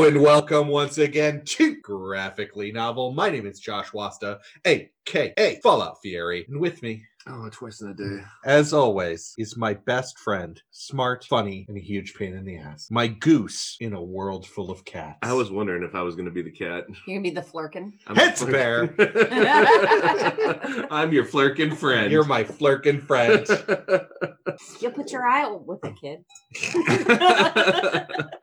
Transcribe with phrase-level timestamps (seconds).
[0.00, 3.12] Vandello, and welcome once again to Graphically Novel.
[3.12, 7.94] My name is Josh Wasta, aka Fallout Fieri, and with me, Oh, twice in a
[7.94, 8.22] day.
[8.46, 12.88] as always, is my best friend, smart, funny, and a huge pain in the ass.
[12.90, 15.18] My goose in a world full of cats.
[15.20, 16.86] I was wondering if I was going to be the cat.
[17.06, 17.92] You're gonna be the Flerken.
[18.06, 18.94] I'm Heads a bear.
[20.90, 22.10] I'm your Flerken friend.
[22.10, 23.46] You're my Flerken' friend.
[24.80, 26.24] You'll put your eye out with the kid.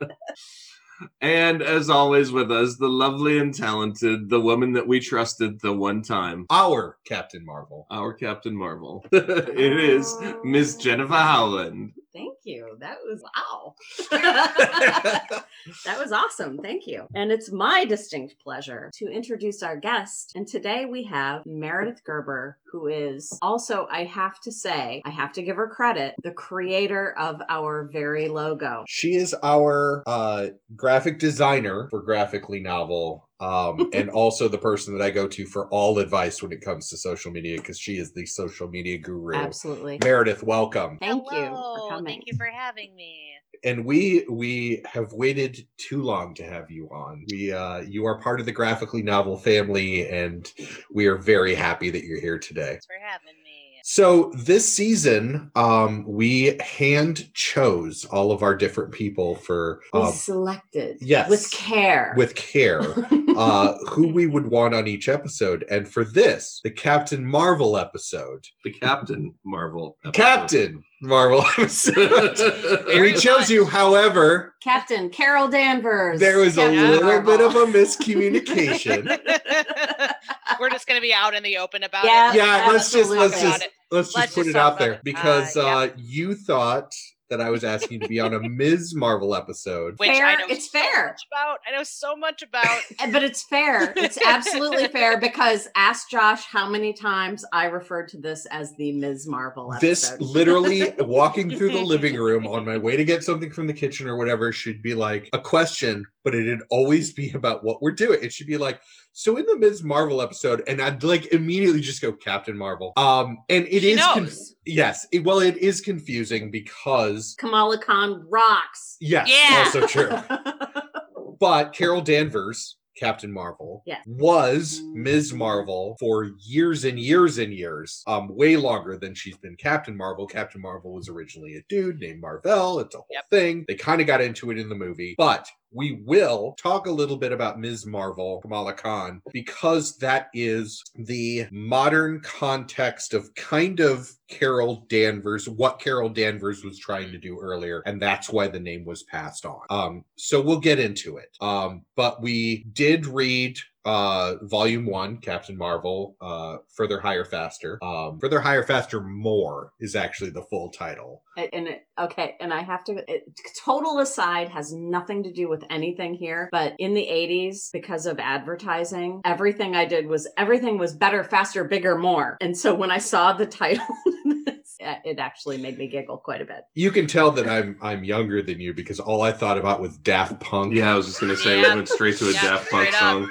[1.20, 5.72] and as always, with us, the lovely and talented, the woman that we trusted the
[5.72, 7.86] one time, Our Captain Marvel.
[7.90, 9.04] our Captain Marvel.
[9.12, 11.92] it is Miss Jennifer Howland.
[12.18, 12.76] Thank you.
[12.80, 13.74] That was wow.
[15.84, 16.58] that was awesome.
[16.58, 17.06] Thank you.
[17.14, 20.32] And it's my distinct pleasure to introduce our guest.
[20.34, 25.32] And today we have Meredith Gerber, who is also, I have to say, I have
[25.34, 28.84] to give her credit, the creator of our very logo.
[28.88, 35.04] She is our uh, graphic designer for Graphically Novel, um, and also the person that
[35.04, 38.12] I go to for all advice when it comes to social media because she is
[38.12, 39.36] the social media guru.
[39.36, 39.98] Absolutely.
[40.02, 40.98] Meredith, welcome.
[40.98, 42.04] Thank you Hello, for.
[42.04, 43.34] Thank you for having me.
[43.64, 47.24] And we we have waited too long to have you on.
[47.28, 50.50] We uh, you are part of the Graphically Novel family, and
[50.92, 52.70] we are very happy that you're here today.
[52.70, 53.57] Thanks for having me.
[53.90, 60.12] So this season, um, we hand chose all of our different people for We um,
[60.12, 61.30] selected yes.
[61.30, 62.12] with care.
[62.14, 62.82] with care.
[63.38, 65.64] uh, who we would want on each episode.
[65.70, 69.96] And for this, the Captain Marvel episode, The Captain Marvel.
[70.04, 70.22] episode.
[70.22, 72.36] Captain Marvel episode.
[72.84, 76.20] Very we chose you, however, Captain Carol Danvers.
[76.20, 77.38] there was a little Marvel.
[77.38, 79.06] bit of a miscommunication.
[80.60, 82.32] We're just gonna be out in the open about Yeah.
[82.32, 82.36] it.
[82.36, 83.60] yeah, let's just let's Absolutely.
[83.60, 85.04] just let's just Let's put just it out there it.
[85.04, 85.76] because Uh, yeah.
[85.76, 86.94] uh, you thought
[87.30, 88.94] that I was asking to be on a Ms.
[88.94, 89.98] Marvel episode.
[89.98, 91.06] Which I know it's so fair.
[91.08, 91.58] much about.
[91.66, 92.80] I know so much about.
[93.12, 93.92] But it's fair.
[93.96, 98.92] It's absolutely fair because ask Josh how many times I referred to this as the
[98.92, 99.26] Ms.
[99.26, 103.66] Marvel This literally walking through the living room on my way to get something from
[103.66, 107.80] the kitchen or whatever should be like a question, but it'd always be about what
[107.80, 108.18] we're doing.
[108.22, 108.80] It should be like,
[109.12, 109.82] so in the Ms.
[109.82, 112.92] Marvel episode, and I'd like immediately just go Captain Marvel.
[112.96, 114.30] Um, and it She is con-
[114.64, 118.96] yes, it, well, it is confusing because Kamala Khan rocks.
[119.00, 119.64] yes, Yeah.
[119.64, 120.10] also true.
[121.40, 124.02] But Carol Danvers, Captain Marvel, Yes.
[124.08, 125.32] was Ms.
[125.32, 130.26] Marvel for years and years and years, um, way longer than she's been Captain Marvel.
[130.26, 132.80] Captain Marvel was originally a dude named Marvel.
[132.80, 133.30] It's a whole Yep.
[133.30, 133.64] thing.
[133.68, 137.16] They kind of got into it in the movie, but we will talk a little
[137.16, 137.86] bit about Ms.
[137.86, 145.80] Marvel, Kamala Khan, because that is the modern context of kind of Carol Danvers, what
[145.80, 149.60] Carol Danvers was trying to do earlier, and that's why the name was passed on.
[149.70, 151.28] Um, so we'll get into it.
[151.40, 153.58] Um, but we did read
[153.88, 159.96] uh volume one captain marvel uh further higher faster um further higher faster more is
[159.96, 162.92] actually the full title And- and it, okay, and I have to.
[163.12, 163.22] It,
[163.64, 168.18] total aside has nothing to do with anything here, but in the '80s, because of
[168.18, 172.36] advertising, everything I did was everything was better, faster, bigger, more.
[172.40, 173.86] And so when I saw the title,
[174.80, 176.62] it actually made me giggle quite a bit.
[176.74, 179.96] you can tell that i'm i'm younger than you because all i thought about was
[179.98, 181.70] daft punk Yeah, I was just going to say, Yeah.
[181.70, 183.10] we went straight to a Yeah, Daft Punk straight up.
[183.10, 183.30] song.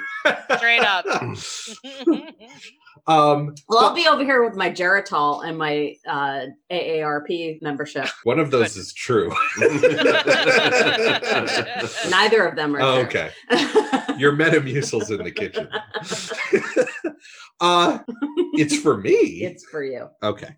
[0.58, 1.04] Straight up.
[3.06, 8.06] um Well, I'll be over here with my Geritol and my uh, AARP membership.
[8.24, 9.30] one of those is true
[12.10, 12.80] Neither of them are.
[12.82, 13.30] oh, okay
[14.18, 15.68] your metamucil's in the kitchen
[17.60, 17.98] uh
[18.54, 19.10] it's for me
[19.44, 20.08] it's for you.
[20.22, 20.54] Okay.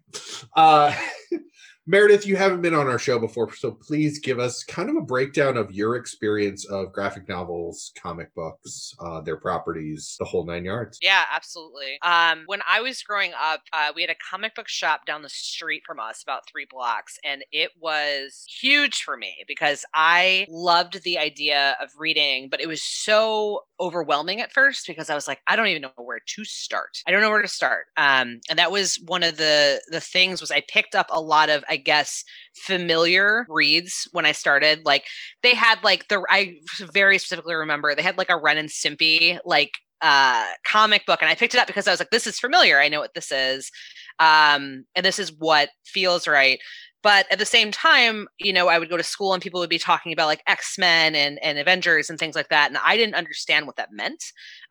[0.55, 0.95] Uh
[1.91, 5.01] Meredith, you haven't been on our show before, so please give us kind of a
[5.01, 10.65] breakdown of your experience of graphic novels, comic books, uh, their properties, the whole nine
[10.65, 11.01] yards.
[11.03, 11.99] Yeah, absolutely.
[12.03, 15.29] Um, when I was growing up, uh, we had a comic book shop down the
[15.29, 21.03] street from us, about three blocks, and it was huge for me because I loved
[21.03, 25.41] the idea of reading, but it was so overwhelming at first because I was like,
[25.49, 27.03] I don't even know where to start.
[27.09, 27.87] I don't know where to start.
[27.97, 31.51] Um, and that was one of the the things was I picked up a lot
[31.51, 32.25] of, I guess,
[32.55, 34.85] familiar reads when I started.
[34.85, 35.07] Like
[35.43, 36.57] they had like the I
[36.93, 39.73] very specifically remember they had like a Ren and Stimpy like
[40.03, 42.81] uh comic book and I picked it up because I was like this is familiar
[42.81, 43.71] I know what this is
[44.19, 46.59] um and this is what feels right
[47.03, 49.71] but at the same time, you know, I would go to school and people would
[49.71, 52.69] be talking about like X Men and, and Avengers and things like that.
[52.69, 54.23] And I didn't understand what that meant.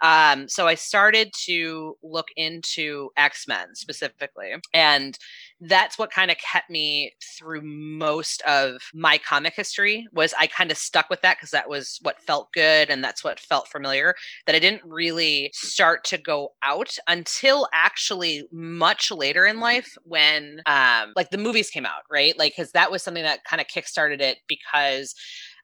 [0.02, 4.54] Um, so I started to look into X Men specifically.
[4.74, 5.18] And
[5.62, 10.72] that's what kind of kept me through most of my comic history was i kind
[10.72, 14.16] of stuck with that because that was what felt good and that's what felt familiar
[14.46, 20.62] that i didn't really start to go out until actually much later in life when
[20.66, 22.38] um like the movies came out right?
[22.38, 25.16] Like because that was something that kind of kickstarted it because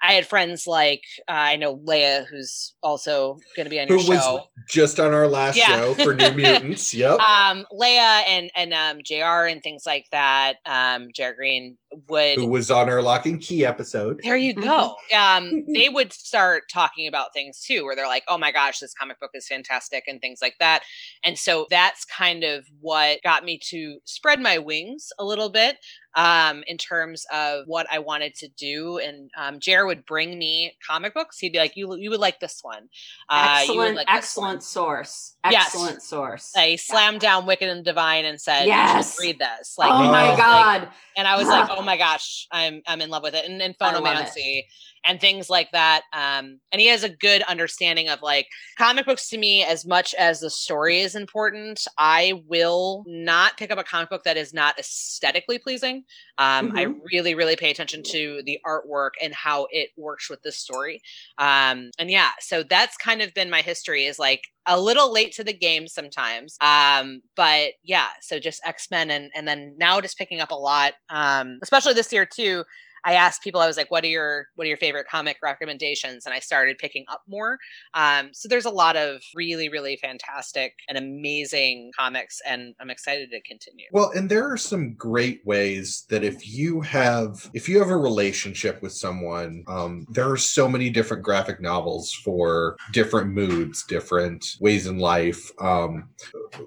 [0.07, 4.00] I had friends like uh, I know Leia, who's also going to be on your
[4.00, 4.44] Who was show.
[4.69, 5.68] just on our last Yeah.
[5.68, 6.94] show for New Mutants.
[6.94, 7.19] Yep.
[7.19, 9.48] Um, Leia and and um, Jr.
[9.50, 10.56] and things like that.
[10.66, 11.31] Um, Jr.
[11.36, 11.78] Green
[12.09, 12.36] would.
[12.38, 14.19] Who was on our Lock and Key episode.
[14.24, 14.95] There you go.
[15.15, 18.94] Um, they would start talking about things too, where they're like, "Oh my gosh, this
[18.94, 20.83] comic book is fantastic," and things like that.
[21.24, 25.77] And so that's kind of what got me to spread my wings a little bit
[26.15, 28.98] um, in terms of what I wanted to do.
[29.00, 31.38] And um, Jer would bring me comic books.
[31.39, 32.88] He'd be like, "You you would like this one.
[33.30, 35.36] Uh, you would excellent, like this one." excellent source.
[35.50, 35.65] Yes.
[35.68, 36.53] Excellent source.
[36.56, 39.18] I slammed down Wicked and Divine and said, Yes.
[39.19, 40.89] "You read this." oh Oh, my like- god.
[41.18, 43.78] and I was like, "Oh my gosh, I'm I'm in love with it." And, and
[43.82, 44.36] I love it.
[44.36, 44.64] phonomancy
[45.06, 46.02] and things like that.
[46.13, 48.48] Um, and he has a good understanding of like
[48.78, 49.63] comic books to me.
[49.63, 54.24] As much as the story is important, I will not pick up a comic book
[54.24, 56.04] that is not aesthetically pleasing.
[56.38, 60.52] Um, I really, really pay attention to the artwork and how it works with the
[60.52, 61.02] story.
[61.38, 64.06] Um, and yeah, so that's kind of been my history.
[64.06, 66.58] Is like a little late to the game sometimes.
[66.60, 70.56] Um, but yeah, so just X Men and and then now just picking up a
[70.56, 72.63] lot, um, especially this year too.
[73.06, 76.25] I asked people, I was like, "What are your what are your favorite comic recommendations?"
[76.25, 77.57] And I started picking up more.
[77.94, 83.30] Um, so there's a lot of really, really fantastic and amazing comics, and I'm excited
[83.31, 83.86] to continue.
[83.92, 87.98] Well, and there are some great ways that if you have if you have a
[87.98, 94.46] relationship with someone, um, there are so many different graphic novels for different moods, different
[94.60, 95.51] ways in life.
[95.60, 96.10] Um,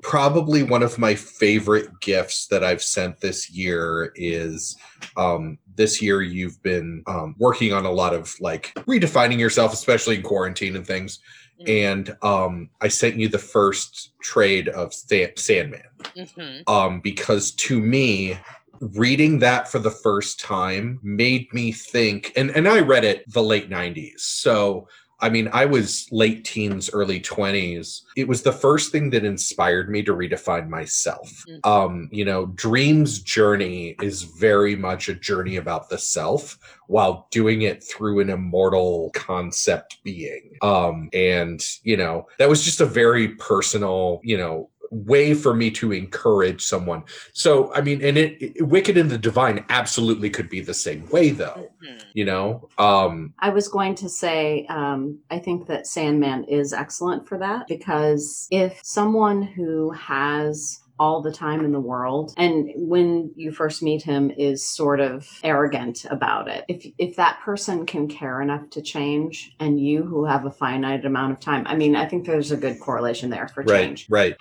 [0.02, 4.76] probably one of my favorite gifts that I've sent this year is
[5.16, 10.16] um, this year you've been um, working on a lot of like redefining yourself, especially
[10.16, 11.20] in quarantine and things.
[11.62, 11.68] Mm.
[11.92, 15.82] And um, I sent you the first trade of Sa- Sandman
[16.16, 16.68] Mhm.
[16.68, 18.38] um, because to me,
[18.80, 23.42] reading that for the first time made me think, and, and I read it the
[23.42, 24.20] late 90s.
[24.20, 24.88] So,
[25.20, 28.02] I mean, I was late teens, early 20s.
[28.16, 31.44] It was the first thing that inspired me to redefine myself.
[31.48, 31.66] Mhm.
[31.66, 37.62] Um, you know, Dream's journey is very much a journey about the self while doing
[37.62, 40.56] it through an immortal concept being.
[40.62, 45.70] Um, and, you know, that was just a very personal, you know, way for me
[45.72, 47.02] to encourage someone.
[47.32, 51.08] So, I mean, and it, it Wicked and the Divine absolutely could be the same
[51.10, 52.02] way though, Mhm.
[52.14, 52.68] you know?
[52.78, 57.66] Um, I was going to say, um, I think that Sandman is excellent for that
[57.68, 63.82] because if someone who has all the time in the world and when you first
[63.82, 68.68] meet him is sort of arrogant about it if if that person can care enough
[68.70, 72.26] to change and you who have a finite amount of time i mean i think
[72.26, 74.36] there's a good correlation there for right, change right.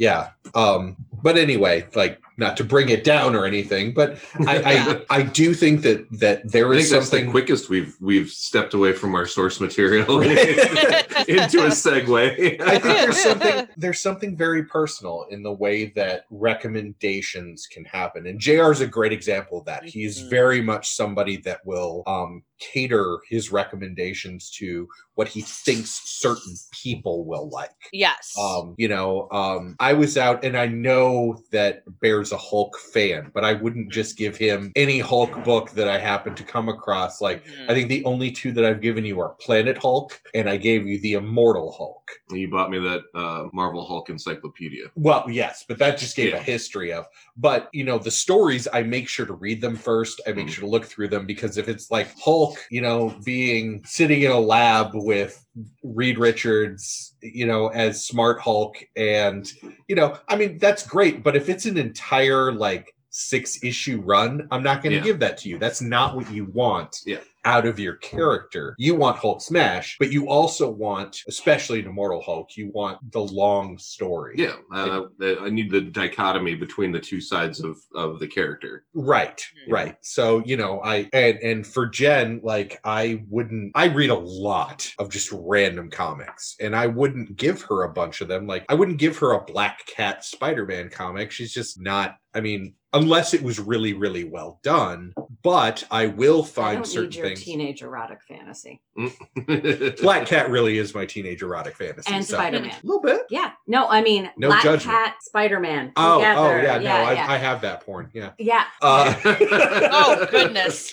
[0.00, 0.30] Yeah.
[0.54, 5.00] Um, but anyway, like not to bring it down or anything, but I, Yeah.
[5.10, 7.96] I, I do think that that there I is think that's the something quickest we've
[8.00, 12.60] we've stepped away from our source material into a segue.
[12.60, 18.26] I think there's something there's something very personal in the way that recommendations can happen.
[18.26, 19.84] And JR is a great example of that.
[19.84, 20.30] He's Mhm.
[20.30, 27.24] very much somebody that will um, cater his recommendations to what he thinks certain people
[27.24, 27.70] will like.
[27.92, 28.32] Yes.
[28.38, 31.82] Um, you know, um, I was out and I know that
[32.20, 35.98] Bear's a Hulk fan, but I wouldn't just give him any Hulk book that I
[35.98, 37.22] happen to come across.
[37.22, 37.70] Like, Mhm.
[37.70, 40.86] I think the only two that I've given you are Planet Hulk and I gave
[40.86, 42.10] you the Immortal Hulk.
[42.32, 44.86] you bought me that uh, Marvel Hulk encyclopedia.
[44.96, 46.36] Well, yes, but that just gave Yeah.
[46.36, 47.06] a history of.
[47.36, 50.20] But you know, the stories I make sure to read them first.
[50.26, 50.50] I make Mhm.
[50.50, 54.30] sure to look through them because if it's like Hulk, you know, being sitting in
[54.30, 55.42] a lab with
[55.82, 59.50] Reed Richards, you know, as Smart Hulk, and
[59.88, 61.22] you know, I mean, that's great.
[61.22, 65.04] But if it's an entire like six issue run, I'm not going to Yeah.
[65.04, 65.58] give that to you.
[65.58, 67.00] That's not what you want.
[67.04, 67.18] Yeah.
[67.44, 68.74] Out of your character.
[68.78, 73.20] You want Hulk smash, but you also want, especially in Immortal Hulk, you want the
[73.22, 74.34] long story.
[74.36, 75.02] Yeah, uh,
[75.40, 78.84] I need the dichotomy between the two sides of of the character.
[78.94, 79.72] Right, Mhm.
[79.72, 79.96] right.
[80.02, 84.88] So, you know, I and and for Jen, like I wouldn't I read a lot
[84.98, 88.46] of just random comics and I wouldn't give her a bunch of them.
[88.46, 91.30] Like I wouldn't give her a Black Cat Spider-Man comic.
[91.30, 96.42] She's just not I mean, unless it was really really well done, but I will
[96.42, 97.44] I find don't certain need your things.
[97.44, 98.80] teenage erotic fantasy.
[100.02, 102.12] Black Cat really is my teenage erotic fantasy.
[102.12, 102.70] And so- Spider-Man.
[102.82, 103.22] A little bit.
[103.30, 103.52] Yeah.
[103.66, 104.96] No, I mean No Black judgment.
[104.96, 105.92] Cat, Spider-Man.
[105.96, 106.40] Oh, together.
[106.40, 107.34] oh yeah, no, yeah, I.
[107.34, 108.10] I have that porn.
[108.12, 108.30] Yeah.
[108.38, 108.64] yeah.
[108.82, 110.92] Uh, oh goodness.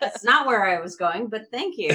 [0.00, 1.90] That's not where I was going, but thank you.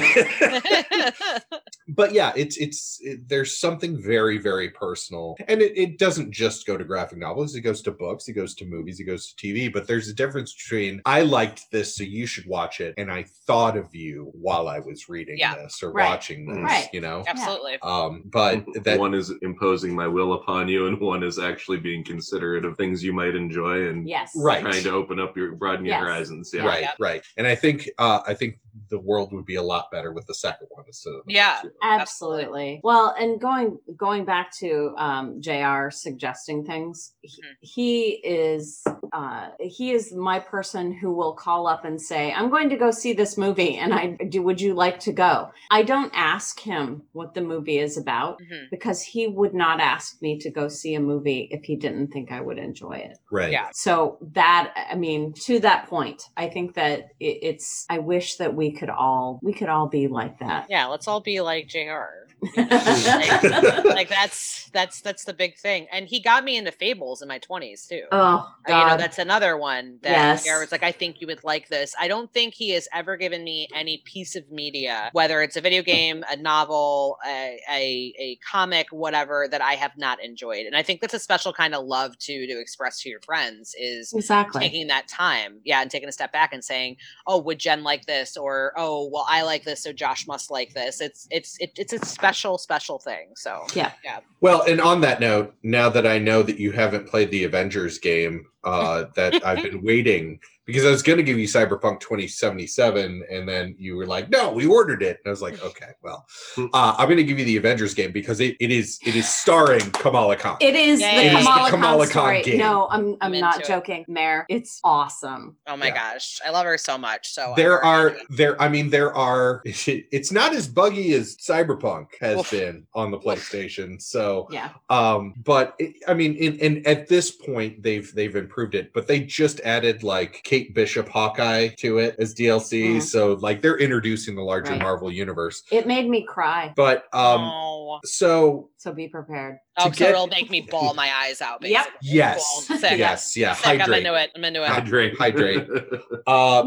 [1.88, 6.64] but yeah it's it's it, there's something very very personal and it, it doesn't just
[6.66, 9.46] go to graphic novels it goes to books it goes to movies it goes to
[9.46, 13.10] tv but there's a difference between i liked this so you should watch it and
[13.10, 15.56] i thought of you while i was reading Yeah.
[15.56, 16.08] this or Right.
[16.08, 16.88] watching this Right.
[16.92, 17.78] you know Absolutely.
[17.82, 22.04] um but that one is imposing my will upon you, and one is actually being
[22.04, 24.32] considerate of things you might enjoy and Yes.
[24.36, 24.60] Right.
[24.62, 26.02] trying to open up your broaden your Yes.
[26.20, 26.50] Horizons.
[26.54, 26.66] Yeah.
[26.66, 26.92] right Yeah.
[26.98, 28.58] right and i think uh i think
[28.88, 31.58] the world would be a lot better with the second one instead of the Yeah.
[31.62, 31.70] two.
[31.82, 32.80] Absolutely.
[32.84, 35.90] Well, and going going back to um, Jr.
[35.90, 37.54] suggesting things, he, Mhm.
[37.60, 37.92] he
[38.24, 42.76] is uh, he is my person who will call up and say, "I'm going to
[42.76, 44.40] go see this movie, and I do.
[44.42, 48.70] Would you like to go?" I don't ask him what the movie is about Mhm.
[48.70, 52.30] because he would not ask me to go see a movie if he didn't think
[52.30, 53.18] I would enjoy it.
[53.32, 53.68] right Yeah.
[53.72, 57.86] So that I mean, to that point, I think that it, it's.
[57.88, 60.66] I wish that we could all we could all be like that.
[60.68, 62.29] Yeah, let's all be like JR.
[62.56, 63.42] like,
[63.84, 65.86] like that's that's that's the big thing.
[65.92, 68.02] And he got me into fables in my 20s too.
[68.12, 69.00] oh Uh, You know, God.
[69.00, 70.10] that's another one that
[70.44, 70.46] Yes.
[70.60, 71.94] Was like, I think you would like this.
[71.98, 75.60] I don't think he has ever given me any piece of media, whether it's a
[75.60, 80.66] video game, a novel, a, a, a comic, whatever, that I have not enjoyed.
[80.66, 83.74] And I think that's a special kind of love to to express to your friends
[83.78, 84.60] is exactly.
[84.60, 88.06] taking that time yeah and taking a step back and saying oh would jen like
[88.06, 91.70] this or oh well i like this so josh must like this it's it's it,
[91.76, 94.20] it's a special special special thing so Yeah.
[94.40, 97.98] Well, and on that note, now that I know that you haven't played the Avengers
[97.98, 103.24] game, uh, that I've been waiting because I was going to give you Cyberpunk 2077,
[103.30, 106.26] and then you were like, "No, we ordered it," and I was like, "Okay, well,
[106.58, 109.28] uh, I'm going to give you the Avengers game because it, it is it is
[109.28, 111.38] starring Kamala Khan." It is Yeah, the yeah, yeah.
[111.40, 112.58] Kamala, It is the Kamala Khan Khan game.
[112.58, 113.68] No, I'm I'm, I'm not into it.
[113.74, 114.46] joking, Mayor.
[114.48, 115.56] It's awesome.
[115.66, 115.94] oh my Yeah.
[115.94, 119.14] gosh i love her so much so I'm there are into there i mean there
[119.16, 122.50] are it's not as buggy as cyberpunk has Oof.
[122.50, 124.70] been on the playstation so Yeah.
[124.88, 129.06] um but it, i mean in, in at this point they've they've improved it but
[129.06, 133.02] they just added like kate bishop hawkeye to it as dlc Mhm.
[133.02, 134.82] so like they're introducing the larger Right.
[134.82, 136.72] marvel universe It made me cry.
[136.76, 139.58] but um oh, so So be prepared.
[139.78, 141.86] oh so get- it'll make me bawl my eyes out Yep.
[142.02, 142.42] yes
[142.80, 142.98] Sick.
[142.98, 143.80] yes yeah Sick.
[143.80, 145.16] i'm into it i'm into it Hydrate.
[145.18, 145.66] Hydrate.
[146.26, 146.62] uh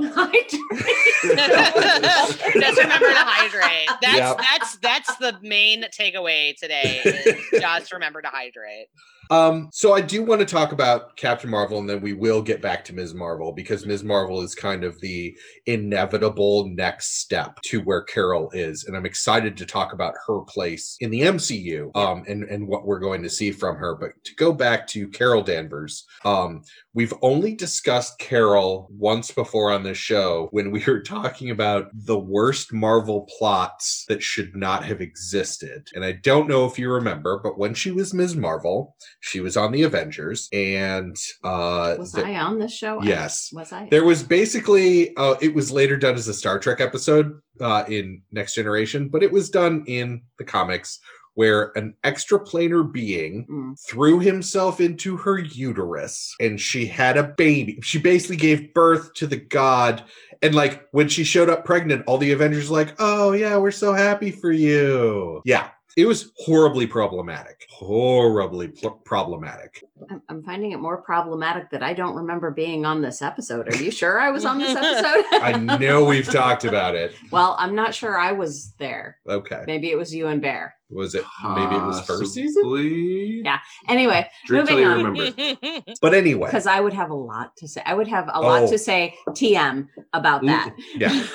[2.54, 4.38] just remember to hydrate that's Yep.
[4.38, 8.88] that's that's the main takeaway today is just remember to hydrate
[9.34, 12.62] Um, so I do want to talk about Captain Marvel, and then we will get
[12.62, 13.16] back to Ms.
[13.16, 14.04] Marvel because Ms.
[14.04, 15.36] Marvel is kind of the
[15.66, 20.98] inevitable next step to where Carol is, and I'm excited to talk about her place
[21.00, 23.96] in the MCU, um, and and what we're going to see from her.
[23.96, 26.62] But to go back to Carol Danvers, um,
[26.94, 32.20] we've only discussed Carol once before on this show when we were talking about the
[32.20, 37.40] worst Marvel plots that should not have existed, and I don't know if you remember,
[37.44, 38.36] but when she was Ms.
[38.36, 38.96] Marvel.
[39.26, 41.16] She was on the Avengers, and
[41.46, 43.02] uh, Was the- I on this show?
[43.02, 43.88] Yes, Was I?
[43.90, 48.22] there was basically uh, it was later done as a Star Trek episode uh, in
[48.34, 51.00] Next Generation, but it was done in the comics
[51.36, 53.80] where an extraplanar being Mm.
[53.90, 57.80] threw himself into her uterus and she had a baby.
[57.82, 60.04] She basically gave birth to the god.
[60.42, 63.72] And like when she showed up pregnant, all the Avengers were like, "Oh yeah, we're
[63.72, 67.66] so happy for you." Yeah, it was horribly problematic.
[67.84, 69.84] Horribly pl- problematic.
[70.10, 73.68] I'm, I'm finding it more problematic that I don't remember being on this episode.
[73.74, 75.26] Are you sure I was on this episode?
[75.42, 77.14] I know we've talked about it.
[77.32, 79.18] well, I'm not sure I was there.
[79.28, 79.64] Okay.
[79.68, 80.76] Maybe it was you and Bear.
[80.90, 83.42] Was it maybe it was first season?
[83.44, 83.58] Yeah.
[83.90, 85.04] Anyway, Drink Moving on.
[85.04, 85.58] remember.
[86.04, 87.82] But anyway, because I would have a lot to say.
[87.84, 88.70] I would have a lot Oh.
[88.70, 90.76] to say TM about that.
[90.96, 91.26] yeah.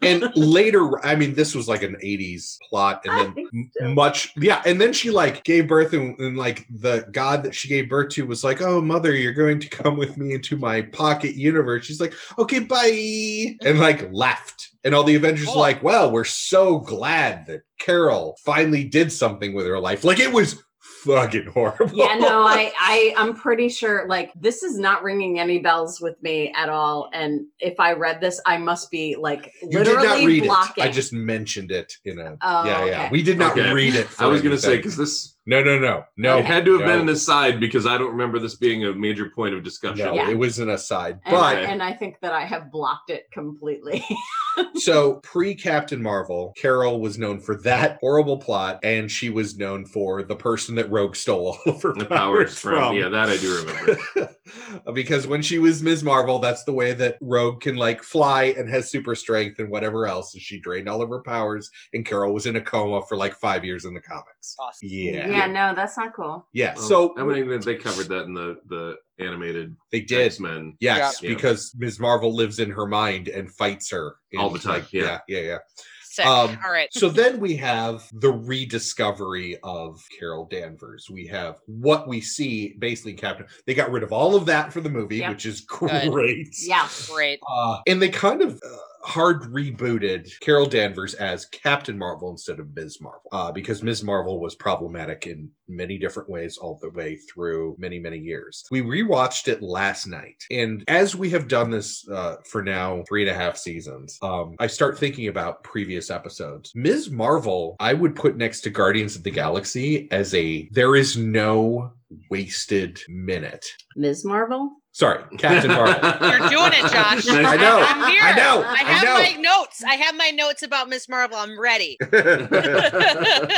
[0.00, 3.88] and later, I mean, this was like an '80s plot, and then so.
[3.92, 4.62] much, yeah.
[4.64, 8.10] And then she like gave birth, and, and like the god that she gave birth
[8.14, 11.84] to was like, "Oh, mother, you're going to come with me into my pocket universe."
[11.86, 14.70] She's like, "Okay, bye," and like left.
[14.84, 15.56] And all the Avengers Cool.
[15.56, 20.18] were like, "Well, we're so glad that Carol finally did something with her life." Like
[20.20, 20.62] it was
[21.04, 21.96] fucking horrible.
[21.96, 24.06] yeah, no, I, I, I'm pretty sure.
[24.08, 27.10] Like, this is not ringing any bells with me at all.
[27.12, 30.84] And if I read this, I must be like You did literally not read blocking.
[30.84, 30.88] it.
[30.88, 32.36] I just mentioned it in a.
[32.40, 32.98] Oh, yeah, yeah.
[33.00, 33.08] okay.
[33.10, 33.72] We did not Okay.
[33.72, 34.06] read it.
[34.20, 36.38] I was gonna say because this No, no, no, no.
[36.38, 38.92] it had to have no, been an aside because I don't remember this being a
[38.92, 40.06] major point of discussion.
[40.06, 40.30] No, Yeah.
[40.30, 41.18] it was an aside.
[41.24, 44.04] and, But I, and I think that I have blocked it completely.
[44.74, 49.84] so pre Captain Marvel, Carol was known for that horrible plot, and she was known
[49.84, 53.28] for the person that Rogue stole all of her The powers, powers from yeah, that
[53.28, 54.36] I do remember.
[54.92, 56.02] because when she was Ms.
[56.02, 60.06] Marvel, that's the way that Rogue can like fly and has super strength and whatever
[60.06, 60.34] else.
[60.34, 63.34] And she drained all of her powers, and Carol was in a coma for like
[63.34, 64.56] five years in the comics.
[64.58, 64.88] Awesome.
[64.88, 65.28] Yeah.
[65.28, 66.46] yeah, no, that's not cool.
[66.52, 66.74] Yeah.
[66.74, 70.20] Well, so I mean they covered that in the the animated they did.
[70.26, 70.76] X Men.
[70.80, 71.30] Yes, Yeah.
[71.34, 72.00] because Ms.
[72.00, 75.20] Marvel lives in her mind and fights her in, All the time, like, yeah.
[75.28, 75.58] yeah, yeah, yeah.
[76.04, 76.26] Sick.
[76.26, 76.88] Um, All right.
[76.92, 81.08] So then we have the rediscovery of Carol Danvers.
[81.10, 83.46] We have what we see basically in Captain.
[83.66, 85.30] They got rid of all of that for the movie, Yep.
[85.30, 86.10] which is Good.
[86.10, 86.48] great.
[86.60, 86.86] Yeah.
[87.10, 87.40] Great.
[87.50, 92.74] Uh, and they kind of uh, hard rebooted Carol Danvers as Captain Marvel instead of
[92.74, 93.00] Ms.
[93.00, 94.02] Marvel uh, because Ms.
[94.02, 98.64] Marvel was problematic in many different ways all the way through many, many years.
[98.70, 100.44] We rewatched it last night.
[100.50, 104.54] And as we have done this uh, for now three and a half seasons, um,
[104.58, 106.72] I start thinking about previous episodes.
[106.74, 107.10] Ms.
[107.10, 111.92] Marvel, I would put next to Guardians of the Galaxy as a there is no
[112.30, 113.64] wasted minute.
[113.96, 114.24] Ms.
[114.24, 114.70] Marvel?
[114.94, 115.94] Sorry, Captain Marvel.
[116.28, 117.26] You're doing it, Josh.
[117.28, 117.84] I know.
[117.86, 118.20] I'm here.
[118.22, 118.62] I know.
[118.62, 119.14] I I have know.
[119.14, 119.82] my notes.
[119.82, 121.38] I have my notes about Miss Marvel.
[121.38, 121.96] I'm ready.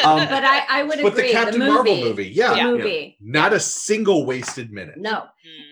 [0.05, 1.33] Um, But I, I would but the agree.
[1.33, 2.67] Captain movie, Marvel movie, yeah, Yeah.
[2.71, 3.17] movie.
[3.21, 4.95] not a single wasted minute.
[4.99, 5.25] No.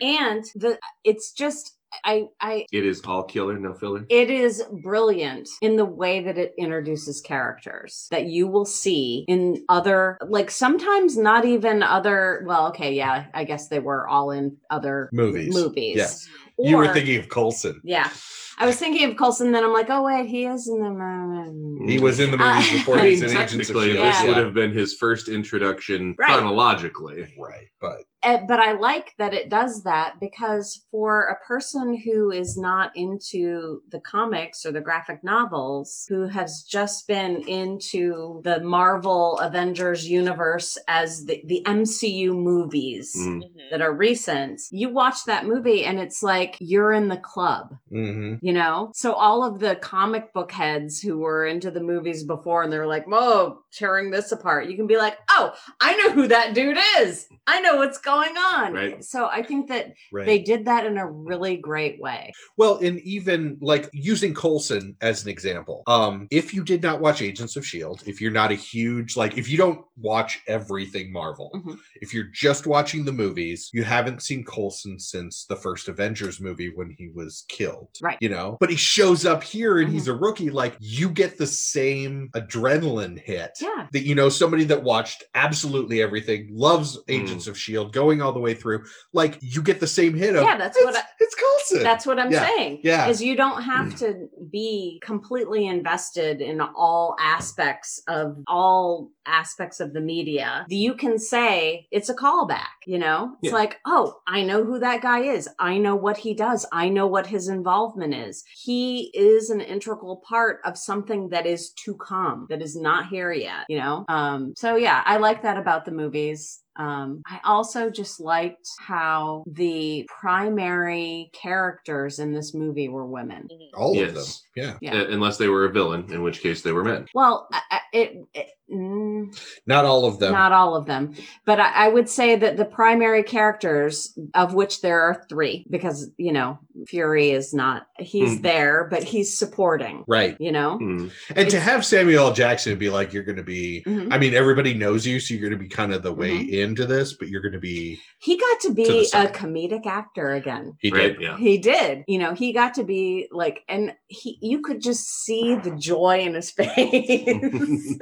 [0.02, 0.20] Mm.
[0.20, 4.04] And the it's just I I It is all killer, no filler.
[4.08, 9.64] it is brilliant in the way that it introduces characters that you will see in
[9.68, 14.56] other like sometimes not even other well okay yeah I guess they were all in
[14.70, 15.52] other Movies.
[15.54, 16.28] movies Yes.
[16.58, 17.80] you were thinking of Coulson.
[17.84, 18.11] yeah
[18.58, 21.93] I was thinking of Coulson then I'm like oh wait he is in the movie.
[21.93, 23.86] He was in the movies Uh, before I he's in Agents of Shield.
[23.99, 24.26] this Yeah.
[24.28, 26.28] would have been his first introduction Right.
[26.28, 27.32] chronologically.
[27.38, 32.30] right, but Uh, but I like that it does that because for a person who
[32.30, 38.61] is not into the comics or the graphic novels, who has just been into the
[38.61, 43.43] Marvel Avengers universe as the, the MCU movies Mm.
[43.43, 43.71] Mhm.
[43.71, 47.75] that are recent, you watch that movie and it's like you're in the club.
[47.91, 48.39] mhm.
[48.43, 52.63] You know, so all of the comic book heads who were into the movies before
[52.63, 56.28] and they're like, "Whoa, tearing this apart," you can be like, "Oh, I know who
[56.28, 57.28] that dude is.
[57.47, 59.04] I know what's going on." Right.
[59.04, 60.26] So I think that right.
[60.26, 62.32] they did that in a really great way.
[62.56, 67.22] Well, and even like using Coulson as an example, um, if you did not watch
[67.22, 71.50] Agents of Shield, if you're not a huge like, if you don't watch everything Marvel,
[71.54, 71.78] Mhm.
[72.00, 76.70] if you're just watching the movies, you haven't seen Coulson since the first Avengers movie
[76.75, 78.18] when he was killed, Right.
[78.20, 79.92] You know, but he shows up here and Mhm.
[79.92, 80.50] he's a rookie.
[80.50, 83.58] Like you get the same adrenaline hit.
[83.60, 83.86] Yeah.
[83.92, 88.41] That you know, somebody that watched absolutely everything, loves Agents of Shield, going all the
[88.41, 91.34] way through, like you get the same hit of Yeah, that's it's, what I- it's
[91.34, 91.82] Coulson.
[91.84, 92.47] That's what I'm Yeah.
[92.49, 92.80] saying.
[92.82, 93.08] Yeah.
[93.08, 99.93] Is you don't have to be completely invested in all aspects of all aspects of
[99.93, 100.67] the media.
[100.69, 103.36] You can say it's a callback, you know?
[103.43, 103.58] It's Yeah.
[103.58, 105.49] like, oh, I know who that guy is.
[105.60, 106.67] I know what he does.
[106.73, 108.43] I know what his involvement is.
[108.65, 113.30] He is an integral part of something that is to come, that is not here
[113.32, 114.04] yet, you know?
[114.08, 116.61] Um, so yeah, I like that about the movies.
[116.76, 123.49] Um, I also just liked how the primary characters in this movie were women.
[123.52, 123.69] Mhm.
[123.75, 124.08] all Yes.
[124.08, 124.25] of them.
[124.56, 124.76] Yeah.
[124.80, 125.02] Yeah.
[125.02, 127.06] Uh, unless they were a villain, in which case they were men.
[127.15, 130.33] Well, I- I- it, it mm, Not all of them.
[130.33, 134.81] not all of them, but I, I would say that the primary characters, of which
[134.81, 138.43] there are three, because you know Fury is not he's Mm.
[138.43, 140.05] there, but he's supporting.
[140.09, 140.37] right.
[140.41, 141.11] You know, Mm.
[141.37, 142.33] And to have Samuel L.
[142.33, 144.09] Jackson be like, you're going to be, Mhm.
[144.11, 146.55] I mean, everybody knows you, so you're going to be kind of the way Mm-hmm.
[146.55, 149.87] into this, but you're going to be, he got to To be the a comedic
[149.87, 150.75] actor again.
[150.81, 151.13] he Right?
[151.13, 151.21] did.
[151.21, 151.37] Yeah.
[151.37, 152.05] He did.
[152.09, 156.20] You know, he got to be like, and he, you could just see the joy
[156.20, 157.98] in his face.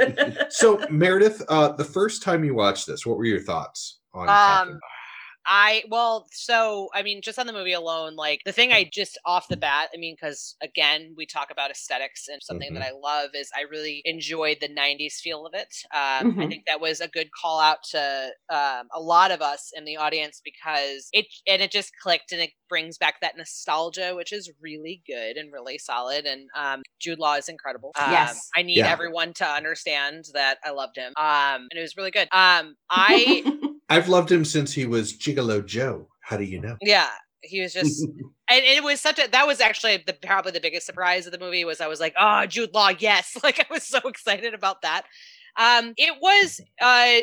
[0.50, 4.80] So Meredith, uh, the first time you watched this, what were your thoughts on Captain?
[5.52, 9.18] I well, so I mean, just on the movie alone, like the thing I just
[9.26, 12.92] off the bat, I mean, because again, we talk about aesthetics and something that I
[12.92, 15.74] love is I really enjoyed the '90s feel of it.
[15.92, 16.48] Um, I Mhm.
[16.48, 19.96] think that was a good call out to um, a lot of us in the
[19.96, 24.52] audience because it and it just clicked and it brings back that nostalgia, which is
[24.60, 26.26] really good and really solid.
[26.26, 27.92] And um, Jude Law is incredible.
[27.98, 28.50] Um, Yes.
[28.54, 28.86] I need Yeah.
[28.86, 31.12] everyone to understand that I loved him.
[31.16, 32.28] Um, and it was really good.
[32.32, 33.42] Um, I
[33.90, 36.08] I've loved him since he was Gigolo Joe.
[36.20, 36.76] How do you know?
[36.80, 37.08] yeah,
[37.42, 38.02] he was just
[38.48, 41.38] and it was such a that was actually the probably the biggest surprise of the
[41.38, 43.36] movie was I was like, oh, Jude Law, yes.
[43.42, 45.02] Like I was so excited about that.
[45.56, 47.18] Um, it was uh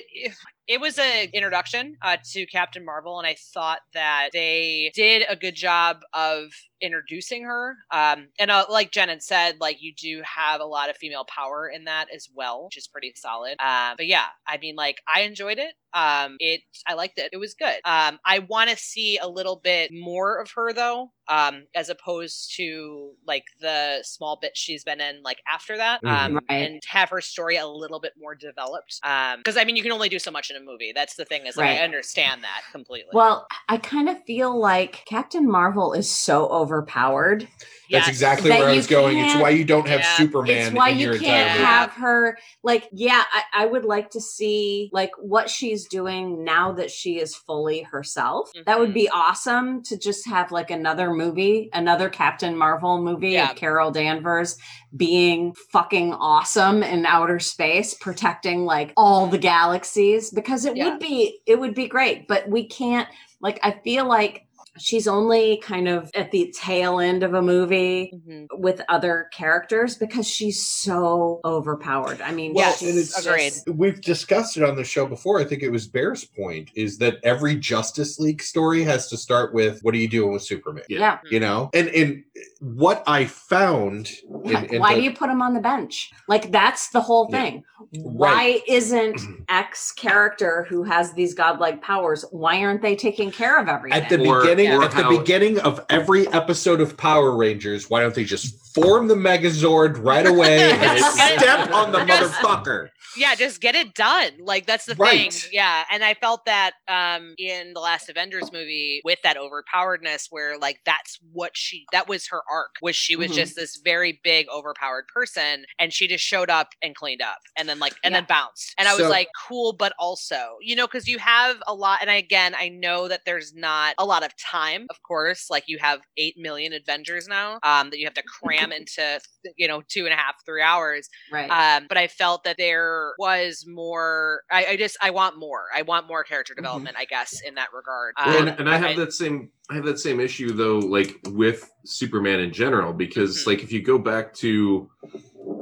[0.67, 5.35] it was an introduction uh, to Captain Marvel, and I thought that they did a
[5.35, 6.49] good job of
[6.79, 7.77] introducing her.
[7.91, 11.25] Um, and uh, like Jen had said, like you do have a lot of female
[11.25, 13.55] power in that as well, which is pretty solid.
[13.59, 15.73] Um, but yeah, I mean, like I enjoyed it.
[15.93, 17.29] Um, it I liked it.
[17.33, 17.79] It was good.
[17.83, 22.53] Um, I want to see a little bit more of her though, um, as opposed
[22.57, 26.39] to like the small bit she's been in like after that, um, Mhm.
[26.49, 26.61] Right.
[26.65, 28.99] and have her story a little bit more developed.
[29.03, 30.91] Um, because I mean, you can only do so much in a movie.
[30.93, 31.79] That's the thing is like, Right.
[31.79, 33.11] I understand that completely.
[33.13, 37.47] well, I kind of feel like Captain Marvel is so overpowered.
[37.89, 38.07] That's Yes.
[38.09, 39.17] exactly That where I was going.
[39.17, 40.17] It's why you don't have Yeah.
[40.17, 44.09] Superman it's why in you your can't have her like yeah I, I would like
[44.11, 48.93] to see like what she's doing now that she is fully herself that would Mhm.
[48.93, 53.51] be awesome to just have like another movie another captain marvel movie Yeah.
[53.51, 54.57] of carol danvers
[54.95, 60.89] being fucking awesome in outer space protecting like all the galaxies because it Yeah.
[60.89, 63.07] would be it would be great but we can't
[63.41, 64.43] like i feel like
[64.79, 68.45] she's only kind of at the tail end of a movie Mhm.
[68.59, 72.21] with other characters because she's so overpowered.
[72.21, 73.49] I mean, Yes, and it's- agreed.
[73.53, 75.39] just- We've discussed it on the show before.
[75.39, 79.51] I think it was Bear's point is that every Justice League story has to start
[79.51, 80.83] with what are you doing with Superman?
[80.89, 80.99] Yeah.
[80.99, 81.17] yeah.
[81.31, 81.71] You know?
[81.73, 82.23] And and
[82.59, 84.09] what I found
[84.45, 86.11] in, in Why the- do you put him on the bench?
[86.27, 87.41] Like that's the whole Yeah.
[87.41, 87.63] thing.
[87.91, 92.25] Why isn't X character who has these godlike powers?
[92.31, 94.01] Why aren't they taking care of everything?
[94.01, 97.89] at the Or- beginning or at the how- beginning of every episode of Power Rangers,
[97.89, 102.89] why don't they just form the Megazord right away and step on the motherfucker?
[103.15, 105.31] Yeah just get it done like that's the Right.
[105.31, 110.27] thing yeah and i felt that um in the last avengers movie with that overpoweredness
[110.29, 113.35] where like that's what she that was her arc was she was Mhm.
[113.35, 117.67] just this very big overpowered person and she just showed up and cleaned up and
[117.67, 118.19] then like and Yeah.
[118.21, 121.73] then bounced and i was like cool but also you know because you have a
[121.73, 125.49] lot and I, again i know that there's not a lot of time of course
[125.49, 129.19] like you have 8 million avengers now um that you have to cram into
[129.57, 131.49] you know two and a half three hours right.
[131.49, 134.41] um, but I felt that there was more.
[134.51, 135.65] I, I just I want more.
[135.75, 136.63] I want more character Mm-hmm.
[136.63, 136.95] development.
[136.97, 138.15] I guess in that regard.
[138.25, 141.19] Well, Um, and, and I have that same I have that same issue though, like
[141.27, 143.47] with Superman in general, because Mhm.
[143.47, 144.89] like if you go back to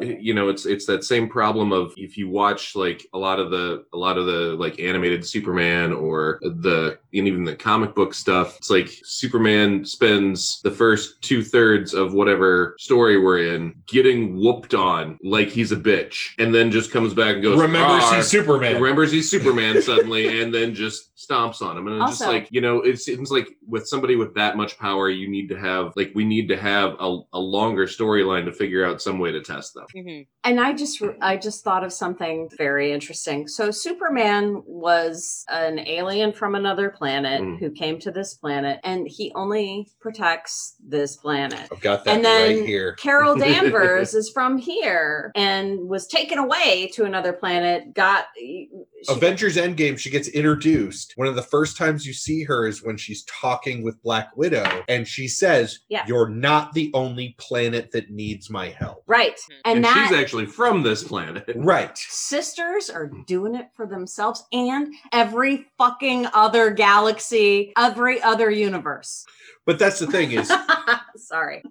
[0.01, 3.51] you know it's it's that same problem of if you watch like a lot of
[3.51, 8.13] the a lot of the like animated superman or the and even the comic book
[8.13, 14.73] stuff it's like superman spends the first two-thirds of whatever story we're in getting whooped
[14.73, 18.27] on like he's a bitch and then just comes back and goes Remembers "Arr." he's
[18.27, 18.81] Superman.
[18.81, 21.87] remembers he's Superman suddenly, and then just stomps on him.
[21.87, 25.09] And it's just like you know, it seems like with somebody with that much power,
[25.09, 28.85] you need to have like we need to have a, a longer storyline to figure
[28.85, 29.84] out some way to test them.
[29.95, 30.27] Mhm.
[30.43, 33.47] and I just I just thought of something very interesting.
[33.47, 37.59] So Superman was an alien from another planet Mm.
[37.59, 41.67] who came to this planet and he only protects this planet.
[41.71, 42.93] I've got that And then right here.
[42.99, 47.93] Carol Danvers is from here and was taken away to another planet.
[47.93, 48.69] Got she-
[49.09, 51.13] Avengers Endgame, she gets introduced.
[51.15, 54.83] One of the first times you see her is when she's talking with Black Widow,
[54.87, 56.05] and she says, Yeah.
[56.07, 59.03] You're not the only planet that needs my help.
[59.07, 61.49] right, and, And, that she's actually from this planet.
[61.55, 61.97] Right.
[61.97, 69.25] sisters are doing it for themselves and every fucking other galaxy, every other universe.
[69.65, 70.51] But that's the thing is,
[71.15, 71.63] sorry,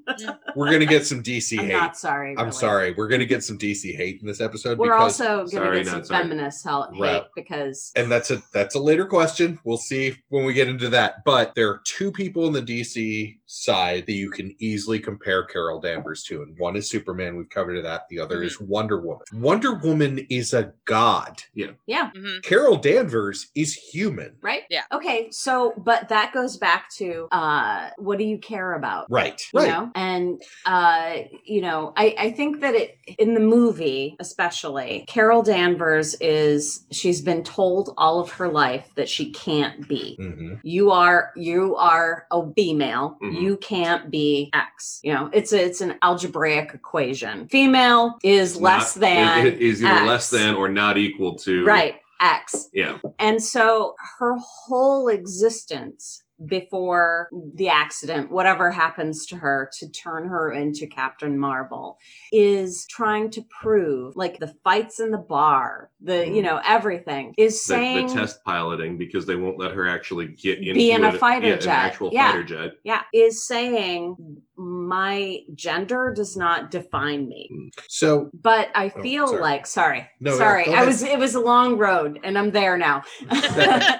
[0.56, 1.72] we're gonna get some DC I'm hate.
[1.72, 2.32] not sorry.
[2.36, 2.52] I'm really.
[2.52, 2.94] sorry.
[2.96, 5.78] We're gonna get some DC hate in this episode We're because also going to Sorry,
[5.84, 6.22] get some sorry.
[6.22, 7.22] feminist hel- hate Right.
[7.36, 9.58] because and that's a that's a later question.
[9.64, 11.24] We'll see when we get into that.
[11.24, 15.80] But there are two people in the DC side that you can easily compare Carol
[15.80, 17.36] Danvers to, and one is Superman.
[17.36, 18.02] We've covered that.
[18.08, 19.24] The other is Wonder Woman.
[19.34, 21.42] Wonder Woman is a god.
[21.54, 22.42] yeah, Mhm.
[22.42, 24.36] Carol Danvers is human.
[24.42, 24.62] right?
[24.70, 24.82] Yeah.
[24.92, 29.06] Okay, so but that goes back to uh uh, what do you care about?
[29.10, 29.40] Right.
[29.52, 29.68] you Right.
[29.68, 35.42] know and uh you know i i think that it in the movie especially carol
[35.42, 40.60] danvers is she's been told all of her life that she can't be Mhm.
[40.62, 43.40] you are you are a female Mhm.
[43.42, 48.94] you can't be x you know it's a, it's an algebraic equation female is less
[48.94, 52.98] than it- it is either less than or not equal to right x Yeah.
[53.18, 60.52] and so her whole existence before the accident, whatever happens to her to turn her
[60.52, 61.98] into Captain Marvel,
[62.32, 66.44] is trying to prove like the fights in the bar, the, you Mhm.
[66.44, 68.06] know, everything is The, saying.
[68.08, 71.18] the test piloting because they won't let her actually get into Be in a it-
[71.20, 71.68] fighter yeah, an jet.
[71.68, 72.30] actual Yeah.
[72.32, 72.72] fighter jet.
[72.84, 74.16] yeah, is saying
[74.56, 77.50] my gender does not define me.
[77.88, 79.40] So But I Oh, feel sorry.
[79.40, 80.08] like sorry.
[80.20, 80.64] No, no, sorry.
[80.66, 83.02] go I was it was a long road and I'm there now.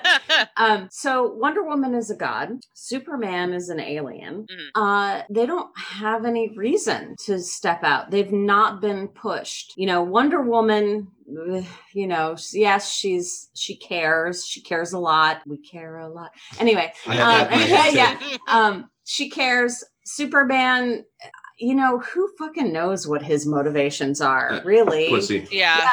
[0.56, 2.50] Um, so Wonder Woman is a god.
[2.74, 4.46] Superman is an alien.
[4.50, 4.68] Mhm.
[4.74, 8.10] Uh, they don't have any reason to step out.
[8.10, 9.74] They've not been pushed.
[9.76, 11.08] You know, Wonder Woman.
[11.92, 14.44] You know, yes, she's she cares.
[14.46, 15.40] She cares a lot.
[15.46, 16.30] We care a lot.
[16.58, 19.82] Anyway, I have that in my um, yeah, um, she cares.
[20.04, 21.04] Superman.
[21.58, 24.52] You know, who fucking knows what his motivations are?
[24.54, 25.08] Uh, really?
[25.08, 25.46] Pussy.
[25.50, 25.80] yeah.
[25.82, 25.88] Uh,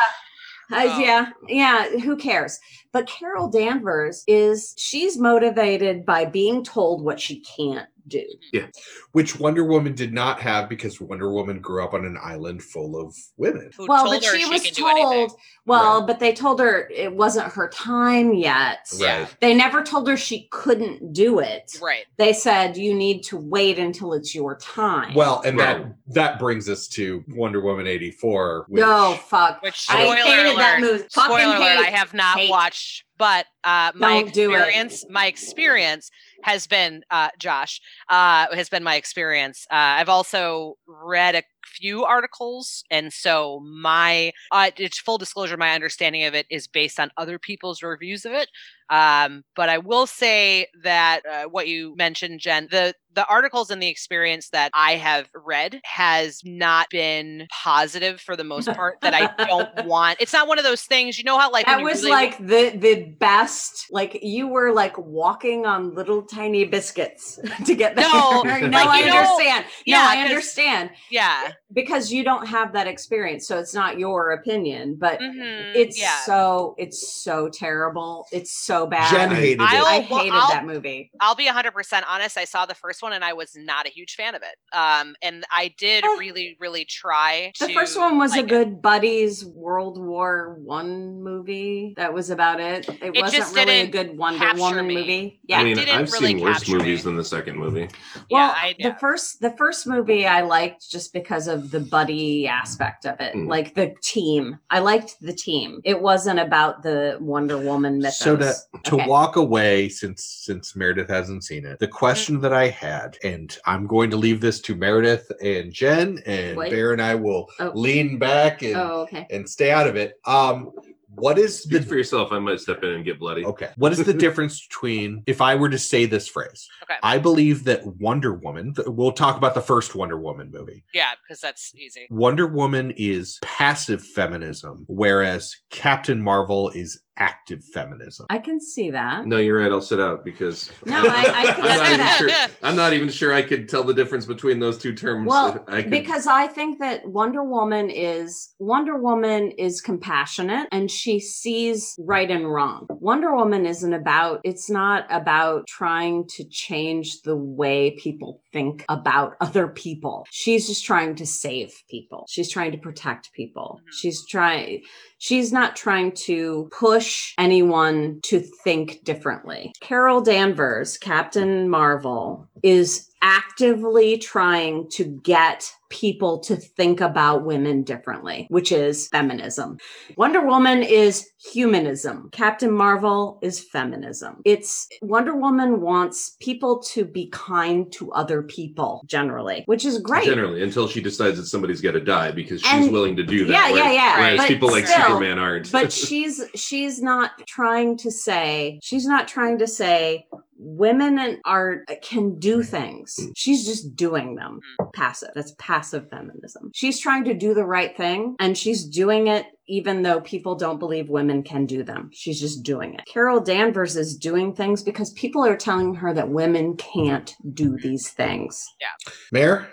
[0.74, 1.00] Oh.
[1.00, 2.58] yeah, yeah, who cares?
[2.93, 8.24] But Carol Danvers is she's motivated by being told what she can't do.
[8.54, 8.68] Yeah.
[9.12, 13.00] Which Wonder Woman did not have because Wonder Woman grew up on an island full
[13.00, 13.72] of women.
[13.78, 15.28] Who well, told but her she, was can do anything.
[15.30, 18.88] told, well, but they told her it wasn't her time yet.
[18.98, 19.20] Yeah.
[19.22, 19.36] Right.
[19.42, 21.78] They never told her she couldn't do it.
[21.82, 22.06] Right.
[22.18, 25.14] They said you need to wait until it's your time.
[25.14, 25.84] Well, and Right.
[25.84, 28.66] that that brings us to Wonder Woman 84.
[28.68, 29.62] Which, no, fuck.
[29.62, 30.58] Which I spoiler hated alert.
[30.58, 31.04] that movie.
[31.10, 31.88] Spoiler alert, hate.
[31.88, 32.50] I have not hate.
[32.50, 34.58] watched, but uh my Don't do it.
[34.58, 36.10] experience my experience
[36.44, 39.66] has been uh Josh, uh has been my experience.
[39.72, 45.72] Uh I've also read a few articles and so my uh it's full disclosure my
[45.74, 48.50] understanding of it is based on other people's reviews of it
[48.90, 53.82] um but i will say that uh, what you mentioned jen the the articles and
[53.82, 59.13] the experience that i have read has not been positive for the most part that
[59.13, 60.17] i don't want.
[60.19, 62.71] It's not one of those things you know how like that was really- like the
[62.76, 68.08] the best like you were like walking on little tiny biscuits to get there.
[68.12, 69.65] No, no like, i you know- understand.
[69.86, 70.89] Yeah, no i 'cause- understand.
[71.10, 71.52] yeah.
[71.74, 76.19] Because you don't have that experience so it's not your opinion but mhm, it's yeah.
[76.26, 78.26] so it's so terrible.
[78.32, 79.12] It's so bad.
[79.12, 79.89] Jen hated I'll- it.
[79.89, 81.12] i hated I'll- that movie.
[81.19, 82.38] I'll be 100% honest.
[82.38, 84.76] I saw the first one and I was not a huge fan of it.
[84.76, 86.08] Um, and I did Eh.
[86.20, 87.52] really, really try.
[87.60, 88.50] the to first one was like a it.
[88.50, 93.82] good buddies world war one movie that was about it it, It wasn't just really
[93.82, 94.96] a didn't good wonder woman me.
[94.96, 97.04] movie yeah I mean, didn't I've really seen worse movies me.
[97.10, 97.88] than the second movie.
[98.30, 102.48] Well, yeah, I, the first the first movie I liked just because of the buddy
[102.48, 103.48] aspect of it, Mm.
[103.48, 104.60] like the team.
[104.70, 105.80] I liked the team.
[105.84, 108.18] It wasn't about the Wonder Woman mythos.
[108.18, 109.08] So to to Okay.
[109.08, 112.91] walk away, since since Meredith hasn't seen it, the question that I had,
[113.24, 116.72] and I'm going to leave this to Meredith and Jen, and Wait.
[116.72, 117.72] Bear and I will Oh.
[117.74, 119.26] lean back and Oh, okay.
[119.30, 120.14] and stay out of it.
[120.26, 120.72] Um,
[121.16, 122.32] what is Speak for yourself.
[122.32, 123.44] I might step in and get bloody.
[123.46, 123.72] okay?
[123.76, 126.70] What is the difference between if I were to say this phrase?
[126.84, 126.96] Okay.
[127.04, 128.74] I believe that Wonder Woman.
[128.88, 130.86] We'll talk about the first Wonder Woman movie.
[130.94, 132.08] yeah, because that's easy.
[132.10, 138.26] Wonder Woman is passive feminism, whereas Captain Marvel is active feminism.
[138.30, 139.26] I can see that.
[139.26, 139.71] No, you're right.
[139.71, 142.15] I'll sit out because No, I, I I'm not even that.
[142.17, 142.30] sure.
[142.63, 145.28] I'm not even sure I could tell the difference between those two terms.
[145.28, 150.89] Well, I could, because I think that Wonder Woman is Wonder Woman is compassionate and
[150.89, 152.88] she sees right and wrong.
[152.89, 159.36] Wonder Woman isn't about it's not about trying to change the way people think about
[159.41, 160.26] other people.
[160.32, 162.26] She's just trying to save people.
[162.30, 163.80] She's trying to protect people.
[163.84, 163.91] Mhm.
[163.91, 164.82] She's trying
[165.22, 169.72] she's not trying to push anyone to think differently.
[169.80, 178.48] Carol Danvers, Captain Marvel, is actively trying to get people to think about women differently,
[178.50, 179.78] which is feminism.
[180.16, 182.30] Wonder Woman is humanism.
[182.32, 184.38] Captain Marvel is feminism.
[184.46, 190.24] It's Wonder Woman wants people to be kind to other people generally, which is great.
[190.26, 193.46] generally, until she decides that somebody's got to die because she's And- willing to do
[193.46, 193.72] that.
[193.72, 195.72] Yeah, yeah, yeah, Whereas but people like still- Superman aren't.
[195.74, 200.26] but she's she's not trying to say she's not trying to say
[200.62, 202.65] women and are can do mm.
[202.65, 203.19] things.
[203.36, 204.60] She's just doing them.
[204.80, 204.93] Mm.
[204.93, 205.32] Passive.
[205.36, 206.71] That's passive feminism.
[206.74, 210.80] She's trying to do the right thing and she's doing it even though people don't
[210.80, 212.10] believe women can do them.
[212.13, 213.06] She's just doing it.
[213.12, 217.88] Carol Danvers is doing things because people are telling her that women can't do mm-hmm.
[217.88, 218.67] these things.
[218.82, 219.13] Yeah.
[219.32, 219.69] Mayor?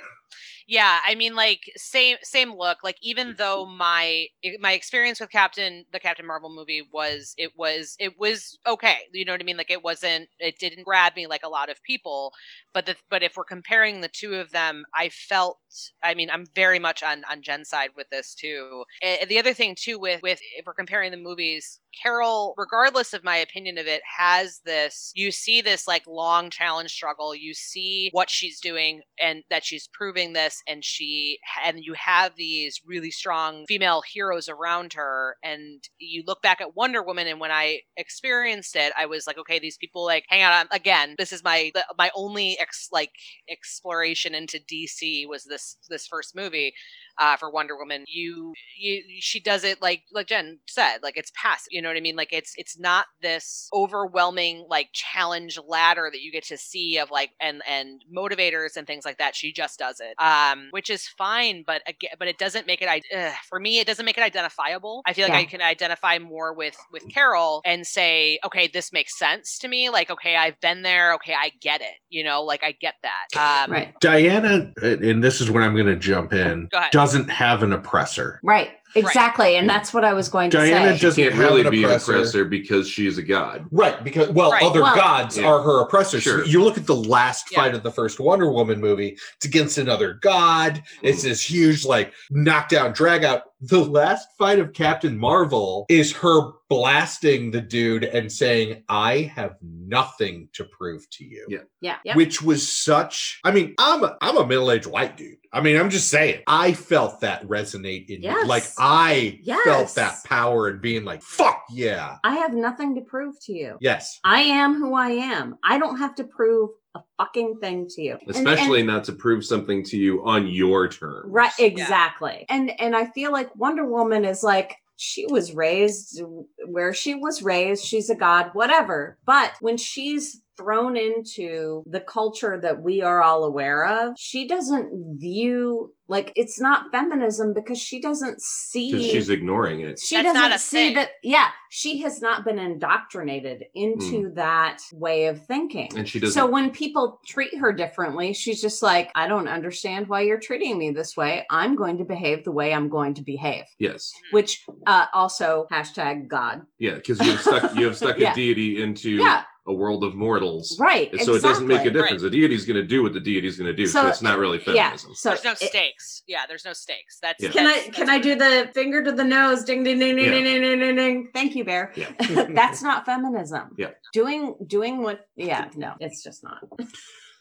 [0.69, 2.85] Yeah, I mean, like same same look.
[2.85, 3.79] Like even though mm-hmm.
[3.79, 4.27] my
[4.61, 8.99] my experience with Captain the Captain Marvel movie was it was it was okay.
[9.15, 9.57] You know what I mean?
[9.57, 12.35] Like it wasn't it didn't grab me like a lot of people.
[12.75, 15.59] But the but if we're comparing the two of them, I felt.
[16.03, 18.85] I mean, I'm very much on on Jen's side with this too.
[19.03, 23.25] And the other thing too with with if we're comparing the movies, Carol, regardless of
[23.25, 25.13] my opinion of it, has this.
[25.15, 27.35] You see this like long challenge struggle.
[27.35, 32.33] You see what she's doing and that she's proving this, and she and you have
[32.37, 35.37] these really strong female heroes around her.
[35.42, 39.38] And you look back at Wonder Woman, and when I experienced it, I was like,
[39.38, 41.14] okay, these people like hang on again.
[41.18, 43.12] This is my my only ex, like
[43.51, 46.75] exploration into DC was this this first movie
[47.19, 48.05] uh, for Wonder Woman.
[48.07, 51.69] You, you, she does it like like Jen said, like it's passive.
[51.71, 52.17] You know what I mean?
[52.17, 57.11] Like it's it's not this overwhelming like challenge ladder that you get to see of
[57.11, 59.35] like and and motivators and things like that.
[59.35, 61.65] She just does it, um, which is fine.
[61.67, 62.89] But again, but it doesn't make it.
[63.15, 65.03] Uh, for me, it doesn't make it identifiable.
[65.07, 65.41] I feel like Yeah.
[65.41, 69.91] I can identify more with with Carol and say, okay, this makes sense to me.
[69.91, 71.15] Like, okay, I've been there.
[71.15, 71.97] Okay, I get it.
[72.09, 73.65] You know, like I get that.
[73.65, 73.95] Um, Right.
[74.01, 76.93] Diana, and this is when I'm going to jump in, Go ahead.
[77.09, 78.38] Doesn't have an oppressor.
[78.42, 78.71] Right.
[78.94, 79.57] Exactly.
[79.57, 80.98] And that's what I was going to Diana say.
[80.98, 82.12] just- She can't really an be an oppressor.
[82.16, 83.66] oppressor because she's a god.
[83.70, 84.62] Right, because well, Right.
[84.62, 85.46] other Well- gods Yeah.
[85.46, 86.22] are her oppressors.
[86.22, 86.44] Sure.
[86.44, 87.61] You look at the last Yeah.
[87.61, 90.83] fight of the first Wonder Woman movie; it's against another god.
[91.03, 93.42] It's this huge, like knockdown, drag out.
[93.61, 99.57] The last fight of Captain Marvel is her blasting the dude and saying, "I have
[99.62, 101.59] nothing to prove to you." Yeah.
[101.81, 101.96] yeah.
[102.05, 102.16] Yep.
[102.16, 103.40] Which was such.
[103.44, 105.38] I mean, I'm a, I'm a middle aged white dude.
[105.53, 106.42] I mean, I'm just saying.
[106.46, 108.27] I felt that resonate in me.
[108.27, 108.46] Yes.
[108.46, 113.35] Like I felt that power and being like, "Fuck yeah, I have nothing to prove
[113.47, 113.77] to you.
[113.81, 115.57] yes." I am who I am.
[115.64, 118.12] I don't have to prove a fucking thing to you.
[118.12, 121.27] And- and- Especially not to prove something to you on your terms.
[121.31, 122.47] right exactly.
[122.49, 126.23] And and I feel like Wonder Woman is like she was raised
[126.67, 127.85] where she was raised.
[127.85, 129.17] She's a god, whatever.
[129.27, 135.18] But when she's thrown into the culture that we are all aware of, she doesn't
[135.18, 139.99] view like it's not feminism because she doesn't see she's ignoring it.
[139.99, 140.94] she That's doesn't not a see thing.
[140.94, 146.33] that yeah she has not been indoctrinated into that way of thinking And she doesn't
[146.33, 150.79] so when people treat her differently she's just like i don't understand why you're treating
[150.79, 154.11] me this way i'm going to behave the way i'm going to behave Yes.
[154.31, 158.33] which uh also hashtag god Yeah, because you have stuck you have stuck Yeah.
[158.33, 160.77] a deity into yeah a world of mortals.
[160.81, 162.01] right And So it doesn't make a exactly.
[162.03, 162.23] difference.
[162.23, 163.87] The deity's going to do what the deity's going to do.
[163.87, 164.77] So, So- it's not really feminism.
[164.77, 165.15] yeah feminism.
[165.15, 166.23] so There's no it- stakes.
[166.27, 167.19] Yeah, there's no stakes.
[167.21, 167.51] That's Yeah.
[167.51, 170.17] can I that's- can that's I do the finger to the nose ding ding ding
[170.17, 170.31] ding Yeah.
[170.33, 172.11] ding ding ding ding ding thank you bear Yeah.
[172.61, 173.91] that's not feminism Yeah.
[174.13, 176.59] doing doing what yeah no it's just not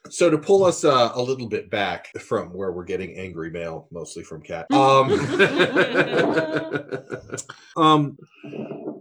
[0.09, 3.87] So to pull us uh, a little bit back from where we're getting angry mail,
[3.91, 4.67] mostly from Cat.
[4.77, 5.11] Um,
[7.77, 8.17] um,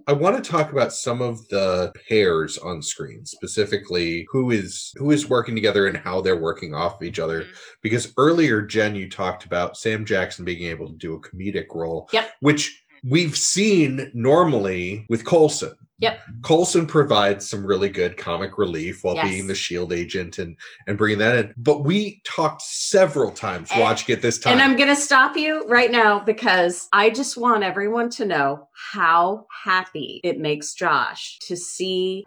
[0.09, 5.11] I want to talk about some of the pairs on screen, specifically who is who
[5.11, 7.43] is working together and how they're working off of each other.
[7.43, 7.47] Mhm.
[7.83, 12.09] Because earlier, Jen, you talked about Sam Jackson being able to do a comedic role,
[12.13, 12.31] Yep.
[12.41, 15.75] which we've seen normally with Coulson.
[15.99, 16.21] Yep.
[16.43, 19.29] Coulson provides some really good comic relief while Yes.
[19.29, 20.57] being the shield agent and
[20.87, 21.55] and bringing that in.
[21.57, 24.53] But we talked several times And- watching it this time.
[24.55, 28.69] And I'm going to stop you right now because I just want everyone to know
[28.93, 32.25] how happy it makes Josh to see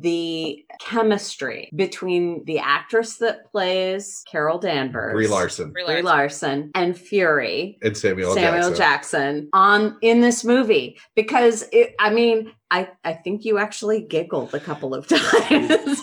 [0.00, 6.04] the chemistry between the actress that plays Carol Danvers, Brie Larson Brie Brie Larson.
[6.04, 7.78] Larson, and Fury.
[7.82, 8.76] and Samuel, Samuel Jackson.
[8.76, 14.54] Jackson on in this movie because it, I mean I I think you actually giggled
[14.54, 16.00] a couple of times.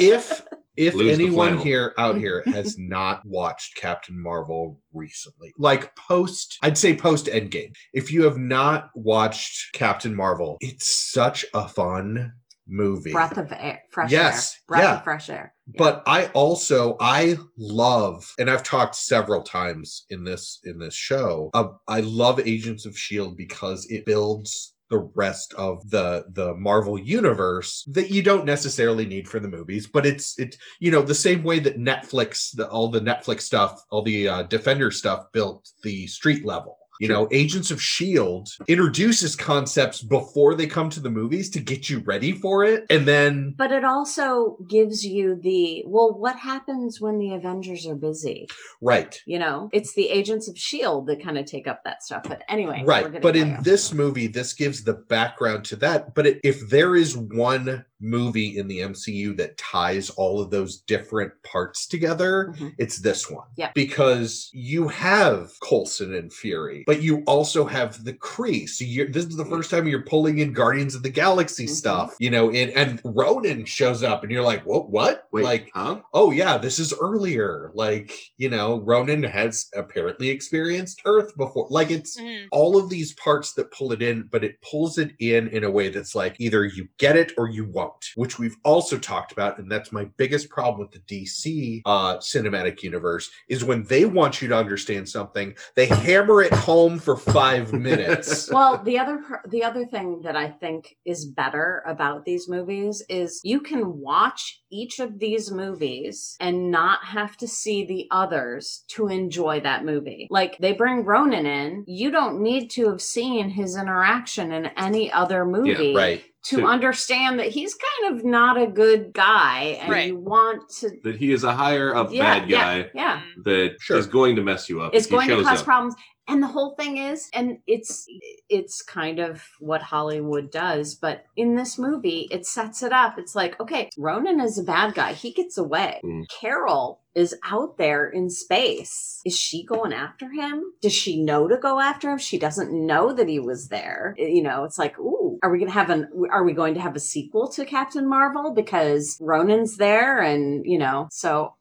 [0.00, 0.42] If
[0.76, 6.78] if Lose anyone here out here has not watched Captain Marvel recently, like post, I'd
[6.78, 12.32] say post Endgame, if you have not watched Captain Marvel, it's such a fun
[12.72, 13.12] movie.
[13.12, 14.96] breath of air, fresh Yes, air, breath yeah.
[14.98, 15.54] of fresh air.
[15.66, 15.74] Yeah.
[15.78, 21.50] but i also i love and i've talked several times in this in this show
[21.54, 26.98] uh, i love agents of shield because it builds the rest of the the marvel
[26.98, 31.14] universe that you don't necessarily need for the movies but it's it you know the
[31.14, 35.68] same way that netflix the, all the netflix stuff all the uh, defender stuff built
[35.82, 38.48] the street level You know, Agents of S.H.I.E.L.D.
[38.68, 42.84] Introduces concepts before they come to the movies to get you ready for it.
[42.90, 47.96] And then, But it also gives you the well, what happens when the Avengers are
[47.96, 48.46] busy?
[48.80, 49.20] right.
[49.26, 51.12] You know, it's the Agents of S.H.I.E.L.D.
[51.12, 52.22] That kind of take up that stuff.
[52.22, 53.20] But anyway, Right.
[53.20, 56.14] But in this movie, this gives the background to that.
[56.14, 60.80] But it, if there is one movie in the MCU that ties all of those
[60.80, 62.74] different parts together, Mhm.
[62.78, 63.46] it's this one.
[63.56, 63.70] Yeah.
[63.74, 68.68] Because you have Coulson and Fury, but you also have the Kree.
[68.68, 71.70] So this is the first time you're pulling in Guardians of the Galaxy Mhm.
[71.70, 75.28] stuff, you know, and, and Ronan shows up and you're like, what, what?
[75.32, 76.00] Wait, Like, huh?
[76.12, 77.70] oh yeah, this is earlier.
[77.74, 81.66] Like, you know, Ronan has apparently experienced Earth before.
[81.70, 82.46] Like it's Mhm.
[82.50, 85.70] all of these parts that pull it in, but it pulls it in in a
[85.70, 89.58] way that's like either you get it or you won't, which we've also talked about,
[89.58, 94.42] and that's my biggest problem with the DC uh, cinematic universe is when they want
[94.42, 98.50] you to understand something, they hammer it home for five minutes.
[98.50, 103.40] well the other the other thing that i think is better about these movies is
[103.44, 109.08] you can watch each of these movies and not have to see the others to
[109.08, 113.76] enjoy that movie like they bring ronan in you don't need to have seen his
[113.76, 116.24] interaction in any other movie right.
[116.44, 120.08] To To- understand that he's kind of not a good guy and Right.
[120.08, 123.44] you want to That he is a higher up yeah, bad guy yeah Mhm.
[123.44, 124.02] that is Sure.
[124.02, 124.94] going to mess you up.
[124.94, 125.64] it's going to cause up.
[125.64, 125.94] problems
[126.28, 128.06] and the whole thing is and it's
[128.48, 133.34] it's kind of what hollywood does but in this movie it sets it up it's
[133.34, 136.24] like okay ronan is a bad guy he gets away Mm.
[136.28, 141.56] carol is out there in space is she going after him does she know to
[141.56, 145.21] go after him she doesn't know that he was there you know it's like ooh
[145.42, 148.52] are we gonna have an are we going to have a sequel to captain marvel
[148.52, 151.54] because ronan's there and you know so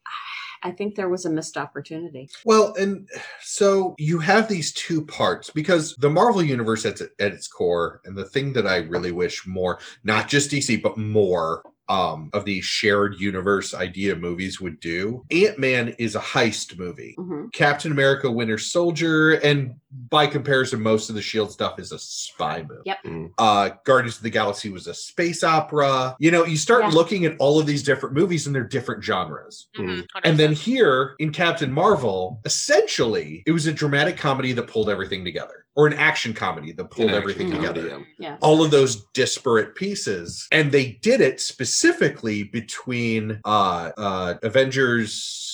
[0.64, 2.30] I think there was a missed opportunity.
[2.46, 3.10] Well, and
[3.42, 8.16] so you have these two parts because the Marvel universe at, at its core, and
[8.16, 12.64] the thing that I really wish more, not just DC, but more um, of these
[12.64, 15.26] shared universe idea movies would do.
[15.32, 17.16] Ant Man is a heist movie.
[17.18, 19.76] hmm Captain America Winter Soldier, and
[20.10, 22.82] by comparison, most of the Shield stuff is a spy movie.
[22.86, 22.98] Yep.
[23.06, 23.32] Mm.
[23.38, 26.16] Uh, Guardians of the Galaxy was a space opera.
[26.20, 26.90] You know, you start Yeah.
[26.92, 29.68] looking at all of these different movies and they're different genres.
[29.78, 30.06] Mhm.
[30.24, 35.26] And then here in Captain Marvel, essentially, it was a dramatic comedy that pulled everything
[35.26, 37.90] together, or an action comedy that pulled An everything action together.
[37.90, 38.38] comedy, Yeah.
[38.42, 45.48] All of those disparate pieces, and they did it specifically between uh, uh, Avengers.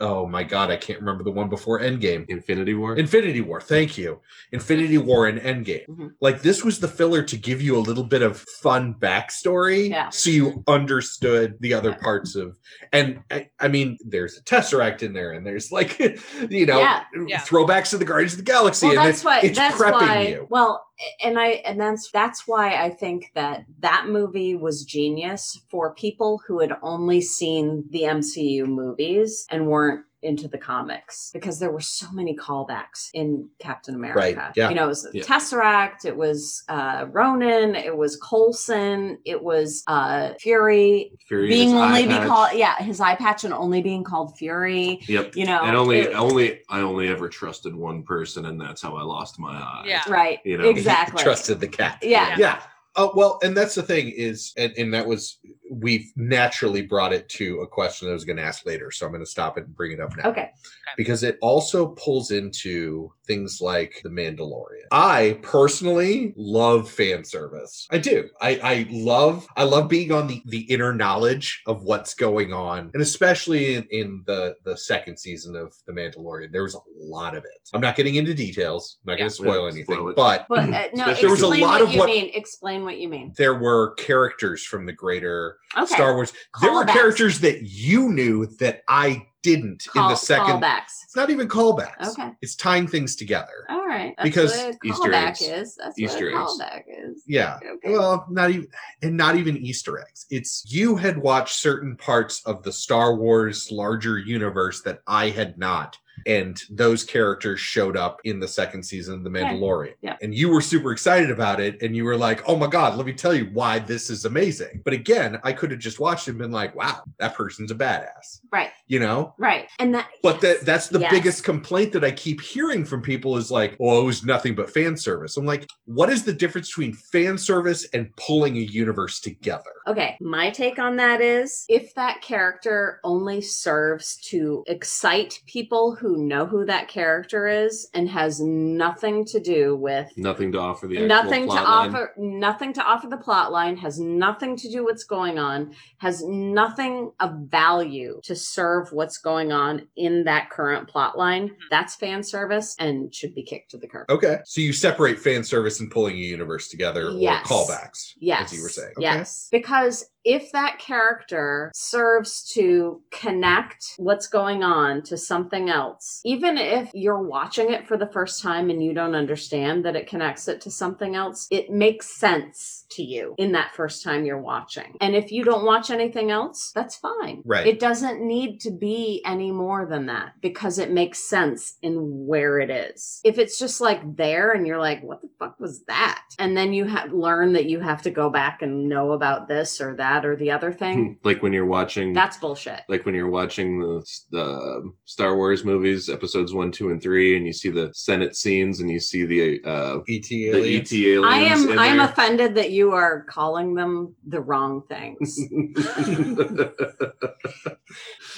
[0.00, 2.26] Oh my god, I can't remember the one before Endgame.
[2.28, 2.36] yeah.
[2.36, 2.96] Infinity War.
[2.96, 4.20] Infinity War, thank you.
[4.52, 5.86] Infinity War and Endgame.
[5.88, 6.10] Mhm.
[6.20, 10.08] Like this was the filler to give you a little bit of fun backstory, Yeah.
[10.10, 11.96] so you understood the other Yeah.
[11.98, 12.56] parts of.
[12.92, 15.98] And I, I mean, there's a Tesseract in there, and there's like,
[16.50, 17.02] you know, Yeah.
[17.26, 17.40] Yeah.
[17.40, 19.40] throwbacks to the Guardians of the Galaxy, Well, and that's it's, why.
[19.40, 20.26] it's that's prepping why.
[20.28, 20.46] you.
[20.50, 20.84] Well,
[21.22, 26.40] and I and that's that's why I think that that movie was genius for people
[26.46, 31.80] who had only seen the MCU movies and weren't into the comics because there were
[31.80, 34.18] so many callbacks in Captain America.
[34.18, 34.68] Right, yeah.
[34.68, 35.22] You know, it was Yeah.
[35.22, 42.06] Tesseract, it was uh Ronan, it was Coulson, it was uh Fury Fury being only
[42.06, 45.00] be called yeah, his eye patch and only being called Fury.
[45.06, 45.36] Yep.
[45.36, 48.96] You know, and only, it- only, I only ever trusted one person, and that's how
[48.96, 49.84] I lost my eye.
[49.86, 50.02] Yeah.
[50.08, 50.40] right.
[50.44, 51.22] You know, exactly.
[51.22, 51.98] Trusted the cat.
[52.02, 52.36] Yeah.
[52.38, 52.62] Yeah.
[52.96, 55.38] Oh well, and that's the thing is, and, and that was
[55.80, 59.06] we've naturally brought it to a question that I was going to ask later, so
[59.06, 60.30] I'm going to stop it and bring it up now.
[60.30, 60.50] Okay.
[60.96, 64.84] because it also pulls into things like the Mandalorian.
[64.92, 67.86] I personally love fan service.
[67.90, 68.28] I do.
[68.40, 72.90] I, I love I love being on the the inner knowledge of what's going on,
[72.94, 77.34] and especially in, in the the second season of the Mandalorian, there was a lot
[77.36, 77.50] of it.
[77.72, 78.98] I'm not getting into details.
[79.06, 79.18] I'm not Yeah.
[79.24, 81.82] going to spoil anything, spoil but But uh, no, There was a explain lot what
[81.82, 82.30] of you what- mean.
[82.34, 83.32] Explain what you mean.
[83.36, 85.94] there were characters from the greater Okay.
[85.94, 86.32] Star Wars.
[86.60, 90.62] There were characters that you knew that I didn't in the second.
[90.62, 91.02] callbacks.
[91.04, 92.08] It's not even callbacks.
[92.18, 92.30] Okay.
[92.40, 93.66] It's tying things together.
[93.68, 94.14] All right.
[94.16, 95.42] That's Because Easter eggs.
[95.42, 95.76] is.
[95.76, 96.36] That's Easter eggs.
[96.38, 97.22] callback is.
[97.26, 97.58] Yeah.
[97.62, 97.92] Okay.
[97.92, 98.68] Well, not even
[99.02, 100.24] and not even Easter eggs.
[100.30, 105.58] It's you had watched certain parts of the Star Wars larger universe that I had
[105.58, 105.98] not.
[106.26, 109.30] And those characters showed up in the second season of The.
[109.30, 109.94] Mandalorian.
[110.00, 110.16] Yeah.
[110.22, 111.82] And you were super excited about it.
[111.82, 114.80] And you were like, oh my God, let me tell you why this is amazing.
[114.84, 117.74] But again, I could have just watched it and been like, wow, that person's a
[117.74, 118.40] badass.
[118.52, 118.70] right.
[118.86, 119.34] You know?
[119.38, 119.66] Right.
[119.78, 120.08] And that.
[120.22, 120.58] But yes.
[120.58, 121.10] that that's the Yes.
[121.10, 124.70] biggest complaint that I keep hearing from people is like, oh, it was nothing but
[124.70, 125.36] fan service.
[125.36, 129.70] I'm like, what is the difference between fan service and pulling a universe together?
[129.86, 136.13] Okay, my take on that is if that character only serves to excite people who
[136.14, 140.86] who know who that character is and has nothing to do with Nothing to offer
[140.86, 141.88] the nothing to plot line.
[141.90, 146.22] offer nothing to offer the plot line has nothing to do what's going on has
[146.24, 151.54] nothing of value to serve what's going on in that current plot line hmm.
[151.70, 154.38] that's fan service and should be kicked to the curb Okay.
[154.44, 157.50] So you separate fan service and pulling a universe together Yes.
[157.50, 158.12] or callbacks.
[158.18, 158.52] Yes.
[158.52, 158.92] As you were saying.
[158.98, 159.02] Okay.
[159.02, 159.48] Yes.
[159.50, 166.90] Because if that character serves to connect what's going on to something else, even if
[166.94, 170.60] you're watching it for the first time and you don't understand that it connects it
[170.62, 174.96] to something else, it makes sense to you in that first time you're watching.
[175.00, 177.42] And if you don't watch anything else, that's fine.
[177.44, 177.66] Right.
[177.66, 182.58] It doesn't need to be any more than that because it makes sense in where
[182.58, 183.20] it is.
[183.24, 186.22] If it's just like there and you're like, what the fuck was that?
[186.38, 189.80] And then you have learn that you have to go back and know about this
[189.80, 191.18] or that or the other thing.
[191.24, 192.82] like when you're watching That's bullshit.
[192.90, 197.46] like when you're watching the, the Star Wars movies, episodes one, two, and three, and
[197.46, 200.92] you see the Senate scenes, and you see the uh, ET the aliens.
[200.92, 201.26] ET aliens.
[201.26, 202.08] I am in I am there.
[202.08, 205.38] offended that you are calling them the wrong things.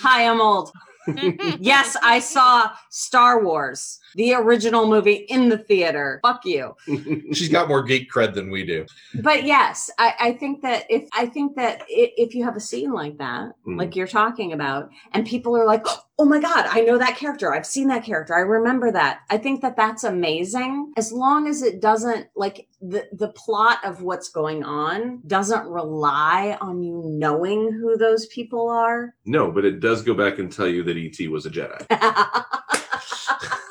[0.03, 0.70] Hi, I'm old.
[1.61, 6.18] yes, I saw Star Wars, the original movie in the theater.
[6.22, 6.74] Fuck you.
[7.32, 8.84] She's got more geek cred than we do.
[9.22, 12.92] but yes I, I think that if i think that if you have a scene
[12.92, 13.78] like that Mm.
[13.78, 15.84] like you're talking about and people are like
[16.18, 19.36] oh my god i know that character i've seen that character i remember that i
[19.36, 24.28] think that that's amazing as long as it doesn't like the the plot of what's
[24.28, 30.02] going on doesn't rely on you knowing who those people are no, but it does
[30.02, 31.84] go back and tell you that ET was a Jedi.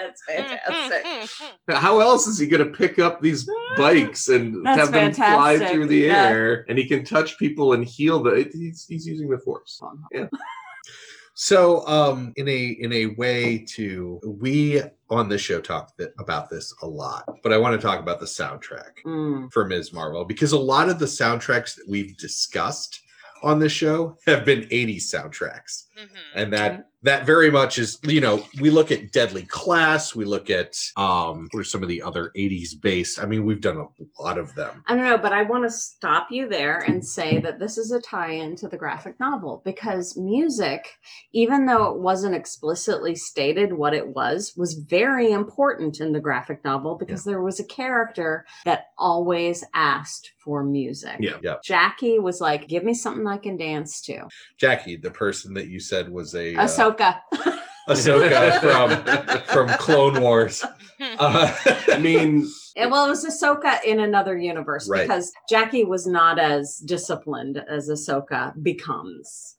[0.00, 4.92] that's fantastic How else is he going to pick up these bikes and That's have
[4.92, 6.28] them fly through the Yeah.
[6.28, 6.64] air?
[6.68, 8.48] And he can touch people and heal the.
[8.52, 9.80] He's, he's using the Force.
[10.12, 10.26] Yeah.
[11.34, 16.50] So, um, in a in a way to we on this show talk th- about
[16.50, 19.50] this a lot, but I want to talk about the soundtrack Mm.
[19.50, 19.92] for Ms.
[19.92, 23.00] Marvel because a lot of the soundtracks that we've discussed
[23.42, 25.84] on this show have been 80s soundtracks.
[25.98, 26.08] Mhm.
[26.34, 26.82] and that Okay.
[27.02, 31.48] That very much is you know we look at deadly class we look at um
[31.54, 34.82] are some of the other 80s based i mean we've done a lot of them
[34.86, 37.92] I don't know, but I want to stop you there and say that this is
[37.92, 40.98] a tie in to the graphic novel because music,
[41.32, 46.64] even though it wasn't explicitly stated what it was, was very important in the graphic
[46.64, 51.16] novel because there was a character that always asked for music.
[51.20, 51.36] Yeah.
[51.42, 54.26] yeah Jackie was like, Give me something I can dance to.
[54.58, 57.20] jackie the person that you said was a uh, Ahsoka.
[57.88, 60.62] ahsoka from from clone wars
[61.18, 61.52] uh,
[61.88, 65.02] I mean, Yeah, well, it was Ahsoka in another universe Right.
[65.02, 69.56] because Jackie was not as disciplined as Ahsoka becomes.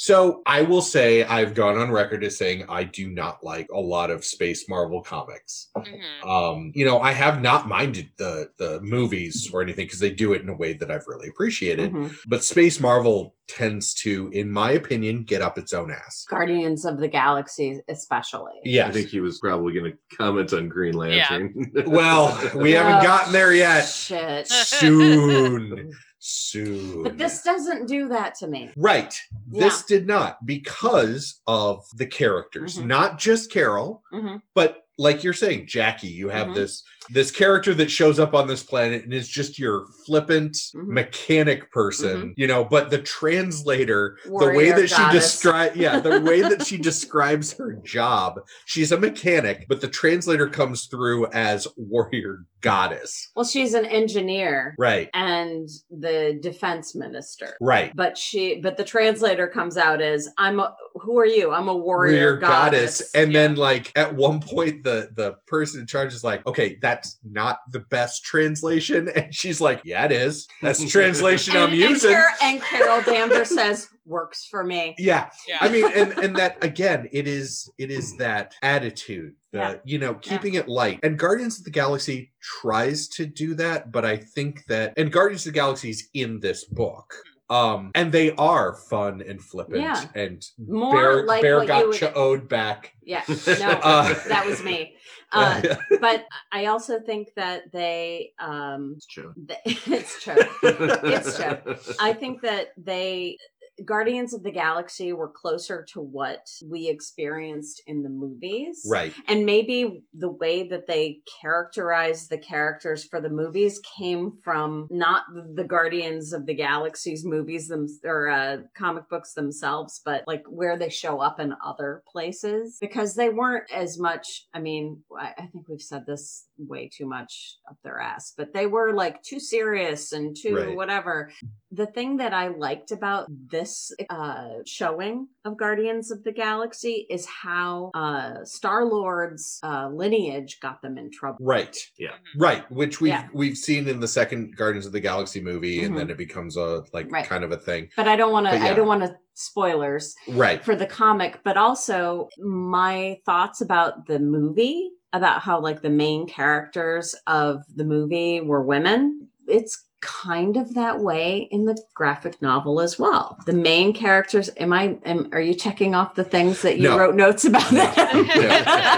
[0.00, 3.80] So i will say i've gone on record as saying i do not like a
[3.80, 6.24] lot of space marvel comics Mhm.
[6.24, 10.34] um you know i have not minded the the movies or anything because they do
[10.34, 12.14] it in a way that i've really appreciated Mhm.
[12.28, 16.98] but space marvel tends to in my opinion get up its own ass Guardians of
[17.00, 18.52] the Galaxy, especially.
[18.62, 21.54] Yeah, I think he was probably going to comment on Green Lantern.
[21.86, 24.48] well we haven't Oh, gotten there yet Shit.
[24.48, 28.70] soon soon But this doesn't do that to me.
[28.76, 29.14] right
[29.46, 32.86] this did not because of the characters Mhm.
[32.86, 34.42] not just carol Mhm.
[34.54, 36.54] but like you're saying jackie you have Mhm.
[36.56, 40.88] this this character that shows up on this planet and is just your flippant Mhm.
[40.88, 45.32] mechanic person you know but the translator the way Warrior that she goddess.
[45.32, 50.48] describes yeah the way that she describes her job she's a mechanic but the translator
[50.48, 57.56] comes through as warrior goddess Well, she's an engineer right and the defense minister.
[57.60, 60.74] right But she, but the translator comes out as, "I'm a.
[60.96, 61.52] Who are you?
[61.52, 66.12] I'm a warrior, goddess." and then like at one point the the person in charge
[66.14, 69.08] is like okay that's not the best translation.
[69.18, 70.46] And she's like yeah it is.
[70.62, 72.14] That's the translation i'm and, using.
[72.14, 75.30] And, Car- and Carol Danvers says, "Works for me." yeah.
[75.48, 75.58] Yeah.
[75.60, 79.74] i mean and and that again it is it is that attitude the Yeah.
[79.84, 81.00] you know keeping it light.
[81.02, 85.46] And guardians of the galaxy tries to do that but i think that and guardians
[85.46, 87.37] of the galaxy is in this book hmm.
[87.50, 90.04] Um and they are fun and flippant Yeah.
[90.14, 94.44] and More bear, like bear what got you would- owed back Yeah, no, Uh, that
[94.46, 94.94] was me.
[95.30, 95.60] Uh,
[96.00, 99.34] but I also think that they, um, It's true.
[99.46, 100.36] th- it's true.
[100.62, 101.76] It's true.
[102.00, 103.36] I think that they
[103.84, 108.86] Guardians of the Galaxy were closer to what we experienced in the movies.
[108.88, 109.12] Right.
[109.26, 115.22] And maybe the way that they characterized the characters for the movies came from not
[115.54, 120.76] the Guardians of the Galaxy's movies them or uh, comic books themselves, but like where
[120.76, 124.46] they show up in other places because they weren't as much.
[124.52, 128.52] I mean, I, I think we've said this way too much up their ass, but
[128.52, 130.76] they were like too serious and too Right.
[130.76, 131.30] whatever.
[131.70, 137.26] The thing that I liked about this uh, showing of Guardians of the Galaxy is
[137.26, 141.38] how uh, Star Lord's uh, lineage got them in trouble.
[141.40, 141.76] Right.
[141.98, 142.10] Yeah.
[142.36, 142.40] Mhm.
[142.40, 142.70] Right.
[142.72, 143.28] Which we've Yeah.
[143.32, 146.82] we've seen in the second Guardians of the Galaxy movie, and then it becomes a
[146.92, 147.14] like Mm-hmm.
[147.14, 147.26] Right.
[147.26, 147.88] kind of a thing.
[147.96, 148.54] But I don't want to.
[148.56, 148.64] Yeah.
[148.66, 150.64] I don't want to spoilers Right.
[150.64, 156.26] for the comic, but also my thoughts about the movie, about how like the main
[156.26, 159.28] characters of the movie were women.
[159.46, 163.36] It's kind of that way in the graphic novel as well.
[163.46, 164.50] The main characters.
[164.56, 164.98] Am I?
[165.04, 166.98] Am, are you checking off the things that you No.
[166.98, 167.68] wrote notes about?
[167.70, 168.94] that?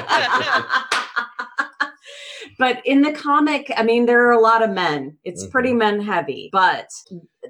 [2.58, 5.16] but in the comic, I mean, there are a lot of men.
[5.24, 5.78] It's pretty mm-hmm.
[5.78, 6.88] men heavy, but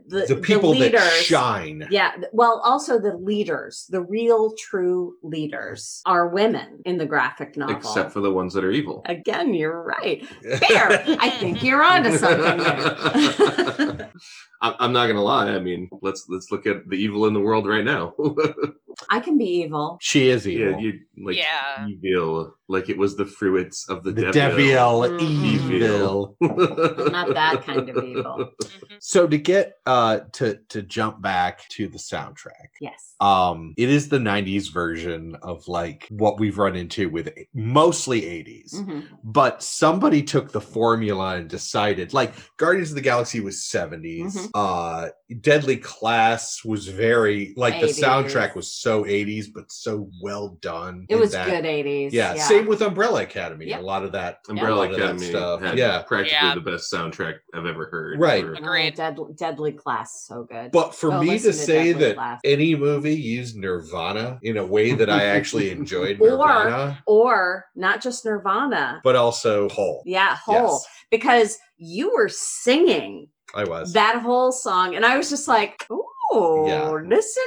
[0.06, 1.86] the, The people that leaders, shine.
[1.90, 2.12] yeah.
[2.32, 7.76] Well, also the leaders, the real true leaders are women in the graphic novel.
[7.76, 9.02] Except for the ones that are evil.
[9.06, 10.26] Again, you're right.
[10.58, 11.02] Fair.
[11.20, 14.10] I think you're onto something there.
[14.62, 15.50] I- I'm not gonna lie.
[15.50, 18.14] I mean, let's let's look at the evil in the world right now.
[19.08, 19.96] I can be evil.
[20.02, 20.80] She is yeah, evil.
[20.80, 20.92] you
[21.24, 21.86] like Yeah.
[21.88, 25.02] evil, like it was the fruits of the, the devil.
[25.02, 25.70] devil, Mhm.
[25.70, 26.36] evil.
[26.40, 28.50] Not that kind of evil.
[28.62, 28.96] Mhm.
[29.00, 32.68] So to get uh to to jump back to the soundtrack.
[32.80, 33.14] Yes.
[33.20, 38.74] Um it is the 90s version of like what we've run into with mostly 80s.
[38.74, 39.06] Mhm.
[39.24, 44.36] But somebody took the formula and decided like Guardians of the Galaxy was 70s.
[44.36, 44.50] Mhm.
[44.54, 45.08] Uh
[45.40, 51.06] Deadly Class was very like the soundtrack was so 80s but so well done.
[51.08, 52.12] It was that- good 80s.
[52.12, 53.66] Yeah, same with Umbrella Academy.
[53.66, 53.80] Yep.
[53.80, 55.60] A lot of that Umbrella a lot of that Academy stuff.
[55.62, 56.02] had Yeah.
[56.02, 56.54] practically Yeah.
[56.54, 58.18] the best soundtrack I've ever heard.
[58.20, 58.44] Right.
[58.44, 58.98] for- Agreed.
[59.00, 60.70] Oh, Deadly, Class, so good.
[60.72, 62.40] But for me to say that Class.
[62.44, 68.00] any movie used Nirvana in a way that I actually enjoyed Or- Nirvana, or not
[68.02, 69.00] just Nirvana.
[69.04, 70.02] but also Hole.
[70.06, 70.80] Yeah, whole.
[71.10, 73.92] Because you were singing I was.
[73.94, 76.90] that whole song, and I was just like, "Ooh, Yeah.
[76.90, 77.42] listen,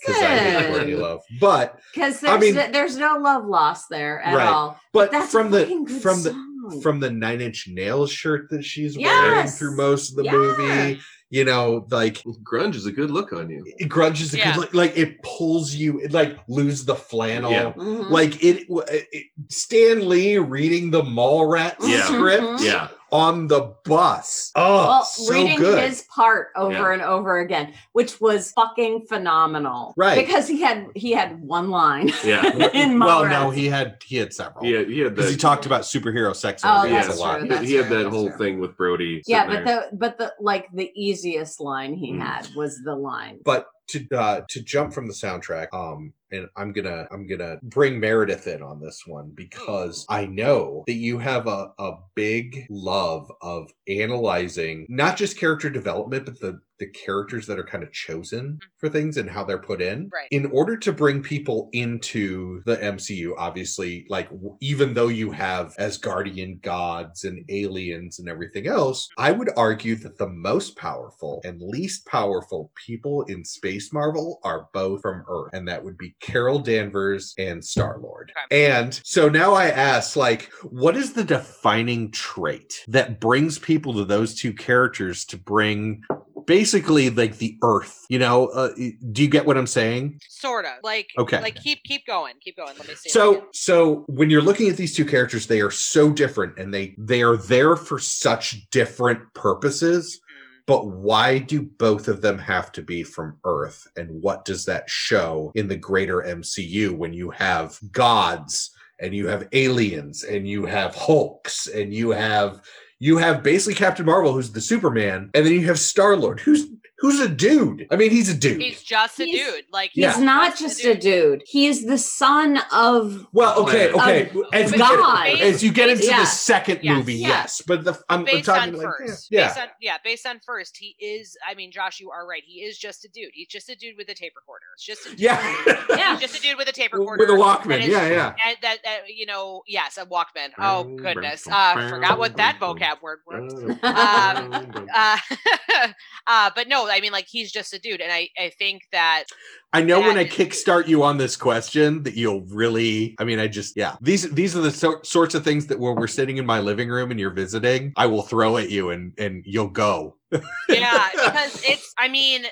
[0.00, 1.20] Because I hate Courtney listen." Love.
[1.40, 4.46] But Because I there's mean- no, there's no love lost there at Right.
[4.46, 4.80] all.
[4.92, 5.66] but That's from the
[6.02, 10.24] from the from the nine inch nails shirt that she's wearing through most of the
[10.24, 10.32] Yeah.
[10.32, 11.00] movie,
[11.32, 13.64] you know, like Grunge is a good look on you.
[13.78, 14.52] it grunge is a Yeah.
[14.52, 17.50] good look like it pulls you it, like lose the flannel.
[17.50, 17.72] Yeah.
[17.72, 18.10] Mhm.
[18.10, 22.04] Like it, it Stan Lee reading the Mallrats Yeah.
[22.04, 22.64] script Mhm.
[22.64, 22.88] Yeah.
[23.12, 24.50] On the bus.
[24.56, 25.82] Oh, well, so reading good.
[25.84, 26.92] his part over Yeah.
[26.94, 29.92] and over again, which was fucking phenomenal.
[29.96, 30.16] Right.
[30.18, 32.42] Because he had he had one line Yeah.
[32.72, 34.64] in well, no, he had he had several.
[34.64, 37.40] Yeah, he had because he talked about superhero sex Oh, movies that's a lot.
[37.40, 37.58] true.
[37.58, 38.38] he- he had that that's whole true.
[38.38, 39.22] thing with Brodie.
[39.26, 39.84] yeah, but there.
[39.90, 42.20] the but the like the easiest line he Mm.
[42.22, 43.40] had was the line.
[43.44, 48.00] But to uh, to jump from the soundtrack, um, and I'm gonna I'm gonna bring
[48.00, 53.30] Meredith in on this one because I know that you have a a big love
[53.40, 58.44] of analyzing not just character development, but the the characters that are kind of chosen
[58.46, 58.56] mm-hmm.
[58.78, 60.10] for things and how they're put in.
[60.12, 60.26] Right.
[60.32, 64.28] In order to bring people into the MCU, obviously, like
[64.60, 69.28] even though you have Asgardian gods and aliens and everything else, mm-hmm.
[69.28, 74.68] I would argue that the most powerful and least powerful people in Space Marvel are
[74.72, 78.32] both from Earth, and that would be Carol Danvers and Star Lord.
[78.50, 84.04] And so now I ask, like, what is the defining trait that brings people to
[84.04, 86.02] those two characters to bring
[86.46, 88.04] basically like the Earth?
[88.08, 88.74] You know, uh,
[89.12, 90.20] do you get what I'm saying?
[90.28, 90.72] Sort of.
[90.82, 91.40] Like Okay.
[91.40, 92.34] like keep keep going.
[92.40, 92.74] Keep going.
[92.78, 93.10] Let me see.
[93.10, 96.94] So so when you're looking at these two characters, they are so different and they
[96.98, 100.20] they are there for such different purposes.
[100.20, 100.62] Mm.
[100.66, 103.86] But why do both of them have to be from Earth?
[103.96, 108.70] And what does that show in the greater MCU when you have gods
[109.00, 112.62] and you have aliens and you have Hulks and you have
[113.02, 116.66] you have basically Captain Marvel who's the Superman and then you have Star-Lord who's
[117.02, 117.86] who's a dude.
[117.90, 118.62] I mean, he's a dude.
[118.62, 119.64] He's just a He's- dude.
[119.72, 120.12] Like Yeah.
[120.14, 121.42] He's not just a dude.
[121.46, 124.30] He is the son of Well, okay, Of okay.
[124.54, 125.26] As, we God.
[125.26, 126.20] get, as you get into Yeah.
[126.20, 126.96] the second Yes.
[126.96, 127.28] movie, Yeah.
[127.28, 129.28] yes, but the I'm, I'm talking on like first.
[129.30, 131.36] yeah, Based on yeah, based on first, he is.
[131.46, 132.42] I mean, Josh, you are right.
[132.46, 133.30] He is just a dude.
[133.34, 134.64] He's just a dude with a tape recorder.
[134.76, 135.20] It's just a dude.
[135.20, 135.56] yeah,
[135.90, 136.18] Yeah.
[136.20, 137.24] Just a dude with a tape recorder.
[137.26, 138.34] with a Walkman, and yeah, yeah.
[138.46, 140.50] And that, that you know, yes, a Walkman.
[140.58, 143.52] Oh goodness, uh, forgot what that vocab word was.
[143.82, 145.16] Um, uh,
[146.26, 149.24] uh, but no, I mean, like he's just a dude, and I I think that
[149.72, 153.14] I know when I That- kickstart you on this question that you'll really.
[153.18, 153.96] I mean, I just yeah.
[154.00, 156.88] These these are the so, sorts of things that when we're sitting in my living
[156.88, 160.16] room and you're visiting, I will throw at you and and you'll go.
[160.70, 162.46] yeah because it's i mean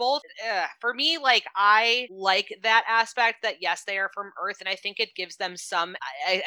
[0.00, 4.56] both uh, for me like i like that aspect that yes they are from earth
[4.60, 5.96] and i think it gives them some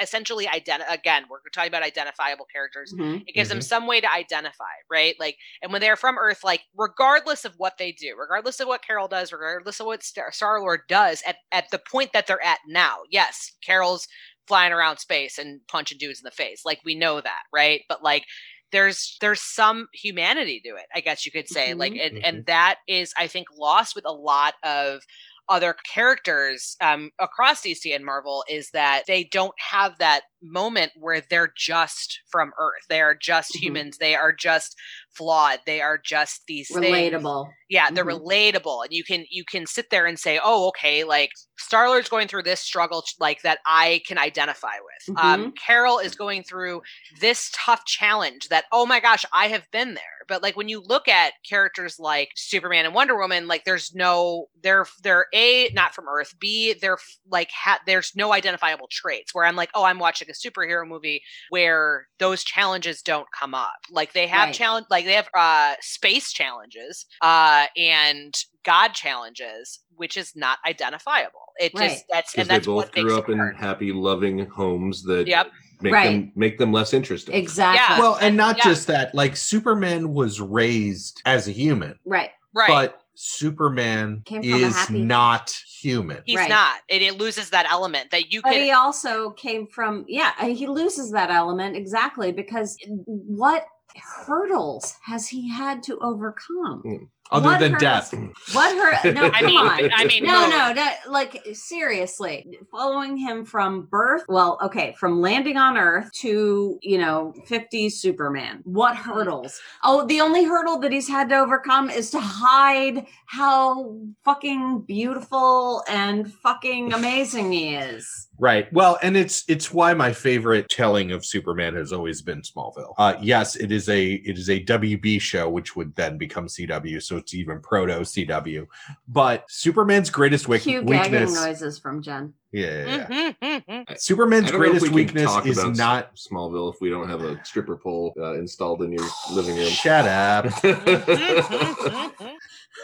[0.01, 3.24] essentially ident- again we're talking about identifiable characters Mhm.
[3.28, 6.64] it gives them some way to identify right like and when they're from earth like
[6.78, 10.82] regardless of what they do regardless of what carol does regardless of what star lord
[10.89, 14.08] does at, at the point that they're at now yes carol's
[14.47, 18.04] flying around space and punching dudes in the face like we know that right but
[18.04, 18.26] like
[18.74, 22.78] there's there's some humanity to it i guess you could say like and, and that
[22.90, 25.02] is i think lost with a lot of
[25.50, 31.22] other characters um, across DC and Marvel is that they don't have that moment where
[31.30, 32.84] they're just from Earth.
[32.90, 33.60] They are just Mhm.
[33.60, 33.98] humans.
[33.98, 34.78] They are just
[35.16, 35.59] flawed.
[35.66, 37.51] They are just these things Relatable.
[37.70, 38.22] yeah they're Mhm.
[38.22, 42.09] relatable and you can you can sit there and say oh okay like star lord's
[42.09, 44.74] going through this struggle like that i can identify
[45.07, 46.82] with um carol is going through
[47.22, 50.82] this tough challenge that oh my gosh i have been there but like when you
[50.82, 55.93] look at characters like superman and wonder woman like there's no they're they're a not
[55.95, 56.97] from earth b they're
[57.30, 61.22] like ha- there's no identifiable traits where i'm like oh i'm watching a superhero movie
[61.49, 64.53] where those challenges don't come up like they have Right.
[64.55, 68.34] challenge like they have uh space challenges uh and
[68.66, 71.91] god challenges which is not identifiable it Right.
[71.91, 73.56] just that's because and they that's both what grew it up in hard.
[73.58, 75.51] happy, loving homes that Yep.
[75.82, 76.06] make Right.
[76.06, 77.36] them make them less interesting.
[77.36, 77.95] Exactly.
[77.95, 77.99] Yeah.
[78.01, 78.64] Well, and not Yeah.
[78.64, 79.14] just that.
[79.14, 82.32] Like Superman was raised as a human, right.
[82.56, 86.24] right but Superman Came from a is happy- not human.
[86.26, 86.49] he's Right.
[86.49, 90.32] not it, it loses that element that you But can he also came from, yeah,
[90.45, 93.66] he loses that element exactly because what
[93.96, 96.82] hurdles has he had to overcome?
[96.82, 97.04] Hmm.
[97.32, 98.14] Other What than hurdles- death.
[98.54, 99.14] What hurt?
[99.16, 99.89] No, I mean- on.
[99.96, 100.74] I mean, no, no.
[100.74, 106.98] no, like seriously, following him from birth, well, okay, from landing on Earth to you
[107.00, 108.60] know 50s Superman.
[108.66, 109.60] What hurdles?
[109.84, 115.84] Oh, the only hurdle that he's had to overcome is to hide how fucking beautiful
[115.89, 118.28] and fucking amazing he is.
[118.40, 118.72] Right.
[118.74, 122.94] Well, and it's it's why my favorite telling of Superman has always been Smallville.
[122.98, 127.02] Uh yes, it is a it is a WB show which would then become CW,
[127.02, 128.66] so it's even proto CW.
[129.08, 132.34] But Superman's greatest wick- Cue gagging weakness noises from Jen.
[132.52, 133.84] yeah, yeah, yeah.
[133.98, 137.22] Superman's I don't know if greatest we weakness is not Smallville if we don't have
[137.22, 139.70] a stripper pole uh, installed in your living room.
[139.70, 140.46] shut up.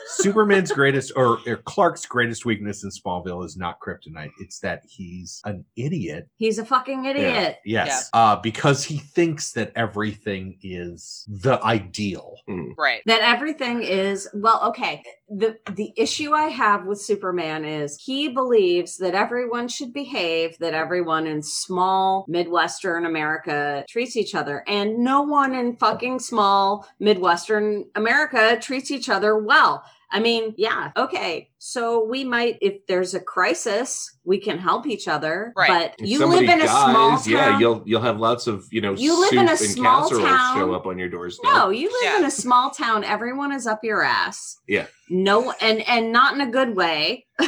[0.08, 4.32] Superman's greatest or, or Clark's greatest weakness in Smallville is not kryptonite.
[4.40, 6.28] It's that he's an idiot.
[6.38, 7.58] He's a fucking idiot.
[7.66, 12.36] Yes, uh, because he thinks that everything is the ideal.
[12.78, 13.02] right.
[13.06, 15.04] That everything is well okay.
[15.30, 20.74] The the issue i have with superman is he believes that everyone should behave that
[20.74, 27.86] everyone in small midwestern america treats each other and no one in fucking small midwestern
[27.96, 29.79] america treats each other well
[30.12, 31.50] I mean, yeah, okay.
[31.60, 35.54] So we might, if there's a crisis, we can help each other.
[35.56, 35.68] Right.
[35.70, 37.22] But If you live in a small town.
[37.28, 40.10] yeah, you'll you'll have lots of you know You live in soup a and small
[40.10, 40.56] town.
[40.58, 41.52] show up on your doorstep.
[41.54, 42.18] No, you live Yeah.
[42.20, 43.04] in a small town.
[43.04, 44.58] Everyone is up your ass.
[44.68, 44.88] Yeah.
[45.10, 47.28] No, and and not in a good way.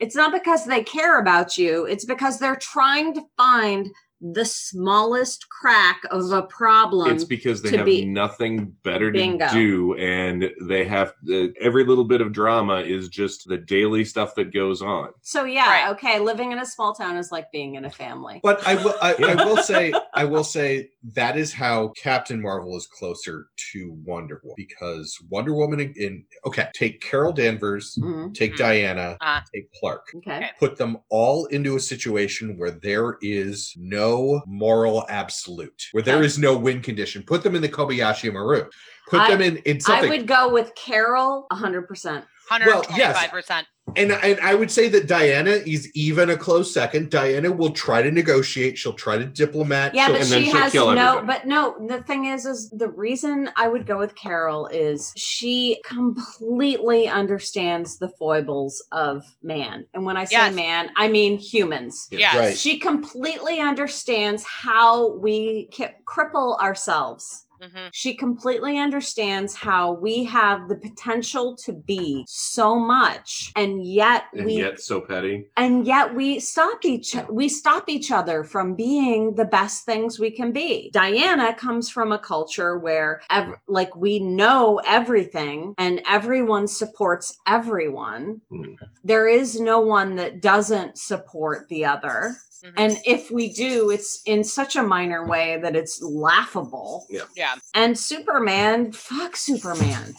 [0.00, 1.84] it's not because they care about you.
[1.86, 3.88] It's because they're trying to find
[4.20, 7.10] the smallest crack of a problem.
[7.12, 9.46] It's because they have be- nothing better Bingo.
[9.46, 14.04] to do, and they have the, every little bit of drama is just the daily
[14.04, 15.10] stuff that goes on.
[15.22, 15.90] so yeah, Right.
[15.92, 16.18] okay.
[16.18, 18.40] Living in a small town is like being in a family.
[18.42, 22.76] But I will, I, I will say, I will say that is how Captain Marvel
[22.76, 28.34] is closer to Wonder Woman because Wonder Woman in, in okay, take Carol Danvers, Mhm.
[28.34, 28.58] take Mhm.
[28.58, 29.40] Diana, Uh.
[29.54, 30.06] take Clark.
[30.16, 30.50] Okay.
[30.58, 34.07] Put them all into a situation where there is no
[34.46, 37.22] moral absolute, where there is no win condition.
[37.22, 38.68] Put them in the Kobayashi Maru.
[39.08, 42.24] Put I- them in, in I would go with Carol 100%.
[42.50, 43.64] 125%
[43.96, 47.10] And and I would say that Diana is even a close second.
[47.10, 48.76] Diana will try to negotiate.
[48.76, 49.94] She'll try to diplomat.
[49.94, 51.18] Yeah, but and then she she'll has kill no.
[51.18, 51.38] everybody.
[51.38, 55.80] But no, the thing is, is the reason I would go with Carol is she
[55.84, 60.54] completely understands the foibles of man, and when I say Yes.
[60.54, 62.08] man, I mean humans.
[62.10, 62.56] yes Right.
[62.56, 65.70] She completely understands how we
[66.06, 67.90] cripple ourselves Mhm.
[67.92, 74.44] She completely understands how we have the potential to be so much, and yet and
[74.46, 75.46] we yet so petty.
[75.56, 80.30] and yet we stop each we stop each other from being the best things we
[80.30, 86.66] can be diana comes from a culture where ev- like we know everything and everyone
[86.66, 88.74] supports everyone Hmm.
[89.04, 92.34] there is no one that doesn't support the other
[92.64, 92.72] Mhm.
[92.76, 97.22] and if we do it's in such a minor way that it's laughable Yeah.
[97.36, 97.54] yeah.
[97.74, 100.14] and superman fuck superman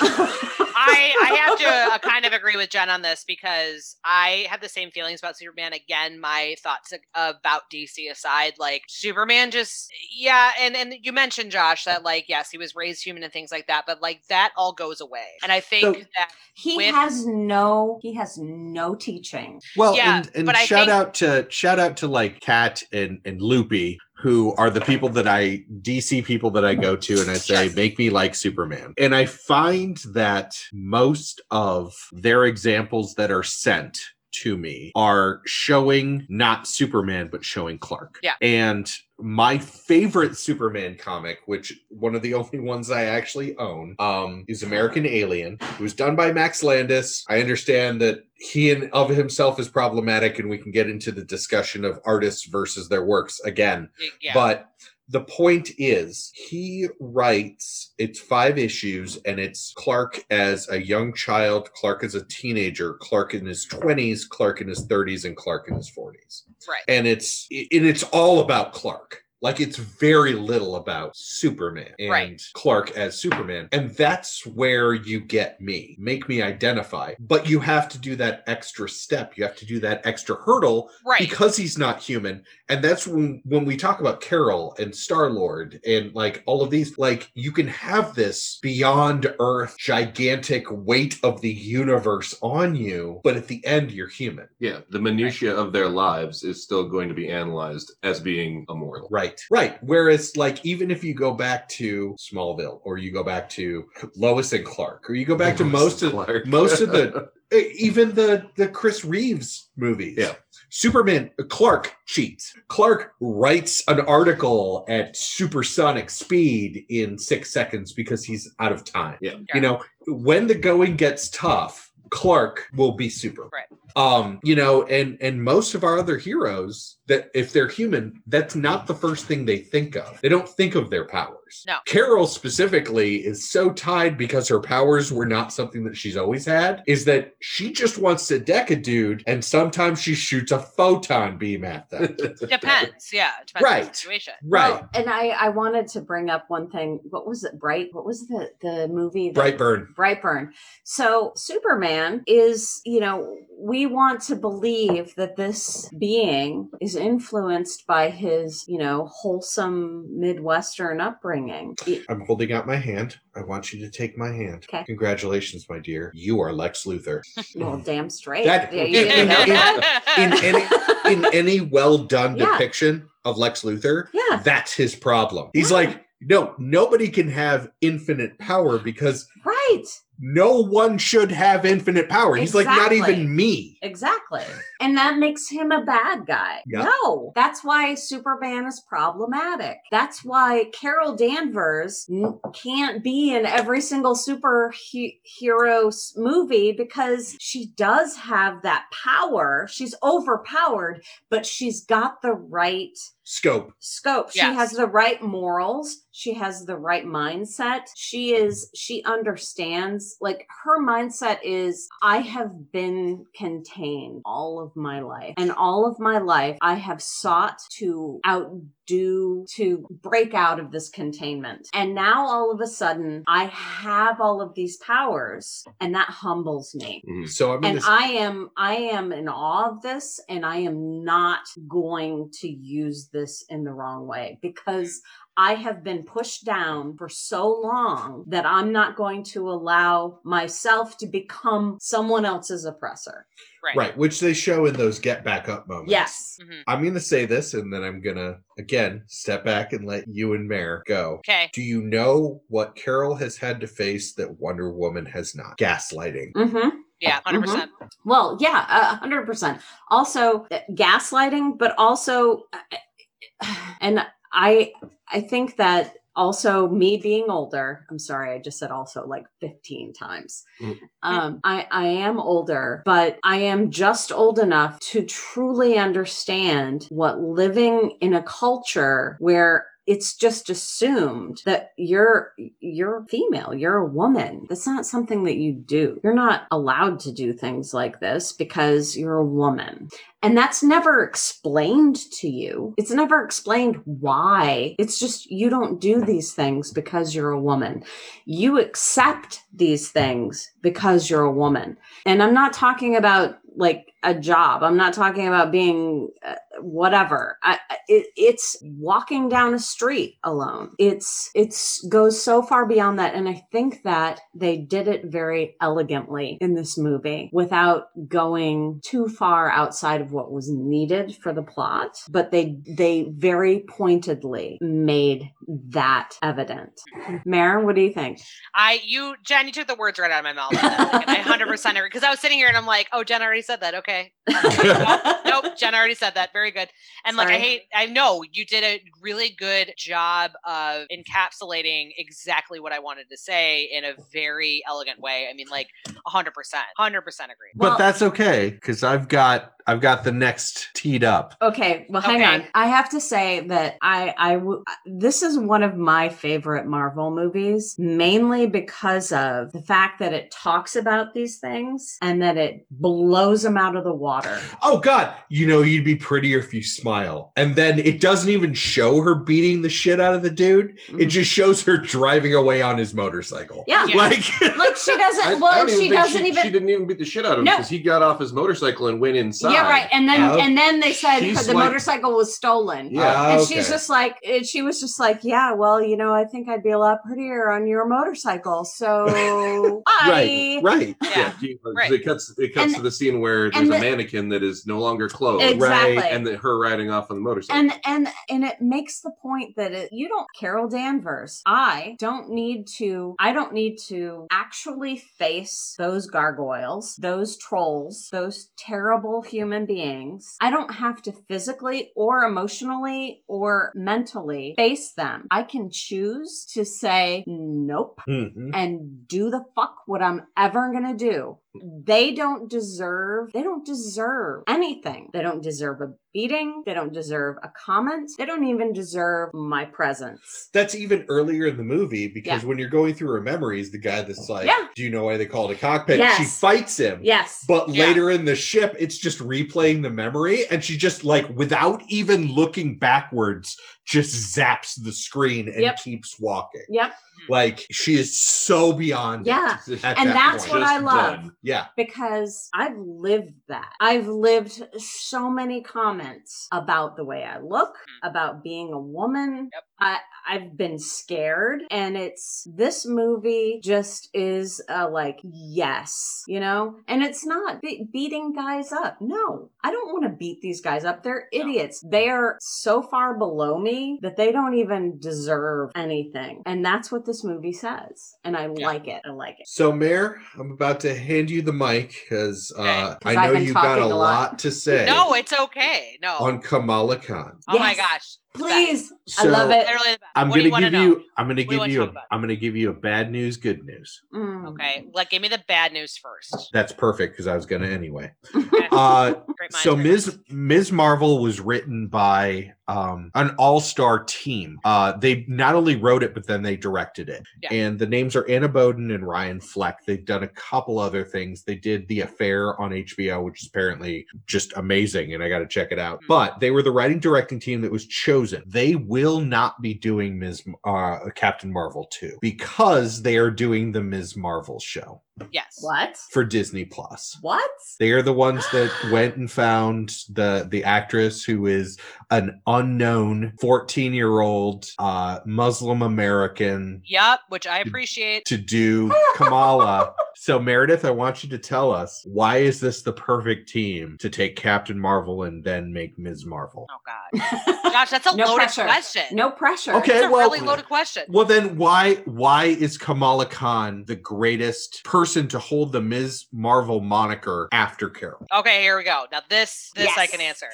[0.80, 4.60] I I have to uh, kind of agree with Jen on this because I have
[4.60, 5.72] the same feelings about Superman.
[5.72, 11.84] Again, my thoughts about DC aside, like Superman just yeah, and and you mentioned Josh
[11.84, 14.72] that like yes, he was raised human and things like that, but like that all
[14.72, 15.26] goes away.
[15.42, 20.18] And I think So- that he With- has no he has no teaching Well, Yeah,
[20.18, 23.40] and, and but I shout think- out to shout out to like Kat and and
[23.40, 27.34] Loopy, who are the people that I DC people that I go to, and I
[27.34, 28.92] say make me like Superman.
[28.98, 33.98] And I find that most of their examples that are sent
[34.32, 38.18] to me are showing not Superman but showing Clark.
[38.22, 38.34] Yeah.
[38.40, 44.44] And my favorite Superman comic, which one of the only ones I actually own, um,
[44.48, 45.58] is American Alien.
[45.60, 47.24] It was done by Max Landis.
[47.28, 51.24] I understand that he and of himself is problematic, and we can get into the
[51.24, 53.90] discussion of artists versus their works again.
[54.20, 54.70] yeah, But
[55.10, 61.72] the point is, he writes it's five issues, and it's Clark as a young child,
[61.74, 65.74] Clark as a teenager, Clark in his 20s, Clark in his 30s, and Clark in
[65.74, 66.44] his 40s.
[66.68, 66.82] right.
[66.86, 69.24] And it's and it's all about Clark.
[69.42, 72.42] Like it's very little about Superman and Right.
[72.54, 73.68] Clark as Superman.
[73.72, 75.96] And that's where you get me.
[75.98, 77.14] Make me identify.
[77.18, 79.36] But you have to do that extra step.
[79.36, 81.20] You have to do that extra hurdle Right.
[81.20, 85.80] because he's not human and that's when when we talk about carol and star lord
[85.86, 91.40] and like all of these like you can have this beyond earth gigantic weight of
[91.40, 95.88] the universe on you but at the end you're human Yeah, the minutia of their
[95.88, 99.08] lives is still going to be analyzed as being immortal.
[99.10, 103.48] right right whereas like even if you go back to smallville or you go back
[103.48, 103.84] to
[104.16, 106.46] lois and clark or you go back to most of Clark.
[106.46, 107.28] most of the
[107.76, 110.34] even the the chris reeves movies Yeah.
[110.72, 112.54] Superman, Clark cheats.
[112.68, 119.18] Clark writes an article at supersonic speed in six seconds because he's out of time.
[119.20, 119.34] Yeah.
[119.52, 123.48] You know, when the going gets tough, Clark will be super.
[123.52, 123.66] Right.
[123.96, 128.54] Um, you know, and and most of our other heroes that if they're human, that's
[128.54, 130.20] not the first thing they think of.
[130.20, 131.64] They don't think of their powers.
[131.66, 131.78] No.
[131.84, 136.84] Carol specifically is so tied because her powers were not something that she's always had,
[136.86, 141.36] is that she just wants to deck a dude and sometimes she shoots a photon
[141.36, 142.16] beam at them.
[142.40, 143.12] Depends.
[143.12, 143.30] Yeah.
[143.44, 143.88] Depends on Right.
[143.88, 144.34] the situation.
[144.44, 144.74] right.
[144.74, 147.00] Well, and I, I wanted to bring up one thing.
[147.10, 147.58] What was it?
[147.58, 147.88] Bright.
[147.92, 149.30] What was the the movie?
[149.30, 149.94] that- Brightburn.
[149.96, 150.50] Brightburn.
[150.84, 158.10] So Superman is, you know, we want to believe that this being is influenced by
[158.10, 161.76] his, you know, wholesome Midwestern upbringing.
[162.08, 163.18] I'm holding out my hand.
[163.34, 164.64] I want you to take my hand.
[164.68, 164.84] Okay.
[164.84, 166.10] Congratulations, my dear.
[166.14, 167.22] You are Lex Luthor.
[167.56, 168.44] well, damn straight.
[168.44, 170.04] That- Yeah, you didn't know in- that?
[170.18, 172.46] In any in any well done Yeah.
[172.52, 174.40] depiction of Lex Luthor, Yeah.
[174.44, 175.50] that's his problem.
[175.52, 175.76] He's Yeah.
[175.76, 179.84] like, no, nobody can have infinite power because Right.
[180.20, 182.36] No one should have infinite power.
[182.36, 183.78] He's like, not even me.
[183.82, 184.42] Exactly.
[184.80, 186.60] And that makes him a bad guy.
[186.66, 186.84] Yeah.
[187.02, 189.78] No, that's why Superman is problematic.
[189.90, 192.08] That's why Carol Danvers
[192.54, 199.66] can't be in every single superhero s- movie because she does have that power.
[199.70, 203.72] She's overpowered, but she's got the right Scope.
[203.78, 204.30] scope.
[204.32, 204.56] She Yes.
[204.56, 206.04] has the right morals.
[206.10, 207.82] She has the right mindset.
[207.94, 215.00] She is, she understands, like, her mindset is I have been contained all of my
[215.00, 215.34] life.
[215.36, 220.88] And all of my life, I have sought to outdo, to break out of this
[220.88, 221.68] containment.
[221.72, 226.74] And now all of a sudden, I have all of these powers, and that humbles
[226.74, 227.28] me Mhm.
[227.28, 231.04] So I'm and gonna i am i am in awe of this and i am
[231.04, 235.00] not going to use this in the wrong way because
[235.48, 240.96] i have been pushed down for so long that i'm not going to allow myself
[240.98, 243.26] to become someone else's oppressor
[243.62, 243.76] Right.
[243.76, 245.90] right, which they show in those get back up moments.
[245.90, 246.62] yes Mhm.
[246.66, 250.48] I'm gonna say this and then I'm gonna again step back and let you and
[250.48, 251.16] Mare go.
[251.18, 251.50] Okay.
[251.52, 255.58] Do you know what Carol has had to face that Wonder Woman has not?
[255.58, 256.32] Gaslighting.
[256.32, 256.68] mm-hmm
[257.00, 257.20] Yeah.
[257.26, 257.70] 100 percent.
[258.06, 258.64] Well, yeah,
[258.94, 259.60] a hundred percent.
[259.88, 263.46] Also, uh, gaslighting, but also, uh,
[263.82, 264.72] and I,
[265.12, 269.92] I think that also me being older i'm sorry i just said also like 15
[269.92, 270.76] times Mm.
[271.02, 277.20] um i i am older but i am just old enough to truly understand what
[277.20, 284.46] living in a culture where it's just assumed that you're you're female you're a woman
[284.48, 288.96] that's not something that you do you're not allowed to do things like this because
[288.96, 289.88] you're a woman
[290.22, 292.74] and that's never explained to you.
[292.76, 294.74] It's never explained why.
[294.78, 297.84] It's just you don't do these things because you're a woman.
[298.26, 301.78] You accept these things because you're a woman.
[302.04, 304.62] And I'm not talking about like a job.
[304.62, 307.38] I'm not talking about being uh, whatever.
[307.42, 310.70] I, it, it's walking down a street alone.
[310.78, 315.56] It's it's goes so far beyond that, and I think that they did it very
[315.60, 321.42] elegantly in this movie without going too far outside of what was needed for the
[321.42, 321.98] plot.
[322.08, 325.30] But they they very pointedly made
[325.68, 326.80] that evident.
[327.24, 328.20] Maren, what do you think?
[328.54, 330.52] I you Jen, you took the words right out of my mouth.
[330.52, 333.42] I hundred percent agree because I was sitting here and I'm like, oh, Jen already
[333.42, 333.74] said that.
[333.74, 333.89] Okay,
[334.28, 336.32] nope, nope, Jen already said that.
[336.32, 336.68] Very good.
[337.04, 337.62] And like, I hate.
[337.74, 343.16] I know you did a really good job of encapsulating exactly what I wanted to
[343.16, 345.26] say in a very elegant way.
[345.30, 345.68] I mean, like,
[346.06, 347.50] hundred percent, hundred percent agree.
[347.56, 351.34] Well- but that's okay because I've got I've got the next teed up.
[351.40, 352.24] Okay, well, hang Okay.
[352.24, 352.44] on.
[352.54, 357.10] I have to say that I, I, w- this is one of my favorite Marvel
[357.10, 362.66] movies, mainly because of the fact that it talks about these things and that it
[362.70, 364.38] blows them out of the water.
[364.62, 367.32] Oh God, you know you'd be prettier if you smile.
[367.36, 370.70] And then it doesn't even show her beating the shit out of the dude.
[370.70, 371.08] It mm-hmm.
[371.08, 373.64] just shows her driving away on his motorcycle.
[373.68, 373.86] Yeah.
[373.86, 373.96] Yeah.
[373.96, 374.24] Like
[374.56, 375.24] Like she doesn't.
[375.26, 376.42] I well, don't she doesn't she, even.
[376.42, 377.52] She didn't even beat the shit out of him No.
[377.52, 379.52] because he got off his motorcycle and went inside.
[379.52, 379.88] yeah, right.
[379.92, 380.38] And then, Oh.
[380.38, 382.90] and then they said She's the like- motorcycle was stolen.
[382.90, 383.14] Yeah.
[383.16, 383.54] Ah, And okay.
[383.54, 386.62] she's just like, and she was just like, yeah, well, you know, I think I'd
[386.62, 388.64] be a lot prettier on your motorcycle.
[388.64, 390.60] So, right, bye.
[390.62, 390.96] right.
[391.02, 391.32] Yeah.
[391.40, 391.92] he- Right.
[391.92, 392.32] It cuts.
[392.38, 395.08] It cuts And- to the scene where there's and a mannequin that is no longer
[395.08, 395.98] clothed, Exactly.
[395.98, 397.60] and the, her riding off on the motorcycle.
[397.60, 402.30] and and and it makes the point that it, you don't carol danvers i don't
[402.30, 409.49] need to i don't need to actually face those gargoyles those trolls those terrible human
[409.66, 416.46] beings i don't have to physically or emotionally or mentally face them i can choose
[416.52, 418.50] to say nope Mhm.
[418.54, 421.38] and do the fuck what I'm ever gonna do.
[421.54, 425.08] They don't deserve, they don't deserve anything.
[425.12, 426.62] They don't deserve a beating.
[426.64, 428.08] They don't deserve a comment.
[428.18, 430.48] They don't even deserve my presence.
[430.52, 434.02] That's even earlier in the movie because when you're going through her memories, the guy
[434.02, 434.66] that's like, Yeah.
[434.76, 436.18] "Do you know why they call it a cockpit?" Yes.
[436.18, 437.00] She fights him.
[437.02, 437.44] Yes.
[437.48, 437.86] But Yeah.
[437.86, 442.32] later in the ship, it's just replaying the memory, and she just like, without even
[442.32, 445.78] looking backwards, just zaps the screen and Yep.
[445.82, 446.62] keeps walking.
[446.68, 446.92] Yep.
[447.30, 449.26] Like she is so beyond.
[449.26, 449.58] Yeah.
[449.82, 450.60] at And that that's point.
[450.60, 451.16] what I love.
[451.22, 451.32] done.
[451.42, 451.66] Yeah.
[451.76, 453.72] because I've lived that.
[453.80, 459.50] I've lived so many comments about the way I look, about being a woman.
[459.52, 459.64] Yep.
[459.80, 466.76] I I've been scared and it's this movie just is uh, like yes, you know?
[466.86, 468.98] And it's not be- beating guys up.
[469.00, 469.50] No.
[469.64, 471.02] I don't want to beat these guys up.
[471.02, 471.40] They're No.
[471.40, 471.82] idiots.
[471.88, 476.42] They are so far below me that they don't even deserve anything.
[476.46, 478.14] And that's what this movie says.
[478.24, 478.66] And I Yeah.
[478.66, 479.02] like it.
[479.04, 479.48] I like it.
[479.48, 482.70] So, Mayor, I'm about to hand you the mic because uh, Okay.
[483.04, 483.96] I 'Cause know I've you got a lot.
[483.96, 485.98] lot to say No, it's okay.
[486.02, 486.16] No.
[486.18, 487.38] on Kamala Khan.
[487.48, 488.16] oh my gosh.
[488.40, 488.92] Please.
[489.18, 489.58] I love it.
[489.66, 490.12] Literally the best.
[490.16, 490.82] I'm what gonna you give know?
[490.82, 491.04] you.
[491.16, 491.92] I'm gonna give you.
[492.10, 494.02] I'm gonna give you a bad news, good news.
[494.14, 494.48] Mm.
[494.50, 494.86] Okay.
[494.94, 496.50] Like, give me the bad news first.
[496.52, 498.12] That's perfect because I was gonna anyway.
[498.34, 498.56] Okay.
[498.70, 499.14] Uh,
[499.50, 499.74] so.
[499.74, 500.20] Ms.
[500.28, 500.70] Ms.
[500.70, 504.60] Marvel was written by um, an all-star team.
[504.64, 507.24] Uh, they not only wrote it, but then they directed it.
[507.42, 507.52] Yeah.
[507.52, 509.84] And the names are Anna Boden and Ryan Fleck.
[509.84, 511.42] They've done a couple other things.
[511.42, 515.48] They did The Affair on HBO, which is apparently just amazing, and I got to
[515.48, 516.00] check it out.
[516.02, 516.06] Mhm.
[516.06, 518.29] But they were the writing directing team that was chosen.
[518.46, 520.44] They will not be doing Ms.
[520.64, 524.16] Uh, Captain Marvel 2 because they are doing the Ms.
[524.16, 525.02] Marvel show
[525.32, 525.58] Yes.
[525.60, 525.98] What?
[526.12, 527.18] for Disney Plus.
[527.20, 527.50] What?
[527.78, 531.78] They are the ones that went and found the the actress who is
[532.10, 537.20] an unknown 14 year old uh, Muslim American Yep.
[537.28, 538.24] Which I appreciate.
[538.26, 539.92] to do Kamala.
[540.16, 544.08] so Meredith, I want you to tell us why is this the perfect team to
[544.08, 546.24] take Captain Marvel and then make Ms.
[546.24, 546.66] Marvel?
[546.70, 547.52] Oh God.
[547.72, 548.62] Gosh, that's a No loaded pressure.
[548.64, 549.02] question.
[549.12, 549.74] No pressure.
[549.74, 549.92] Okay.
[549.92, 551.02] That's a well- really loaded question.
[551.08, 556.26] Well, then why why is Kamala Khan the greatest person to hold the Ms.
[556.32, 558.26] Marvel moniker after Carol?
[558.34, 559.06] Okay, here we go.
[559.10, 560.46] Now this this I can answer.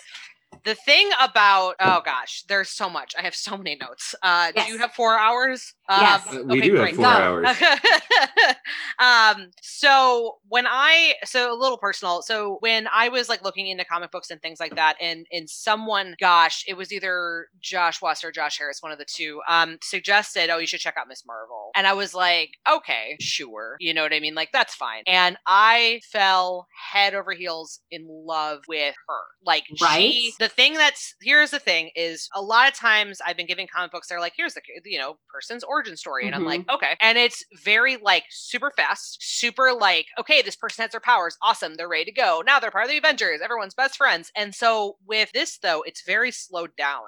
[0.65, 3.15] The thing about oh gosh, there's so much.
[3.19, 4.15] I have so many notes.
[4.23, 5.75] Uh, Do you have four hours?
[5.89, 6.27] Yes.
[6.29, 7.11] Um, we okay, do have four Go.
[7.11, 7.47] hours.
[8.99, 13.85] um so when i so a little personal so when i was like looking into
[13.85, 18.25] comic books and things like that and and someone gosh it was either josh west
[18.25, 21.25] or josh harris one of the two um suggested oh you should check out miss
[21.27, 25.03] marvel and i was like okay sure you know what i mean like that's fine
[25.07, 30.13] and i fell head over heels in love with her like Right.
[30.13, 33.67] she the thing that's here's the thing is a lot of times i've been giving
[33.67, 36.97] comic books they're like here's the you know person's origin story and i'm like okay.
[37.01, 41.75] And it's very like super fast super like okay this person has their powers awesome
[41.75, 44.31] they're ready to go now they're part of the avengers everyone's best friends.
[44.37, 47.05] And so with this though it's very slowed down.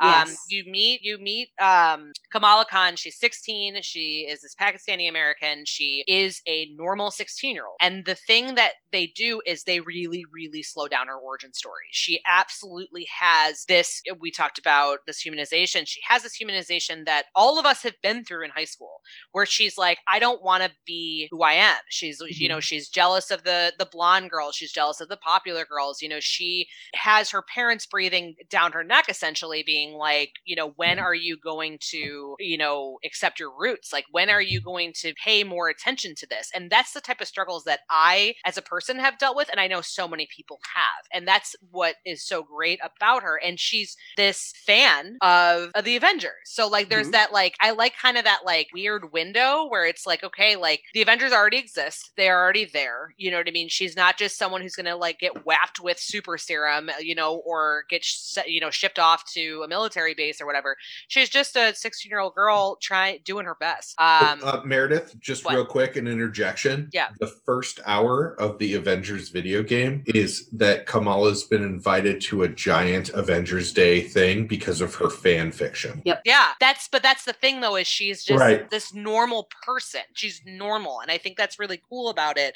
[0.00, 0.36] Um Yes.
[0.48, 6.04] you meet you meet um kamala khan she's 16 she is this pakistani american she
[6.06, 10.24] is a normal 16 year old and the thing that they do is they really
[10.32, 11.86] really slow down her origin story.
[11.90, 12.71] She absolutely
[13.08, 17.66] has this eh, we talked about this humanization she has this humanization that all of
[17.66, 19.00] us have been through in high school
[19.32, 21.76] where she's like i don't want to be who i am.
[21.88, 22.60] She's you know mm-hmm.
[22.60, 26.20] she's jealous of the the blonde girls she's jealous of the popular girls you know
[26.20, 31.06] she has her parents breathing down her neck essentially being like you know when mm-hmm.
[31.06, 33.92] are you going to you know accept your roots?
[33.92, 34.68] Like when are you mm-hmm.
[34.68, 36.50] going to pay more attention to this?
[36.54, 39.60] And that's the type of struggles that i as a person have dealt with and
[39.60, 43.58] i know so many people have and that's what is so great about her and
[43.60, 47.12] she's this fan of, of the avengers so like there's Mhm.
[47.12, 50.82] that like i like kind of that like weird window where it's like okay like
[50.94, 54.38] the avengers already exist they're already there you know what i mean she's not just
[54.38, 58.06] someone who's gonna like get whapped with super serum you know or get
[58.46, 60.76] you know shipped off to a military base or whatever
[61.08, 65.44] she's just a 16 year old girl trying doing her best um uh, Meredith, just
[65.44, 65.54] what?
[65.54, 66.88] real quick, an interjection.
[66.92, 67.08] Yeah.
[67.20, 72.48] The first hour of the Avengers video game is that Kamala's been invited to a
[72.56, 76.02] giant Avengers Day thing because of her fan fiction.
[76.04, 76.22] Yep.
[76.24, 78.68] Yeah, that's but that's the thing though is she's just Right.
[78.70, 80.02] this normal person.
[80.14, 82.54] She's normal and I think that's really cool about it.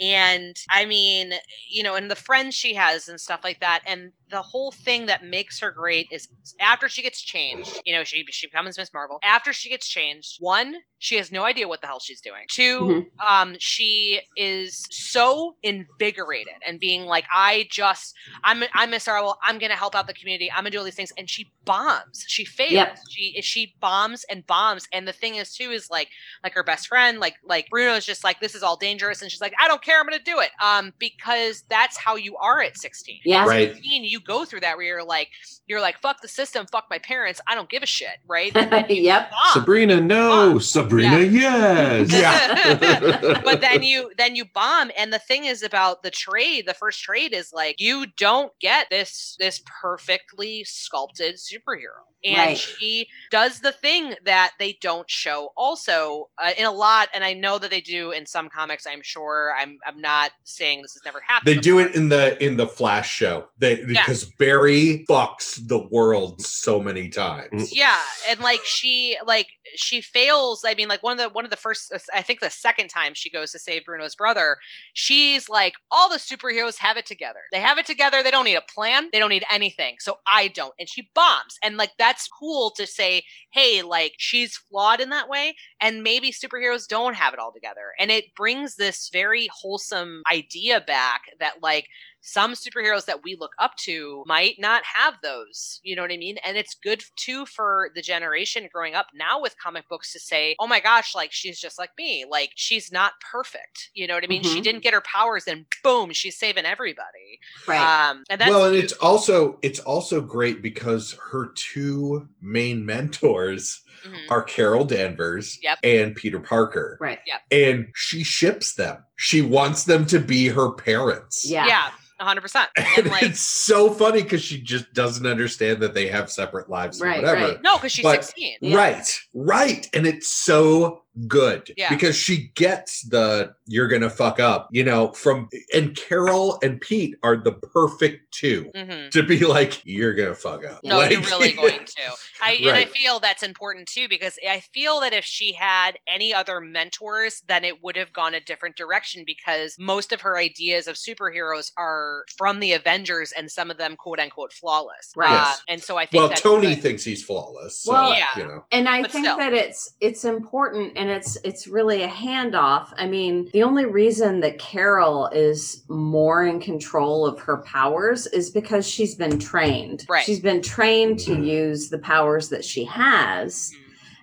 [0.00, 1.32] And I mean,
[1.70, 5.06] you know, and the friends she has and stuff like that and the whole thing
[5.06, 6.26] that makes her great is
[6.58, 9.18] after she gets changed, you know, she she becomes Miss Marvel.
[9.22, 12.44] After she gets changed, one, she has no idea what the hell she's doing.
[12.50, 12.80] 2
[13.20, 13.26] Mhm.
[13.28, 19.36] um she is so invigorated and being like I just I'm I'm Miss Marvel.
[19.42, 20.50] I'm gonna help out the community.
[20.50, 22.24] I'm gonna do all these things, and she bombs.
[22.26, 22.72] She fails.
[22.72, 22.98] Yep.
[23.10, 24.86] She she bombs and bombs.
[24.92, 26.08] And the thing is too is like
[26.42, 29.40] like her best friend, like like Bruno's just like this is all dangerous, and she's
[29.42, 29.98] like I don't care.
[29.98, 30.50] I'm gonna do it.
[30.62, 33.20] Um, because that's how you are at 16.
[33.24, 33.44] Yeah.
[33.46, 33.72] Right.
[33.74, 35.28] 16, you go through that where you're like
[35.66, 37.40] you're like fuck the system, fuck my parents.
[37.46, 38.54] I don't give a shit, right?
[38.56, 39.30] And then you yep.
[39.30, 39.52] bomb.
[39.52, 40.58] Sabrina, no.
[40.58, 42.12] Sabrina, yes.
[42.22, 43.40] Yeah.
[43.44, 47.02] but then you then you bomb and the thing is about the trade the first
[47.02, 52.58] trade is like you don't get this this perfectly sculpted superhero and Right.
[52.58, 57.32] she does the thing that they don't show also uh, in a lot and i
[57.32, 61.04] know that they do in some comics i'm sure i'm i'm not saying this has
[61.04, 63.48] never happened They do it in the in the Flash show.
[63.58, 67.50] They because Barry fucks the world so many times.
[67.52, 67.68] Mm.
[67.72, 67.98] yeah
[68.28, 71.56] and like she like she fails i mean like one of the one of the
[71.56, 74.56] first uh, i think the second time she goes to save bruno's brother
[74.92, 77.40] she's like all the superheroes have it together.
[77.52, 78.22] They have it together.
[78.22, 79.08] They don't need a plan.
[79.12, 79.96] They don't need anything.
[80.00, 80.74] So i don't.
[80.78, 81.58] And she bombs.
[81.62, 86.32] And like that's cool to say hey like she's flawed in that way and maybe
[86.32, 87.92] superheroes don't have it all together.
[87.98, 91.88] And it brings this very wholesome idea back that like
[92.24, 96.16] some superheroes that we look up to might not have those you know what i
[96.16, 100.20] mean and it's good too for the generation growing up now with comic books to
[100.20, 104.14] say oh my gosh like she's just like me like she's not perfect you know
[104.14, 104.62] what i mean she Mhm.
[104.62, 108.08] didn't get her powers and boom she's saving everybody Right.
[108.10, 113.82] um and that's well, and it's also it's also great because her two main mentors
[114.04, 114.30] mhm.
[114.30, 115.78] are Carol Danvers Yep.
[115.82, 116.98] and Peter Parker.
[117.00, 117.18] right.
[117.50, 119.04] And she ships them.
[119.16, 121.44] She wants them to be her parents.
[121.48, 121.66] Yeah.
[121.66, 121.90] yeah
[122.22, 126.30] 100% And and like it's so funny because she just doesn't understand that they have
[126.30, 127.48] separate lives or Right, whatever.
[127.52, 127.62] right.
[127.62, 128.76] no because she's But- 16 Yeah.
[128.76, 129.88] Right, right.
[129.94, 131.90] And it's so good Yeah.
[131.90, 137.16] because she gets the you're gonna fuck up, you know, from and Carol and Pete
[137.22, 140.80] are the perfect two hmm to be like, you're gonna fuck up.
[140.82, 142.02] No, Like- you're really going to.
[142.42, 146.32] I and I feel that's important too because I feel that if she had any
[146.32, 150.86] other mentors, then it would have gone a different direction because most of her ideas
[150.86, 155.12] of superheroes are were from the Avengers and some of them quote unquote flawless.
[155.16, 155.30] Right.
[155.30, 155.62] Uh, Yes.
[155.68, 156.82] and so I think Well, that's Tony good.
[156.82, 157.78] thinks he's flawless.
[157.80, 158.26] So, Well, Yeah.
[158.36, 158.64] you know.
[158.70, 159.36] and i But think still.
[159.38, 164.40] that it's it's important and it's it's really a handoff i mean the only reason
[164.40, 170.24] that carol is more in control of her powers is because she's been trained Right.
[170.24, 173.72] she's been trained to use the powers that she has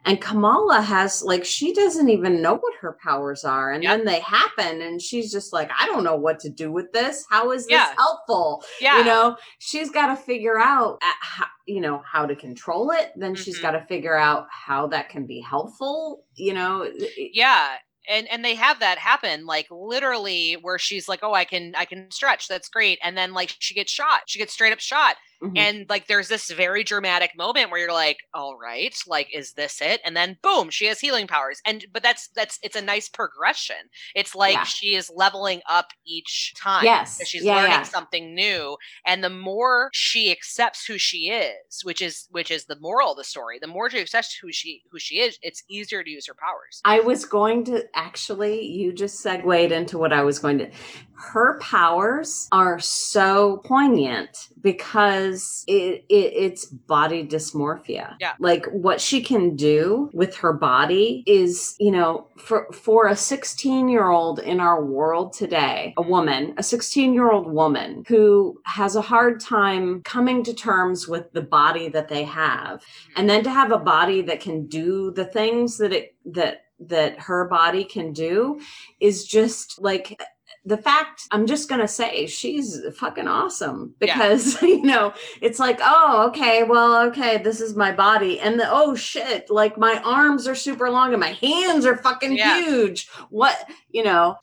[0.05, 3.97] and kamala has like she doesn't even know what her powers are and Yep.
[3.97, 7.25] then they happen and she's just like i don't know what to do with this.
[7.29, 7.93] How is this Yeah.
[7.97, 8.63] helpful?
[8.81, 8.97] Yeah.
[8.99, 9.37] you know?
[9.59, 13.11] She's got to figure out at how, you know how to control it.
[13.15, 13.61] Then she's Mhm.
[13.61, 16.89] got to figure out how that can be helpful you know?
[17.17, 17.75] Yeah
[18.07, 21.85] and and they have that happen like literally where she's like oh i can i
[21.85, 22.47] can stretch.
[22.47, 22.97] That's great.
[23.03, 24.21] And then like she gets shot.
[24.27, 25.57] She gets straight up shot Mhm.
[25.57, 29.81] and like there's this very dramatic moment where you're like all right like is this
[29.81, 33.07] it and then boom she has healing powers and but that's that's it's a nice
[33.07, 33.77] progression
[34.15, 34.63] it's like Yeah.
[34.65, 37.21] she is leveling up each time Yes.
[37.25, 37.83] she's Yeah, learning yeah.
[37.83, 42.79] something new and the more she accepts who she is which is which is the
[42.79, 46.03] moral of the story the more she accepts who she who she is it's easier
[46.03, 50.23] to use her powers I was going to actually, you just segued into what I
[50.23, 50.69] was going to.
[51.13, 54.29] Her powers are so poignant
[54.61, 55.28] because
[55.67, 58.15] it, it it's body dysmorphia.
[58.19, 58.33] Yeah.
[58.39, 63.89] Like what she can do with her body is, you know, for for a 16
[63.89, 68.95] year old in our world today, a woman, a 16 year old woman who has
[68.95, 73.13] a hard time coming to terms with the body that they have mm-hmm.
[73.17, 77.19] and then to have a body that can do the things that it that that
[77.19, 78.59] her body can do
[78.99, 80.21] is just like
[80.65, 84.15] the fact i'm just gonna say she's fucking awesome Yeah.
[84.17, 88.67] because you know it's like oh okay well okay this is my body and the
[88.69, 92.61] oh shit like my arms are super long and my hands are fucking Yeah.
[92.61, 94.35] huge what you know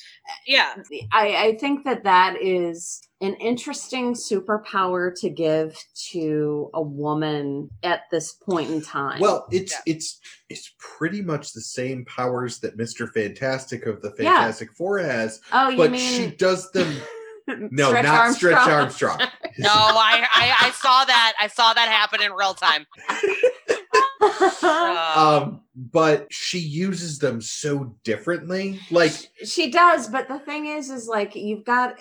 [0.46, 0.74] yeah
[1.12, 5.76] I, I think that that is an interesting superpower to give
[6.10, 9.20] to a woman at this point in time.
[9.20, 9.78] Well, it's Yeah.
[9.86, 10.20] it's
[10.50, 14.34] it's pretty much the same powers that Mister Fantastic of the Yeah.
[14.38, 16.94] Fantastic Four has, oh, you but mean she does them.
[17.48, 19.20] No, Stretch not Stretch Armstrong?
[19.20, 19.52] Armstrong.
[19.58, 22.84] no I, I i saw that i saw that happen in real time
[24.64, 28.80] um, but she uses them so differently.
[28.90, 29.12] Like,
[29.44, 31.94] she does, but the thing is, is like you've got,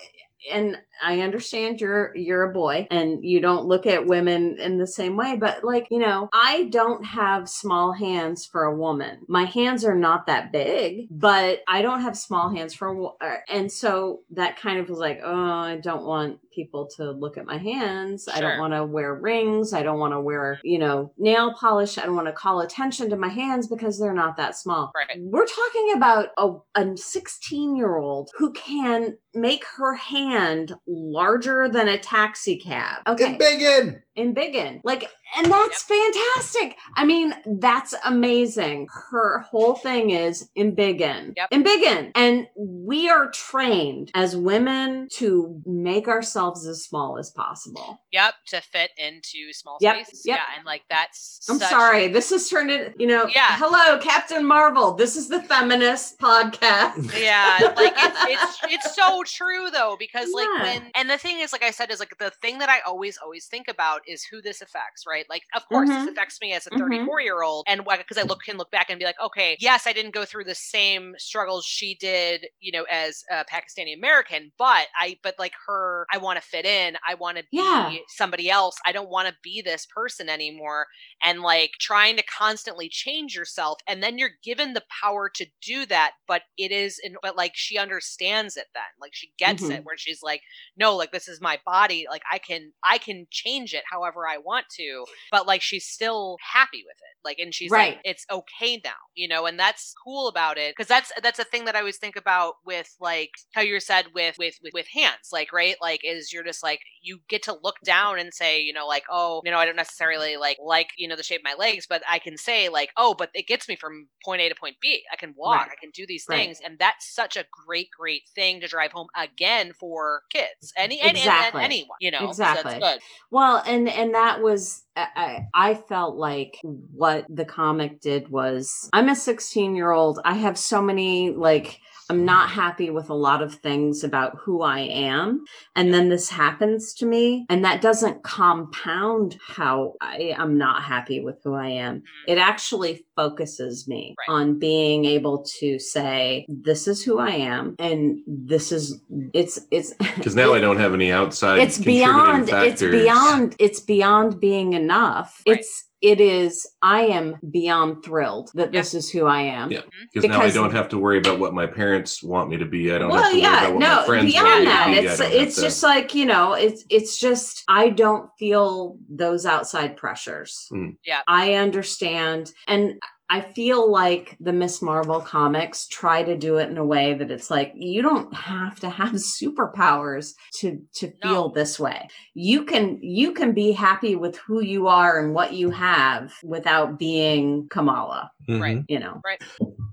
[0.52, 4.88] and I understand you're you're a boy and you don't look at women in the
[4.88, 9.20] same way, but like you know, I don't have small hands for a woman.
[9.28, 13.72] My hands are not that big, but I don't have small hands for, uh, and
[13.72, 17.58] so that kind of was like, oh, I don't want people to look at my
[17.58, 18.28] hands.
[18.32, 19.74] I don't want to wear rings.
[19.74, 21.98] I don't want to wear, you know, nail polish.
[21.98, 24.92] I don't want to call attention to my hands because they're not that small.
[24.96, 25.20] Right.
[25.20, 31.88] We're talking about a, a 16 year old who can make her hand larger than
[31.88, 33.02] a taxi cab.
[33.08, 33.38] Okay.
[33.38, 34.02] embiggen.
[34.16, 34.82] In Biggin.
[34.84, 36.78] Like, and that's fantastic.
[36.96, 38.88] I mean, that's amazing.
[39.12, 41.34] Her whole thing is embiggen.
[41.36, 41.50] Yep.
[41.52, 48.00] In And we are trained as women to make ourselves as small as possible.
[48.12, 50.38] yep to fit into small Yep, spaces yep.
[50.38, 52.08] yeah and like that's I'm sorry.
[52.08, 53.58] This has turned it, you know, Yeah.
[53.58, 54.94] hello, Captain Marvel.
[54.94, 57.20] This is the feminist podcast.
[57.22, 58.18] yeah like it's,
[58.64, 61.92] it's it's so true though because like when and the thing is like i said
[61.92, 65.25] is like the thing that i always always think about is who this affects right
[65.30, 65.96] like of course Mhm.
[65.96, 66.76] this affects me as a Mhm.
[66.78, 69.88] 34 year old and because i look can look back and be like okay yes
[69.88, 74.52] i didn't go through the same struggles she did you know as a pakistani american
[74.58, 78.06] but i but like her i want to fit in i want to be Yeah.
[78.08, 80.88] somebody else i don't want to be this person anymore
[81.24, 85.86] and like trying to constantly change yourself and then you're given the power to do
[85.86, 89.70] that but it is in, but like she understands it then like she gets Mhm.
[89.70, 90.42] it where she's like
[90.78, 94.38] no like this is my body like i can i can change it however i
[94.38, 97.96] want to but like she's still happy with it like and she's Right.
[97.96, 101.44] like it's okay now you know and that's cool about it because that's that's a
[101.44, 104.88] thing that i always think about with like how you said with with with, with
[104.94, 108.62] hands like right like is you're just like you get to look down and say
[108.62, 111.42] you know like oh you know i don't necessarily like like you know the shape
[111.42, 114.42] of my legs but i can say like oh but it gets me from point
[114.42, 115.70] a to point b i can walk Right.
[115.72, 116.38] i can do these Right.
[116.40, 121.00] things and that's such a great great thing to drive home again for kids any
[121.00, 121.64] and, and- and Exactly.
[121.64, 122.80] anyone you know so Exactly.
[122.80, 123.02] that's good
[123.32, 129.10] Well, and and that was I, I felt like what the comic did was I'm
[129.10, 130.20] a 16 year old.
[130.24, 131.80] I have so many like
[132.10, 135.44] I'm not happy with a lot of things about who I am.
[135.76, 141.20] And then this happens to me, and that doesn't compound how I am not happy
[141.20, 141.96] with who I am.
[141.98, 142.32] Mm-hmm.
[142.32, 144.34] It actually focuses me Right.
[144.36, 149.00] on being able to say, this is who I am, and this is
[149.34, 151.60] it's it's Because now I don't have any outside.
[151.60, 155.58] it's contributing beyond it's beyond it's beyond being enough Right.
[155.60, 159.82] it's it is i am beyond thrilled that this is who i am Yeah.
[160.14, 162.94] Because now I don't have to worry about what my parents want me to be.
[162.94, 164.62] I don't well have to worry yeah about what no my friends want me beyond
[164.62, 164.94] to that be.
[165.08, 169.98] It's it's to- just like you know it's it's just i don't feel those outside
[169.98, 170.96] pressures Mm.
[171.06, 171.22] Yeah.
[171.28, 172.94] i understand and
[173.30, 177.32] I feel like the Miss Marvel comics try to do it in a way that
[177.32, 181.30] it's like you don't have to have superpowers to to No.
[181.30, 182.08] feel this way.
[182.34, 187.00] You can you can be happy with who you are and what you have without
[187.00, 188.84] being Kamala, Right.
[188.88, 189.22] you know.
[189.26, 189.42] Right.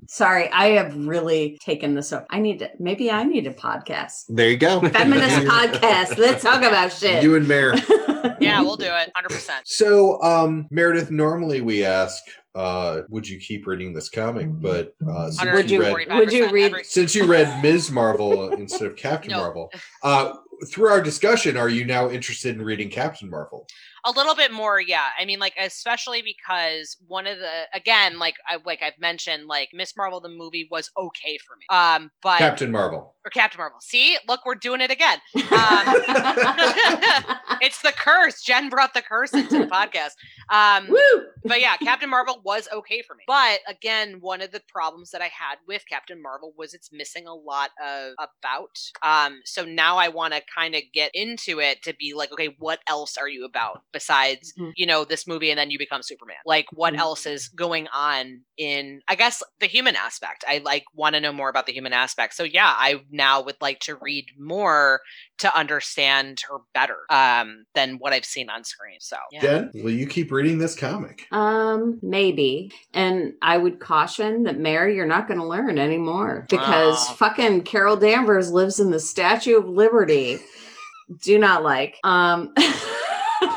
[0.09, 2.27] Sorry, I have really taken this up.
[2.29, 4.25] I need to maybe I need a podcast.
[4.29, 4.81] There you go.
[4.81, 6.19] Feminist podcast.
[6.19, 7.23] Let's talk about shit.
[7.23, 7.75] You and Mare.
[8.41, 9.11] Yeah, we'll do it.
[9.17, 9.51] 100%.
[9.65, 12.23] So, um, Meredith, normally we ask,
[12.55, 14.47] uh, would you keep reading this comic?
[14.51, 17.91] But uh, since Would you- read, would you read- every- since you read Ms.
[17.91, 19.39] Marvel instead of Captain No.
[19.39, 19.73] Marvel,
[20.03, 20.35] uh,
[20.67, 23.67] through our discussion, are you now interested in reading Captain Marvel?
[24.05, 28.35] A little bit more yeah i mean like especially because one of the again like
[28.49, 32.39] i like i've mentioned like miss marvel the movie was okay for me um but
[32.39, 33.15] Captain Marvel.
[33.25, 35.43] or captain marvel see look we're doing it again um,
[37.61, 40.13] it's the curse jen brought the curse into the podcast
[40.51, 41.27] um Woo!
[41.45, 43.25] but yeah, Captain Marvel was okay for me.
[43.27, 47.27] But again, one of the problems that I had with Captain Marvel was it's missing
[47.27, 48.79] a lot of about.
[49.03, 52.55] Um, so now I want to kind of get into it to be like, okay,
[52.59, 54.73] what else are you about besides Mhm.
[54.77, 56.37] you know this movie and then you become Superman?
[56.47, 56.99] Like, what Mhm.
[56.99, 59.01] else is going on in?
[59.09, 60.45] I guess the human aspect.
[60.49, 62.35] I like want to know more about the human aspect.
[62.35, 65.01] So yeah, I now would like to read more
[65.39, 68.99] to understand her better um, than what I've seen on screen.
[69.01, 69.41] So yeah.
[69.41, 71.27] Jen, will you keep reading this comic?
[71.33, 72.71] Um, maybe.
[72.95, 77.15] And I would caution that Mary, you're not gonna learn anymore because Wow.
[77.17, 80.39] fucking Carol Danvers lives in the Statue of Liberty.
[81.23, 81.99] Do not like.
[82.05, 82.55] Um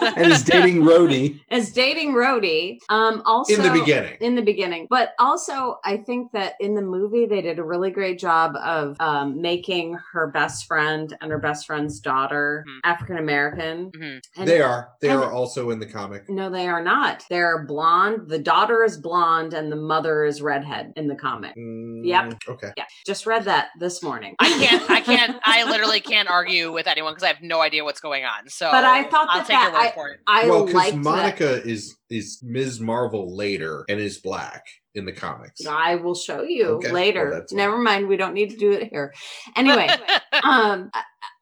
[0.18, 1.40] and is dating Rhodey.
[1.50, 2.80] is dating Rhodey.
[2.90, 4.18] Um also In the beginning.
[4.20, 7.92] in the beginning but also i think that in the movie they did a really
[7.92, 12.80] great job of um, making her best friend and her best friend's daughter Mhm.
[12.84, 14.22] african american Mhm.
[14.46, 14.90] They are.
[15.02, 16.30] They and- are also in the comic.
[16.30, 20.94] no they are not they're blonde the daughter is blonde and the mother is redhead
[20.96, 22.24] in the comic Yep.
[22.26, 22.72] Mm, Okay.
[22.78, 24.90] yeah just read that this morning I can't.
[24.90, 25.38] I can't.
[25.46, 28.50] I literally can't argue with anyone because I have no idea what's going on.
[28.50, 30.20] So, But I thought I'll that take your that- word for it.
[30.28, 32.80] i well, because Monica is is Ms.
[32.80, 35.66] Marvel later and is black in the comics.
[35.66, 37.30] I will show you Okay, later.
[37.32, 37.58] that's fine.
[37.58, 38.08] Never mind.
[38.08, 39.14] We don't need to do it here.
[39.56, 39.88] Anyway,
[40.44, 40.90] um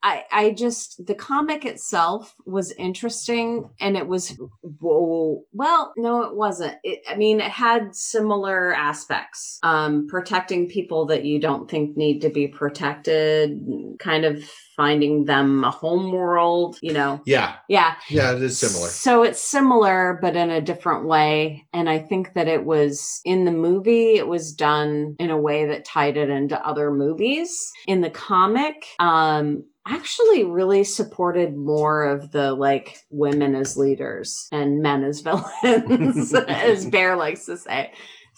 [0.01, 4.37] I- I, just the comic itself was interesting and it was
[4.79, 11.05] whoa, well no it wasn't it, i mean it had similar aspects um protecting people
[11.05, 13.59] that you don't think need to be protected
[13.99, 14.43] kind of
[14.75, 17.55] finding them a home world you know Yeah.
[17.69, 18.89] yeah Yeah, it is similar.
[18.89, 21.65] so it's similar, but in a different way.
[21.73, 25.65] And I think that it was in the movie, it was done in a way
[25.67, 27.55] that tied it into other movies.
[27.87, 34.81] In the comic, um, actually really supported more of the like women as leaders and
[34.81, 35.21] men as
[35.61, 37.91] villains, as Bear likes to say.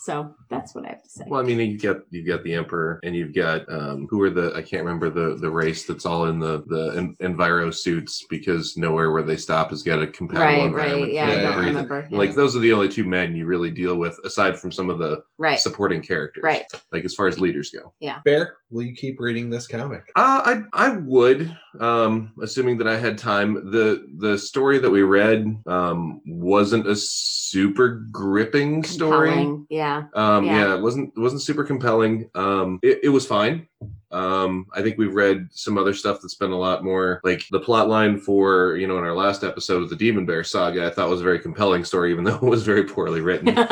[0.06, 1.24] So that's what I have to say.
[1.28, 4.30] Well, I mean, you've got you've got the emperor, and you've got um, who are
[4.30, 8.24] the I can't remember the the race that's all in the the en- enviro suits
[8.30, 11.02] because nowhere where they stop has got a compatible right, environment.
[11.02, 11.12] right.
[11.12, 12.08] Yeah, for I to don't remember.
[12.12, 12.18] Yeah.
[12.20, 15.00] Like those are the only two men you really deal with aside from some of
[15.00, 16.44] the right, supporting characters.
[16.44, 16.66] right.
[16.92, 17.92] Like as far as leaders go.
[18.00, 18.20] Yeah.
[18.24, 20.04] Bear, will you keep reading this comic?
[20.16, 23.72] Uh, I I would, um, assuming that I had time.
[23.72, 29.30] the The story that we read um, wasn't a super gripping story.
[29.32, 29.66] Compelling.
[30.14, 30.36] Yeah.
[30.38, 30.52] Um, Yeah.
[30.68, 30.76] yeah.
[30.76, 32.30] it wasn't it wasn't super compelling.
[32.36, 33.68] Um, it, it was fine.
[34.12, 37.60] Um, I think we've read some other stuff that's been a lot more like the
[37.60, 40.86] plot line for you know in our last episode of the Demon Bear saga.
[40.86, 43.56] I thought was a very compelling story, even though it was very poorly written.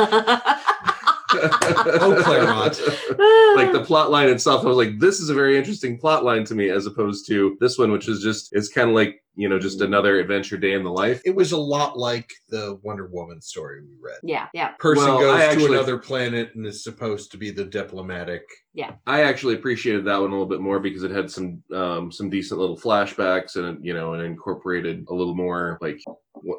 [1.36, 2.80] Oh, Claremont.
[3.56, 6.46] like the plot line itself, I was like, this is a very interesting plot line
[6.46, 9.50] to me, as opposed to this one, which is just it's kind of like you
[9.50, 11.22] know just another adventure day in the life.
[11.26, 14.20] It was a lot like the Wonder Woman story we read.
[14.24, 14.70] yeah, yeah.
[14.80, 18.44] Person Well, goes I actually- to another planet and is supposed to be the diplomatic.
[18.76, 18.94] Yeah.
[19.06, 22.30] I actually appreciated that one a little bit more because it had some um, some
[22.30, 26.00] decent little flashbacks and you know and incorporated a little more like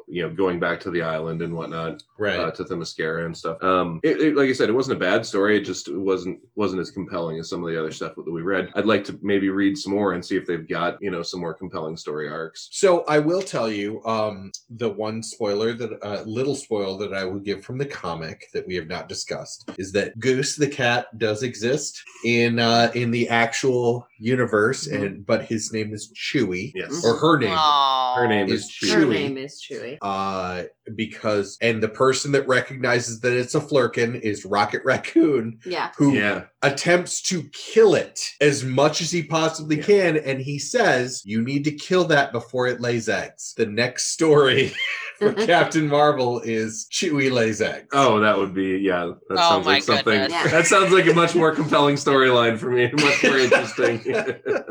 [0.07, 2.39] you know, going back to the island and whatnot right.
[2.39, 3.61] uh, to Themyscira and stuff.
[3.61, 5.57] Um, it, it- like I said, it wasn't a bad story.
[5.57, 8.71] It just wasn't wasn't as compelling as some of the other stuff that we read.
[8.75, 11.41] I'd like to maybe read some more and see if they've got you know some
[11.41, 12.64] more compelling story arcs.
[12.71, 17.23] So I will tell you, um, the one spoiler that uh, little spoil that I
[17.25, 21.17] will give from the comic that we have not discussed is that Goose the cat
[21.17, 25.05] does exist in uh, in the actual universe, Mhm.
[25.05, 28.15] and but his name is Chewy, Yes, or her name, Aw.
[28.15, 28.93] her name is is Chewie.
[28.93, 29.97] Her name is Chewy.
[30.01, 30.63] uh,
[30.95, 35.89] because and the person that recognizes that it's a Flerken is Rocket Raccoon, Yeah.
[35.97, 39.83] who Yeah, attempts to kill it as much as he possibly Yeah.
[39.83, 40.17] can.
[40.17, 43.53] And he says, You need to kill that before it lays eggs.
[43.57, 44.73] The next story
[45.19, 47.87] for Captain Marvel is Chewie lays eggs.
[47.93, 49.11] Oh, that would be yeah.
[49.29, 50.13] That Oh sounds my like something.
[50.29, 50.47] Yeah.
[50.49, 52.91] That sounds like a much more compelling storyline for me.
[52.93, 54.01] Much more interesting.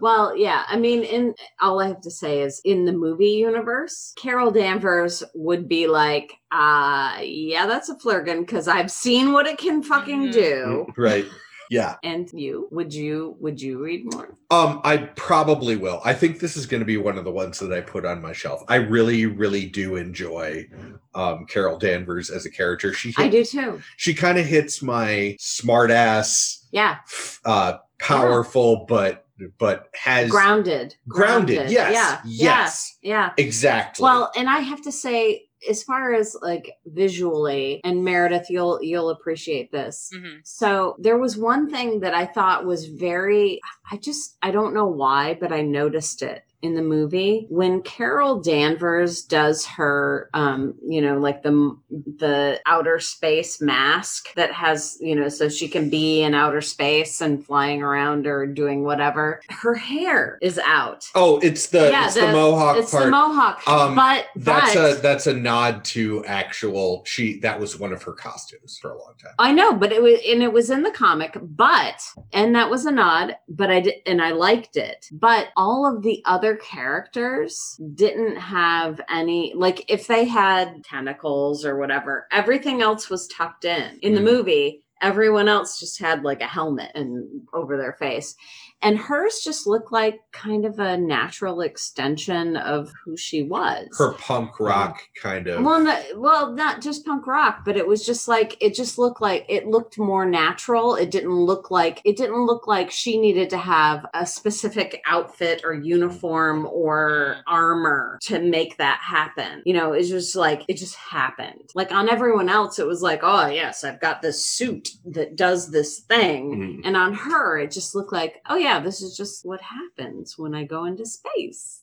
[0.00, 0.62] Well, yeah.
[0.68, 5.24] I mean, in all I have to say is in the movie universe, Carol Danvers
[5.34, 10.28] would be like, uh, yeah, that's a Flerken because I've seen what it can fucking
[10.28, 10.32] Mhm.
[10.32, 10.86] do.
[10.96, 11.26] Right.
[11.68, 11.96] Yeah.
[12.04, 14.36] And you, would you, would you read more?
[14.52, 16.00] Um, I probably will.
[16.04, 18.22] I think this is going to be one of the ones that I put on
[18.22, 18.62] my shelf.
[18.68, 20.68] I really, really do enjoy
[21.16, 22.94] um, Carol Danvers as a character.
[22.94, 23.82] She I do too.
[23.96, 26.98] she kind of hits my smart ass, Yeah.
[27.44, 29.24] uh, powerful, but
[29.58, 30.96] but has Grounded.
[31.06, 31.70] grounded.
[31.70, 31.92] Yes.
[31.92, 32.20] Yeah.
[32.24, 32.98] Yes.
[33.00, 33.10] Yeah.
[33.10, 33.32] yeah.
[33.36, 34.02] exactly.
[34.02, 39.10] Well, and I have to say, as far as like visually, and Meredith, you'll you'll
[39.10, 40.10] appreciate this.
[40.14, 40.40] Mhm.
[40.44, 44.86] So there was one thing that I thought was very I just I don't know
[44.86, 51.00] why, but I noticed it in the movie when Carol Danvers does her um you
[51.00, 51.76] know like the
[52.18, 57.20] the outer space mask that has you know so she can be in outer space
[57.20, 62.14] and flying around or doing whatever her hair is out oh, it's the Yeah, it's
[62.14, 63.04] the, the- Mohawk it's part.
[63.04, 67.02] the mohawk Um, but that's but, a that's a nod to actual.
[67.06, 69.34] She that was one of her costumes for a long time.
[69.38, 72.02] I know, but it was and it was in the comic, but
[72.32, 75.06] and that was a nod, but I did and I liked it.
[75.12, 81.78] But all of the other characters didn't have any like if they had tentacles or
[81.78, 83.98] whatever, everything else was tucked in.
[84.02, 84.24] In the Mhm.
[84.24, 88.34] movie, everyone else just had like a helmet and over their face.
[88.80, 93.88] And hers just looked like kind of a natural extension of who she was.
[93.98, 95.64] Her punk rock kind of.
[95.64, 99.20] Well, no, well, not just punk rock, but it was just like it just looked
[99.20, 100.94] like it looked more natural.
[100.94, 105.62] It didn't look like it didn't look like she needed to have a specific outfit
[105.64, 109.62] or uniform or armor to make that happen.
[109.64, 111.70] You know, it's just like it just happened.
[111.74, 115.70] Like on everyone else, it was like, oh yes, I've got this suit that does
[115.72, 116.78] this thing.
[116.82, 116.86] Mhm.
[116.86, 120.54] And on her, it just looked like, oh yeah, this is just what happens when
[120.54, 121.82] I go into space.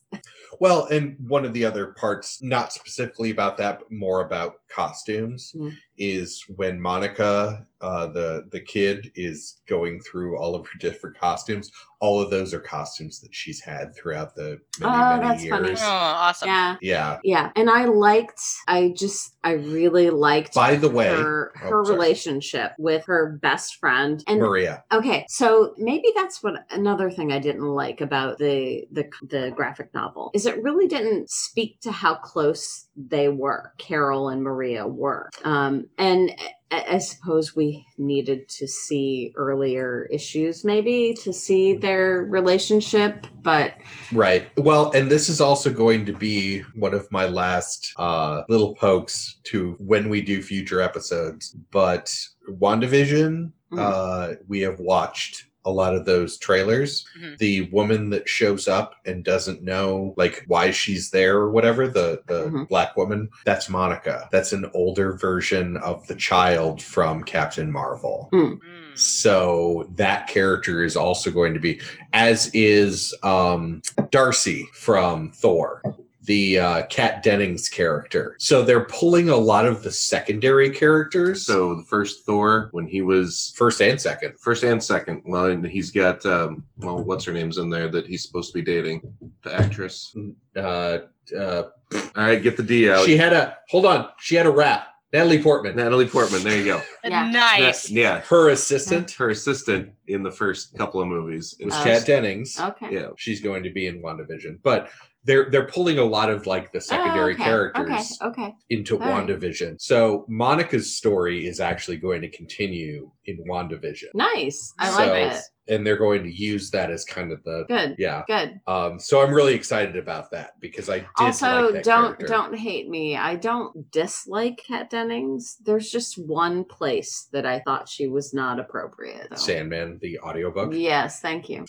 [0.60, 5.52] Well, and one of the other parts, not specifically about that, but more about costumes,
[5.56, 5.72] Mm.
[5.98, 11.70] is when Monica, uh, the the kid, is going through all of her different costumes.
[12.00, 15.56] All of those are costumes that she's had throughout the many, Oh, many that's years.
[15.56, 15.72] funny.
[15.78, 16.48] Oh, awesome.
[16.48, 16.76] Yeah.
[16.82, 17.18] Yeah.
[17.24, 18.40] Yeah, and I liked.
[18.68, 20.54] I just, I really liked.
[20.54, 24.84] By the way, her oh, her relationship with her best friend, and Maria.
[24.92, 29.92] okay, so maybe that's what another thing I didn't like about the the the graphic
[30.00, 33.62] novel is it really didn't speak to how close they were.
[33.78, 36.30] Carol and Maria were, um, and.
[36.70, 43.12] I I suppose we needed to see earlier issues, maybe to see their relationship,
[43.50, 43.74] but
[44.12, 44.44] Right.
[44.56, 49.14] Well, and this is also going to be one of my last uh little pokes
[49.50, 51.42] to when we do future episodes.
[51.70, 52.04] But
[52.50, 53.78] WandaVision, Mhm.
[53.78, 55.34] uh we have watched
[55.66, 57.04] a lot of those trailers.
[57.20, 57.36] Mhm.
[57.38, 62.22] The woman that shows up and doesn't know like why she's there or whatever, the
[62.26, 62.68] the Mhm.
[62.68, 64.28] black woman, that's Monica.
[64.32, 68.30] That's an older version of the child from Captain Marvel.
[68.32, 68.58] Mm.
[68.94, 71.80] So that character is also going to be,
[72.14, 75.82] as is um, Darcy from Thor,
[76.26, 78.36] the uh, Kat Dennings character.
[78.38, 83.02] So they're pulling a lot of the secondary characters, So the first Thor, when he
[83.02, 84.38] was first and second.
[84.38, 88.06] first and second, well, and he's got um, well, what's her name's in there that
[88.06, 89.00] he's supposed to be dating,
[89.42, 90.14] the actress.
[90.56, 90.98] Uh,
[91.36, 91.62] uh,
[91.94, 93.04] All right, get the D out.
[93.06, 94.08] she had a hold on.
[94.20, 94.88] She had a rap.
[95.12, 96.42] Natalie Portman, Natalie Portman.
[96.42, 96.82] There you go.
[97.04, 97.30] Yeah.
[97.30, 97.88] Nice.
[97.90, 101.54] Na- yeah, her assistant her assistant in the first couple of movies.
[101.64, 102.58] was Oh, Kat Dennings.
[102.58, 102.92] okay.
[102.92, 104.90] yeah, She's going to be in WandaVision, but
[105.26, 108.54] they're they're pulling a lot of like the secondary Oh, okay, characters Okay, okay.
[108.70, 109.26] into All right.
[109.26, 109.80] WandaVision.
[109.80, 114.06] So Monica's story is actually going to continue in WandaVision.
[114.14, 114.72] Nice.
[114.78, 115.40] I So- like it.
[115.68, 117.96] And they're going to use that as kind of the Good.
[117.98, 118.22] yeah.
[118.28, 118.60] Good.
[118.68, 122.26] Um so I'm really excited about that because I did also like don't character.
[122.28, 127.88] don't hate me i don't dislike kat dennings there's just one place that i thought
[127.88, 130.72] she was not appropriate so- Sandman the audiobook.
[130.72, 131.64] yes thank you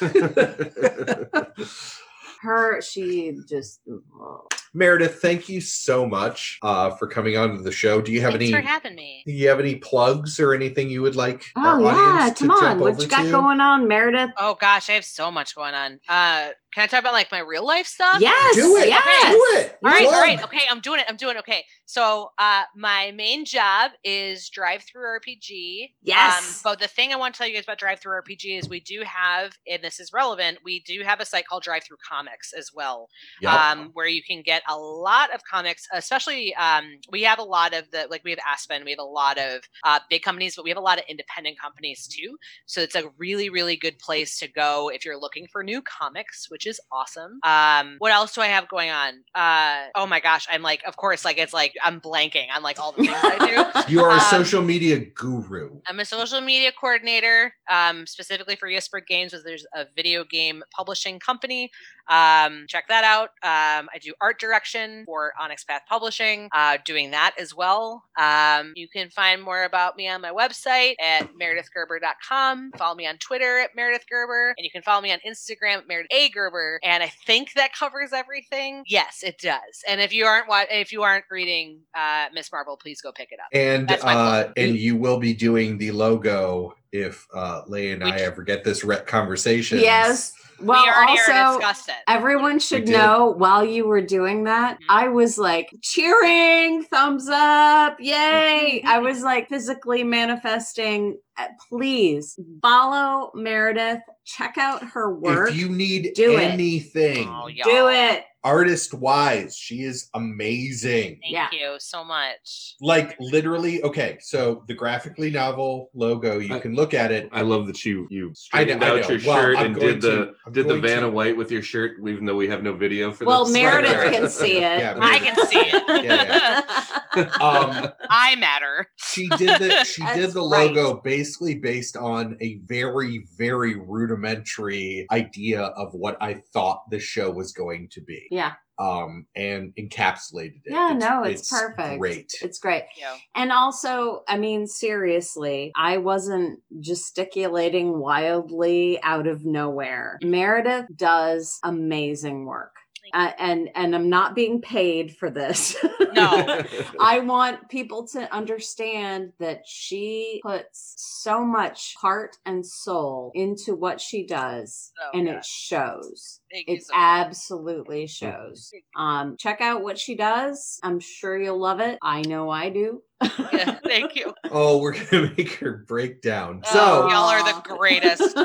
[2.40, 4.46] her she just oh.
[4.72, 8.00] Meredith, thank you so much uh, for coming on to the show.
[8.00, 9.24] Do you have Thanks any for having me.
[9.26, 12.46] do you have any plugs or anything you would like our oh yeah audience to
[12.46, 13.30] come on what you got to?
[13.30, 16.00] going on meredith Oh gosh, I have so much going on.
[16.08, 18.20] Uh, can I talk about like my real life stuff?
[18.20, 18.88] yes Do it.
[18.88, 19.78] yes Do it.
[19.84, 20.44] All right, all Plug.
[20.44, 21.06] okay, I'm doing it.
[21.08, 21.40] I'm doing it.
[21.40, 25.88] Okay, so uh, my main job is Drive Through RPG.
[26.02, 26.38] Yes.
[26.38, 29.02] Um, but the thing I want to tell you guys about DriveThruRPG is we do
[29.04, 32.70] have, and this is relevant, we do have a site called Drive Through Comics as
[32.74, 33.08] well,
[33.40, 33.52] Yep.
[33.52, 35.86] um, where you can get a lot of comics.
[35.92, 39.02] Especially, um, we have a lot of the like we have Aspen, we have a
[39.02, 42.36] lot of uh, big companies, but we have a lot of independent companies too.
[42.66, 46.46] So it's a really, really good place to go if you're looking for new comics,
[46.50, 47.40] which is awesome.
[47.42, 49.24] Um, what else do I have going on?
[49.34, 52.78] Uh, oh my gosh, I'm like, of course, like it's like I'm blanking on like
[52.78, 53.92] all the things I do.
[53.92, 55.80] you are a um, social media guru.
[55.86, 60.62] I'm a social media coordinator, um, specifically for Yesper Games, as there's a video game
[60.74, 61.70] publishing company.
[62.08, 63.30] Um, check that out.
[63.42, 68.04] Um, I do art direction for Onyx Path Publishing, uh, doing that as well.
[68.18, 72.72] Um, you can find more about me on my website at meredithgerber.com.
[72.76, 75.88] Follow me on Twitter at Meredith Gerber, and you can follow me on Instagram at
[75.88, 76.80] Meredith A Gerber.
[76.82, 78.84] And I think that covers everything.
[78.86, 79.84] Yes, it does.
[79.88, 83.32] And if you aren't wa- if you aren't reading uh, Miss Marvel, please go pick
[83.32, 83.48] it up.
[83.52, 88.42] And uh, and you will be doing the logo if uh, Leigh and I ever
[88.42, 89.78] get this re- conversation.
[89.78, 90.32] yes
[90.62, 91.94] well we already already also discussed it.
[92.08, 94.84] Everyone should know while you were doing that, Mhm.
[94.88, 98.82] I was like cheering, thumbs up, yay.
[98.86, 101.18] I was like physically manifesting.
[101.38, 104.02] Uh, Please follow Meredith,
[104.36, 105.50] check out her work.
[105.50, 106.40] If you need Do it.
[106.40, 107.48] anything Oh.
[107.48, 108.24] Do it.
[108.42, 111.18] artist wise, she is amazing.
[111.22, 111.48] Thank Yeah.
[111.52, 112.74] you so much.
[112.80, 114.16] Like literally, okay.
[114.20, 117.28] So the graphically novel logo, you I- can look at it.
[117.32, 119.16] I love that you you I straightened know- I out know.
[119.16, 121.10] your Well, shirt I'm and going did the to- I'm did the going to- Vanna
[121.10, 123.52] White with your shirt, even though we have no video for Well, this.
[123.52, 124.12] Meredith right.
[124.12, 124.60] can see it.
[124.80, 126.04] Yeah, I can see it.
[126.04, 126.60] Yeah,
[127.16, 128.86] Um, I matter.
[128.96, 130.72] she did the she did That's the right.
[130.74, 137.30] logo basically based on a very very rudimentary idea of what I thought the show
[137.30, 138.26] was going to be.
[138.30, 140.72] yeah, Um, and encapsulated it.
[140.72, 141.98] Yeah, no, it's perfect.
[141.98, 142.32] Great.
[142.42, 142.84] it's great.
[142.94, 143.20] Thank you.
[143.34, 150.18] And also, I mean, seriously, I wasn't gesticulating wildly out of nowhere.
[150.22, 152.74] Meredith does amazing work.
[153.12, 155.76] Uh, and and I'm not being paid for this.
[156.12, 156.62] No.
[157.00, 164.00] I want people to understand that she puts so much heart and soul into what
[164.00, 165.36] she does, Oh, and God.
[165.36, 166.40] it shows.
[166.52, 167.00] Thank It so much.
[167.02, 168.72] absolutely shows.
[168.96, 170.78] Um, check out what she does.
[170.82, 171.98] I'm sure you'll love it.
[172.02, 173.02] I know I do.
[173.52, 174.32] Yeah, thank you.
[174.50, 176.62] Oh, we're gonna make her break down.
[176.66, 178.36] Oh, So y'all are the greatest.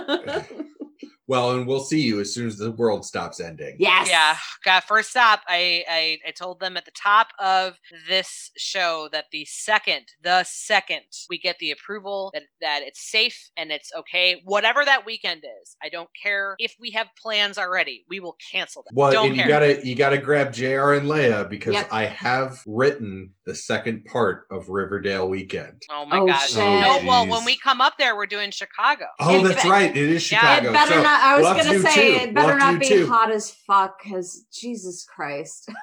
[1.28, 3.76] Well, and we'll see you as soon as the world stops ending.
[3.80, 4.10] yes.
[4.10, 4.38] Yeah.
[4.64, 7.74] God, first stop, I, I I told them at the top of
[8.08, 13.50] this show that the second, the second we get the approval that, that it's safe
[13.58, 18.06] and it's okay, whatever that weekend is, I don't care if we have plans already.
[18.10, 18.94] We will cancel them.
[18.96, 19.46] Well, don't and care.
[19.46, 20.94] you gotta you gotta grab Jr.
[20.94, 21.90] and Leia because Yep.
[21.92, 25.84] I have written the second part of Riverdale Weekend.
[25.92, 26.50] oh my Oh, gosh.
[26.50, 26.58] shit.
[26.58, 29.06] No, well, when we come up there, we're doing Chicago.
[29.20, 29.90] Oh, It that's be- right.
[29.96, 30.40] It is Yeah.
[30.40, 30.70] Chicago.
[30.70, 31.15] It better So not.
[31.22, 32.24] I was we'll gonna say two.
[32.24, 33.08] it We'll better not be two.
[33.08, 34.04] hot as fuck.
[34.04, 35.70] Because Jesus Christ,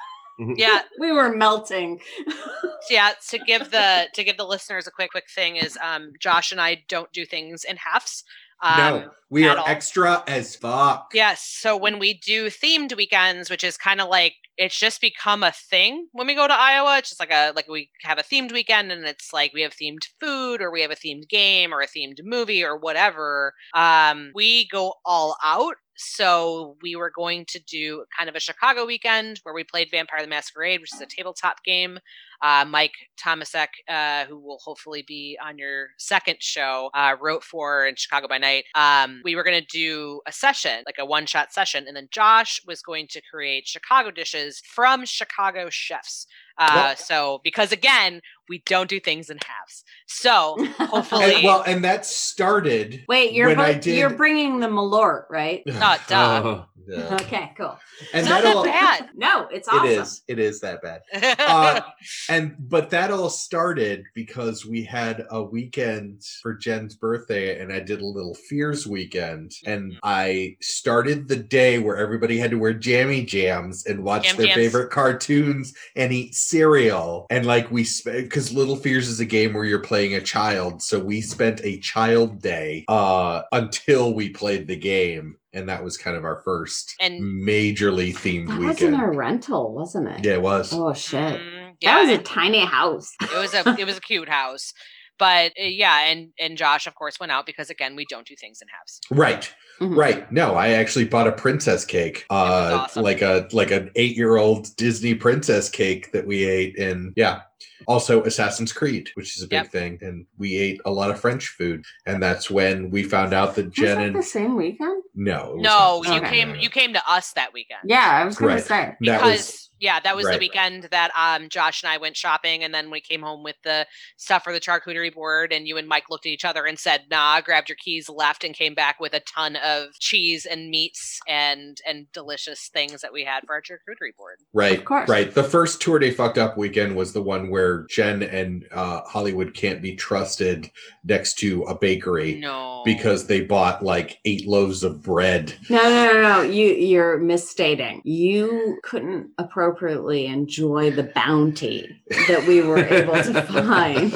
[0.56, 2.00] Yeah, we were melting.
[2.90, 6.50] yeah to give the to give the listeners a quick quick thing is um josh
[6.50, 8.24] and i don't do things in halves
[8.62, 9.64] um no, we are all.
[9.66, 11.10] extra as fuck.
[11.14, 15.42] yes so when we do themed weekends which is kind of like it's just become
[15.42, 18.22] a thing when we go to iowa it's just like a like we have a
[18.22, 21.72] themed weekend and it's like we have themed food or we have a themed game
[21.72, 27.44] or a themed movie or whatever um we go all out so we were going
[27.48, 31.00] to do kind of a Chicago weekend where we played Vampire the Masquerade, which is
[31.00, 31.98] a tabletop game.
[32.42, 32.94] Uh, Mike
[33.24, 38.26] Tomasek, uh, who will hopefully be on your second show, uh, wrote for in Chicago
[38.28, 38.64] by Night.
[38.74, 42.08] Um, we were going to do a session, like a one shot session, and then
[42.10, 46.26] Josh was going to create Chicago dishes from Chicago chefs.
[46.58, 49.84] Uh, Well- so because again, we don't do things in halves.
[50.06, 53.04] So hopefully, And, well, and that started.
[53.08, 55.62] Wait, you're when I did- you're bringing the Malort, right?
[55.66, 56.42] Uh, duh.
[56.44, 57.14] Oh, Yeah.
[57.14, 57.78] Okay, cool.
[58.12, 59.86] and it's not that'll- that No, it's awesome.
[59.86, 60.22] It is.
[60.26, 61.02] It is that bad.
[61.12, 61.36] bad.
[61.40, 61.80] Uh,
[62.28, 67.78] and but that all started because we had a weekend for Jen's birthday, and I
[67.78, 72.74] did a little Fears weekend, and I started the day where everybody had to wear
[72.74, 74.56] jammy jams and watch Jam their jams.
[74.56, 79.52] favorite cartoons and eat cereal, and like we spent because Little Fears is a game
[79.54, 84.66] where you're playing a child, so we spent a child day uh until we played
[84.66, 85.36] the game.
[85.54, 88.94] And that was kind of our first And- majorly themed That was weekend.
[88.94, 90.24] in our rental, wasn't it?
[90.24, 90.72] yeah, it was.
[90.72, 91.40] Oh shit.
[91.40, 93.10] Mm, That was a tiny house.
[93.20, 94.72] it was a it was a cute house
[95.18, 98.34] but uh, yeah and and josh of course went out because again we don't do
[98.36, 99.52] things in halves Right.
[99.80, 99.96] Mhm.
[99.96, 100.30] Right.
[100.30, 102.24] No, I actually bought a princess cake.
[102.30, 103.02] Uh awesome.
[103.02, 107.40] like a like an 8-year-old Disney princess cake that we ate and yeah.
[107.88, 109.70] Also Assassin's Creed, which is a big Yep.
[109.72, 113.54] thing and we ate a lot of French food and that's when we found out
[113.56, 115.02] that Was Jen that and the same weekend?
[115.14, 115.52] no.
[115.52, 116.30] it was no you Okay.
[116.30, 118.62] came you came to us that weekend Yeah, I was gonna Right.
[118.62, 118.84] say.
[118.84, 120.34] That because was yeah that was right.
[120.34, 123.56] the weekend that um josh and i went shopping and then we came home with
[123.64, 123.86] the
[124.16, 127.02] stuff for the charcuterie board and you and mike looked at each other and said
[127.10, 131.18] nah grabbed your keys left and came back with a ton of cheese and meats
[131.28, 135.08] and and delicious things that we had for our charcuterie board Right, Of course.
[135.08, 135.32] right.
[135.32, 139.54] The first tour day fucked up weekend was the one where Jen and uh, Hollywood
[139.54, 140.70] can't be trusted
[141.04, 146.12] next to a bakery no because they bought like eight loaves of bread No, no,
[146.12, 146.42] no, no.
[146.42, 148.02] You you're misstating.
[148.04, 149.30] You couldn't
[149.72, 154.12] appropriately enjoy the bounty that we were able to find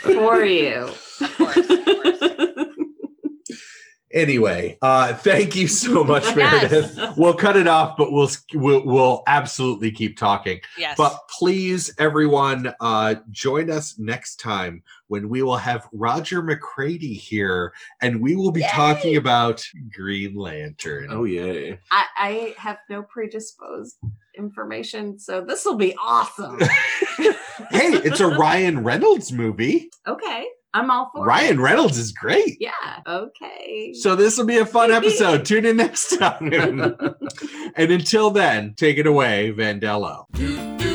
[0.00, 0.88] for you.
[1.20, 2.22] of course, of course.
[4.12, 6.36] Anyway, uh, thank you so much, Yes.
[6.96, 7.16] Meredith.
[7.18, 10.60] We'll cut it off, but we'll we'll, we'll absolutely keep talking.
[10.78, 17.14] yes But please, everyone, uh, join us next time when we will have Roger McCready
[17.14, 19.64] here, and we will be talking about
[19.94, 21.08] Green Lantern.
[21.10, 21.76] oh yeah.
[21.90, 23.96] I, I have no predisposed
[24.36, 26.58] information, so this will be awesome.
[27.18, 29.90] hey, it's a Ryan Reynolds movie.
[30.06, 30.46] Okay,
[30.76, 31.62] I'm all for Ryan it.
[31.62, 32.58] Reynolds is great.
[32.60, 32.70] Yeah.
[33.06, 33.94] Okay.
[33.94, 35.46] So this will be a fun episode.
[35.46, 36.52] Tune in next time.
[37.76, 40.26] and until then, take it away, Vandello.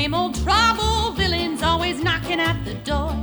[0.00, 1.12] same old trouble.
[1.12, 3.14] Villains always knocking at the door.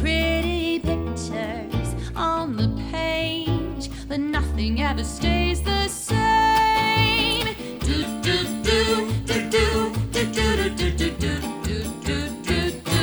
[0.00, 7.46] Pretty pictures on the page, but nothing ever stays the same.
[7.78, 7.96] Do
[8.26, 8.36] do
[8.66, 8.78] do
[9.24, 12.96] do do do do do do do do do do do do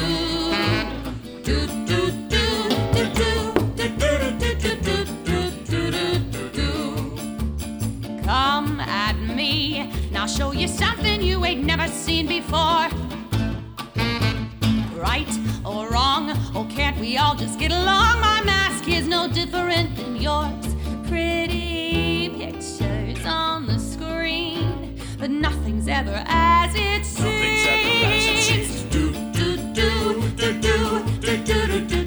[10.16, 12.93] I'll show you something you ain't never seen before.
[17.14, 18.20] we all just get along.
[18.22, 20.66] My mask is no different than yours.
[21.08, 28.82] Pretty pictures on the screen, but nothing's ever as it seems.
[28.90, 31.86] Do do do do do do do.
[31.86, 32.03] do.